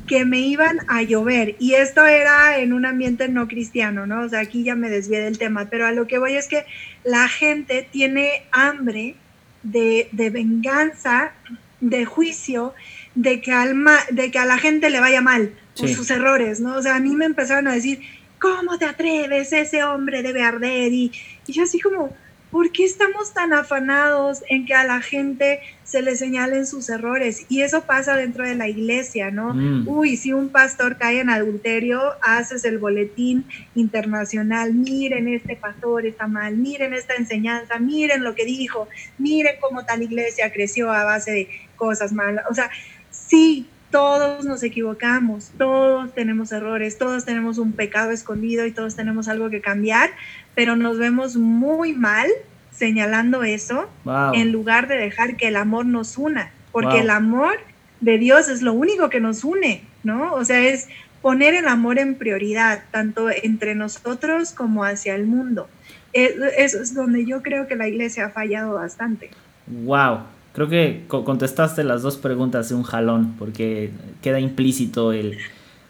[0.07, 1.55] que me iban a llover.
[1.57, 4.23] Y esto era en un ambiente no cristiano, ¿no?
[4.23, 6.65] O sea, aquí ya me desvié del tema, pero a lo que voy es que
[7.05, 9.15] la gente tiene hambre
[9.63, 11.31] de, venganza,
[11.79, 12.73] de juicio,
[13.15, 13.75] de que, al
[14.11, 16.75] de que a la gente le vaya mal por sus errores, ¿no?
[16.75, 18.01] O sea, a mí me empezaron a decir,
[18.37, 19.53] ¿cómo te atreves?
[19.53, 20.91] Ese hombre debe arder.
[20.91, 21.11] Y,
[21.47, 22.13] y yo así como,
[22.53, 27.47] ¿por qué estamos tan afanados en que a la gente se le señalen sus errores?
[27.49, 29.55] Y eso pasa dentro de la iglesia, ¿no?
[29.55, 29.87] Mm.
[29.87, 36.27] Uy, si un pastor cae en adulterio, haces el boletín internacional, miren, este pastor está
[36.27, 41.31] mal, miren esta enseñanza, miren lo que dijo, miren cómo tal iglesia creció a base
[41.31, 42.45] de cosas malas.
[42.51, 42.69] O sea,
[43.09, 49.27] sí, todos nos equivocamos, todos tenemos errores, todos tenemos un pecado escondido y todos tenemos
[49.27, 50.09] algo que cambiar,
[50.55, 52.27] pero nos vemos muy mal
[52.71, 53.87] señalando eso
[54.33, 57.53] en lugar de dejar que el amor nos una, porque el amor
[58.01, 60.33] de Dios es lo único que nos une, ¿no?
[60.33, 60.87] O sea, es
[61.21, 65.69] poner el amor en prioridad, tanto entre nosotros como hacia el mundo.
[66.11, 69.31] Eso es donde yo creo que la iglesia ha fallado bastante.
[69.67, 70.19] Wow,
[70.53, 75.37] creo que contestaste las dos preguntas de un jalón, porque queda implícito el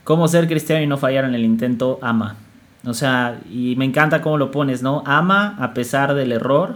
[0.03, 2.37] cómo ser cristiano y no fallar en el intento, ama.
[2.85, 5.03] O sea, y me encanta cómo lo pones, ¿no?
[5.05, 6.75] Ama a pesar del error,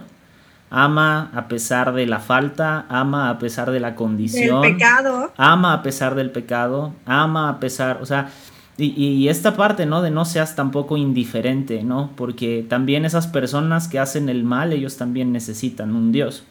[0.69, 4.61] ama a pesar de la falta, ama a pesar de la condición.
[4.61, 5.33] Del pecado.
[5.37, 8.29] Ama a pesar del pecado, ama a pesar, o sea,
[8.77, 10.03] y, y, esta parte, ¿no?
[10.03, 12.11] De no seas tampoco indiferente, ¿no?
[12.15, 16.43] Porque también esas personas que hacen el mal, ellos también necesitan un Dios.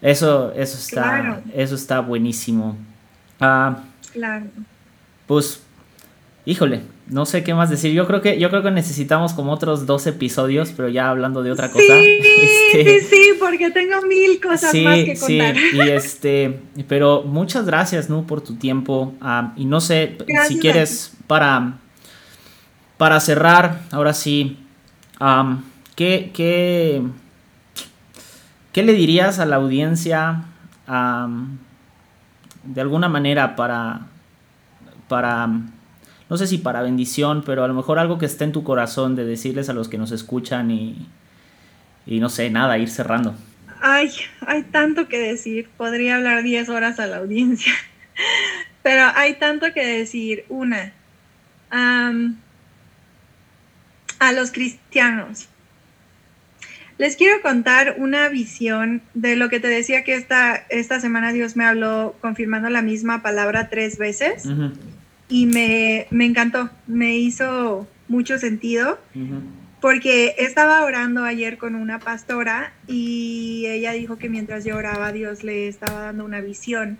[0.00, 2.76] Eso, eso está, eso está buenísimo.
[3.40, 3.80] Ah,
[4.12, 4.46] claro.
[5.26, 5.62] Pues,
[6.44, 7.92] híjole, no sé qué más decir.
[7.92, 11.50] Yo creo que, yo creo que necesitamos como otros dos episodios, pero ya hablando de
[11.50, 11.84] otra cosa.
[11.84, 12.18] Sí,
[12.72, 15.56] este, sí, sí, porque tengo mil cosas más que contar.
[15.56, 18.26] Sí, y este, pero muchas gracias, ¿no?
[18.26, 19.14] Por tu tiempo.
[19.56, 21.78] Y no sé si quieres para,
[22.96, 24.58] para cerrar, ahora sí,
[25.96, 27.02] ¿qué, qué,
[28.72, 30.44] qué, le dirías a la audiencia
[32.62, 34.06] de alguna manera para,
[35.08, 35.48] para
[36.30, 39.16] no sé si para bendición, pero a lo mejor algo que esté en tu corazón
[39.16, 41.08] de decirles a los que nos escuchan y,
[42.06, 43.34] y no sé, nada, ir cerrando.
[43.82, 44.12] Ay,
[44.46, 45.68] hay tanto que decir.
[45.76, 47.72] Podría hablar 10 horas a la audiencia.
[48.84, 50.44] Pero hay tanto que decir.
[50.48, 50.92] Una,
[54.20, 55.48] a los cristianos.
[56.98, 61.56] Les quiero contar una visión de lo que te decía que esta, esta semana Dios
[61.56, 64.46] me habló confirmando la misma palabra tres veces
[65.30, 68.98] y me, encantó, me hizo mucho sentido
[69.80, 75.42] porque estaba orando ayer con una pastora y ella dijo que mientras yo oraba Dios
[75.42, 76.98] le estaba dando una visión.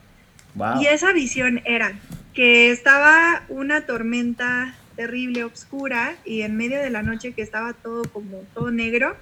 [0.80, 1.92] Y esa visión era
[2.32, 8.02] que estaba una tormenta terrible, oscura, y en medio de la noche que estaba todo
[8.04, 9.16] como todo negro,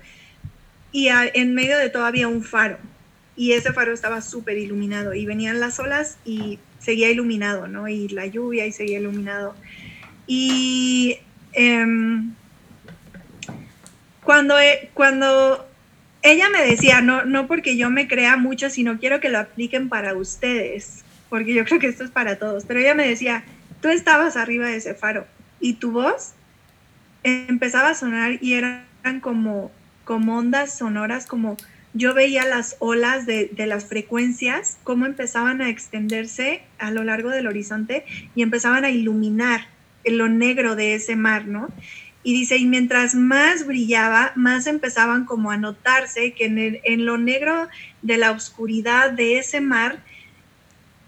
[0.92, 2.78] y en medio de todo había un faro
[3.38, 7.88] y ese faro estaba súper iluminado y venían las olas y seguía iluminado, ¿no?
[7.88, 9.54] Y la lluvia y seguía iluminado.
[10.26, 11.18] Y
[11.52, 12.32] em,
[14.22, 15.66] cuando, e, cuando
[16.22, 19.88] ella me decía, no, no porque yo me crea mucho, sino quiero que lo apliquen
[19.88, 23.44] para ustedes, porque yo creo que esto es para todos, pero ella me decía,
[23.80, 25.26] tú estabas arriba de ese faro
[25.60, 26.32] y tu voz
[27.22, 28.84] empezaba a sonar y eran
[29.20, 29.70] como
[30.08, 31.58] como ondas sonoras, como
[31.94, 37.46] yo veía las olas de, las frecuencias, cómo empezaban a extenderse a lo largo del
[37.46, 38.04] horizonte
[38.34, 39.68] y empezaban a iluminar
[40.04, 41.68] lo negro de ese mar, ¿no?
[42.22, 47.16] Y dice, y mientras más brillaba, más empezaban como a notarse que en, en lo
[47.16, 47.68] negro
[48.02, 50.02] de la oscuridad de ese mar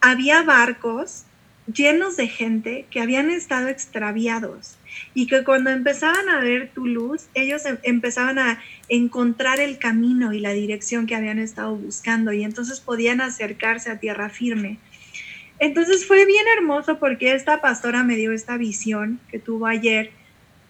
[0.01, 1.25] había barcos
[1.73, 4.77] llenos de gente que habían estado extraviados
[5.15, 10.33] y que cuando empezaban a ver tu luz, ellos em, empezaban a encontrar el camino
[10.33, 14.79] y la dirección que habían estado buscando y entonces podían acercarse a tierra firme.
[15.59, 20.11] Entonces fue bien hermoso porque esta pastora me dio esta visión que tuvo ayer,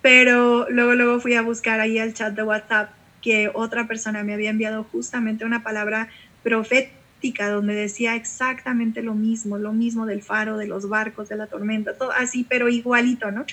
[0.03, 2.91] pero luego luego fui a buscar ahí al chat de WhatsApp
[3.23, 6.09] que otra persona me había enviado justamente una palabra
[6.43, 11.47] profética donde decía exactamente lo mismo, lo mismo del faro, de los barcos, de la
[11.47, 13.45] tormenta, todo así, pero igualito, ¿no?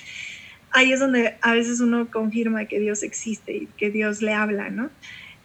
[0.78, 4.70] Ahí es donde a veces uno confirma que Dios existe y que Dios le habla,
[4.70, 4.90] ¿no?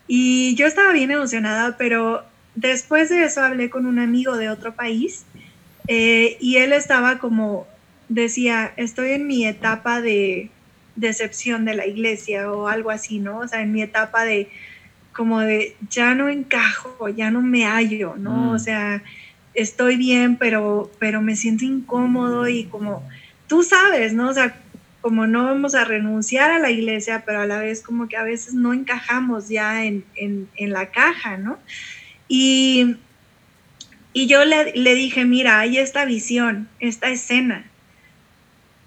[0.07, 2.23] Y yo estaba bien emocionada, pero
[2.55, 5.25] después de eso hablé con un amigo de otro país
[5.87, 7.67] eh, y él estaba como,
[8.09, 10.49] decía, estoy en mi etapa de
[10.95, 13.39] decepción de la iglesia o algo así, ¿no?
[13.39, 14.49] O sea, en mi etapa de
[15.13, 18.51] como de ya no encajo, ya no me hallo, ¿no?
[18.51, 18.59] O mm.
[18.59, 19.03] sea,
[19.53, 23.07] estoy bien, pero, pero me siento incómodo y como,
[23.47, 24.29] tú sabes, ¿no?
[24.29, 24.55] O sea,
[25.03, 28.23] como no vamos a renunciar a la iglesia, pero a la vez como que a
[28.23, 30.05] veces no encajamos ya en,
[30.57, 31.59] la caja, ¿no?
[32.29, 32.95] Y,
[34.13, 37.69] y yo le, le, dije, mira, hay esta visión, esta escena.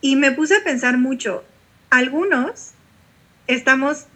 [0.01, 1.45] Y me puse a pensar mucho,
[1.91, 2.71] algunos
[3.47, 4.07] estamos,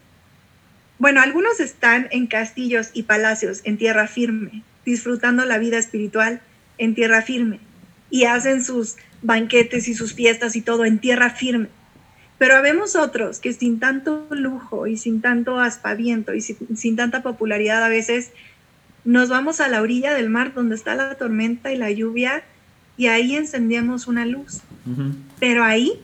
[0.99, 6.41] bueno, algunos están en castillos y palacios en tierra firme, disfrutando la vida espiritual
[6.79, 7.61] en tierra firme,
[8.09, 11.69] y hacen sus banquetes y sus fiestas y todo en tierra firme
[12.41, 17.85] pero habemos otros que sin tanto lujo y sin tanto aspaviento y sin, tanta popularidad
[17.85, 18.31] a veces
[19.05, 22.43] nos vamos a la orilla del mar donde está la tormenta y la lluvia
[22.97, 24.61] y ahí encendemos una luz.
[25.39, 26.01] Pero ahí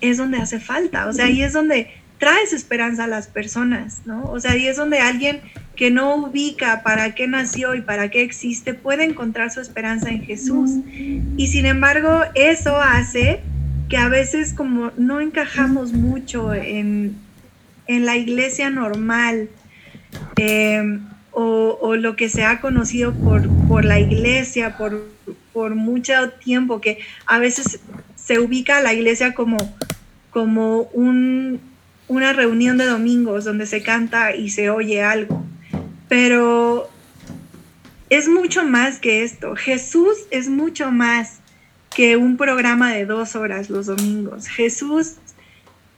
[0.00, 4.22] es donde hace falta, o sea, ahí es donde traes esperanza a las personas, ¿no?
[4.30, 5.40] O sea, ahí es donde alguien
[5.74, 10.22] que no ubica para qué nació y para qué existe puede encontrar su esperanza en
[10.22, 10.70] Jesús.
[11.36, 13.40] Y sin embargo, eso hace
[13.92, 17.14] que a veces como no encajamos mucho en,
[17.86, 19.50] la iglesia normal
[20.36, 25.06] em, o, lo que se ha conocido por, por la iglesia por,
[25.52, 27.80] por, mucho tiempo, que a veces
[28.16, 29.58] se ubica la iglesia como,
[30.30, 31.60] como un,
[32.08, 35.44] una reunión de domingos donde se canta y se oye algo.
[36.08, 36.88] Pero
[38.08, 39.54] es mucho más que esto.
[39.54, 41.41] Jesús es mucho más
[41.94, 44.48] que un programa de dos horas los domingos.
[44.48, 45.16] Jesús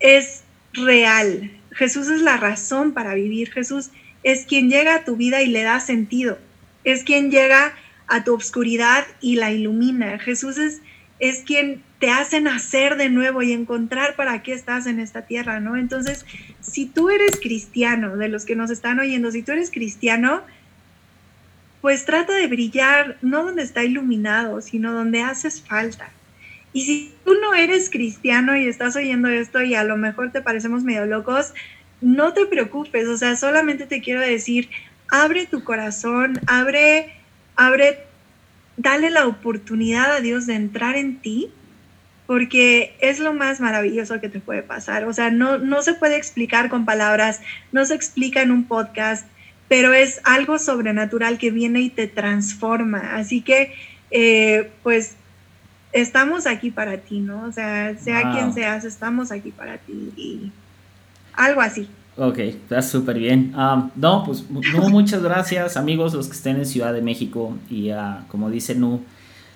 [0.00, 0.42] es
[0.72, 1.50] real.
[1.72, 3.52] Jesús es la razón para vivir.
[3.52, 3.90] Jesús
[4.22, 6.38] es quien llega a tu vida y le da sentido.
[6.84, 7.74] Es quien llega
[8.06, 10.18] a tu obscuridad y la ilumina.
[10.18, 10.80] Jesús es,
[11.18, 15.60] es quien te hace nacer de nuevo y encontrar para qué estás en esta tierra,
[15.60, 15.76] ¿no?
[15.76, 16.26] Entonces,
[16.60, 20.42] si tú eres cristiano, de los que nos están oyendo, si tú eres cristiano,
[21.84, 26.08] pues trata de brillar no donde está iluminado, sino donde haces falta.
[26.72, 30.40] Y si tú no eres cristiano y estás oyendo esto y a lo mejor te
[30.40, 31.52] parecemos medio locos,
[32.00, 34.70] no te preocupes, o sea, solamente te quiero decir,
[35.10, 37.12] abre tu corazón, abre,
[37.54, 37.98] abre,
[38.78, 41.52] dale la oportunidad a Dios de entrar en ti
[42.26, 45.04] porque es lo más maravilloso que te puede pasar.
[45.04, 47.42] O sea, no, no se puede explicar con palabras,
[47.72, 49.26] no se explica en un podcast,
[49.74, 53.16] pero es algo sobrenatural que viene y te transforma.
[53.16, 53.74] Así que,
[54.12, 55.16] eh, pues,
[55.92, 57.42] estamos aquí para ti, ¿no?
[57.42, 60.52] O sea, sea quien seas, estamos aquí para ti y
[61.32, 61.88] algo así.
[62.16, 63.52] Ok, está súper bien.
[63.96, 68.50] no, pues muchas gracias amigos, los que estén en Ciudad de México y uh, como
[68.50, 69.00] dice Nu,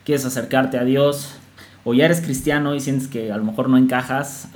[0.05, 1.39] quieres acercarte a Dios
[1.85, 4.49] o ya eres cristiano y sientes que a lo mejor no encajas,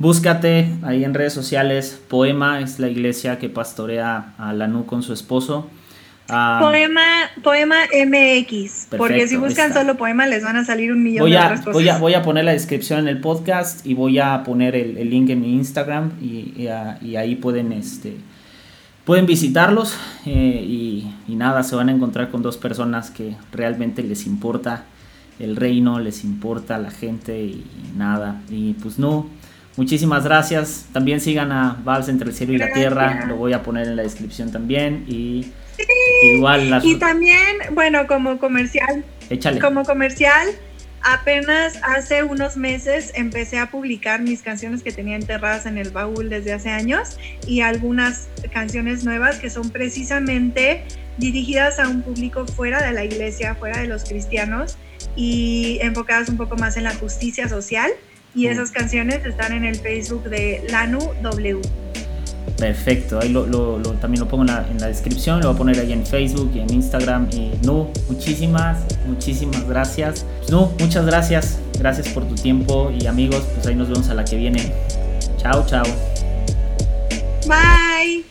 [0.00, 2.00] búscate ahí en redes sociales.
[2.08, 5.70] Poema es la iglesia que pastorea a la Nu con su esposo.
[6.26, 7.02] poema,
[7.44, 11.60] poema MX, porque si buscan solo poema les van a salir un millón de otras
[11.60, 11.74] cosas.
[11.74, 15.10] Voy a, voy a poner la descripción en el podcast y voy a poner el,
[15.10, 16.66] link en mi Instagram y,
[17.16, 18.16] ahí pueden, este,
[19.04, 24.02] pueden visitarlos eh, y, y, nada, se van a encontrar con dos personas que realmente
[24.02, 24.84] les importa
[25.38, 27.64] el reino, les importa la gente y
[27.96, 28.40] nada.
[28.50, 29.26] Y pues no,
[29.76, 30.86] muchísimas gracias.
[30.92, 33.96] También sigan a Vals entre el cielo y la tierra, lo voy a poner en
[33.96, 35.04] la descripción también.
[35.08, 35.52] Y
[36.22, 39.04] igual Y también, bueno, como comercial.
[39.28, 39.60] Échale.
[39.60, 40.48] Como comercial.
[41.02, 46.28] Apenas hace unos meses empecé a publicar mis canciones que tenía enterradas en el baúl
[46.28, 47.16] desde hace años
[47.46, 50.84] y algunas canciones nuevas que son precisamente
[51.16, 54.76] dirigidas a un público fuera de la iglesia, fuera de los cristianos
[55.16, 57.90] y enfocadas un poco más en la justicia social.
[58.34, 61.60] Y esas canciones están en el Facebook de Lanu W.
[62.56, 63.46] Perfecto, ahí lo,
[64.00, 66.52] también lo pongo en la, en la, descripción, lo voy a poner ahí en Facebook
[66.54, 67.28] y en Instagram.
[67.32, 70.26] Y Nu, muchísimas, muchísimas gracias.
[70.50, 74.24] Nu, muchas gracias, gracias por tu tiempo y amigos, pues ahí nos vemos a la
[74.24, 74.72] que viene.
[75.38, 75.84] Chao, chao.
[77.46, 78.29] Bye.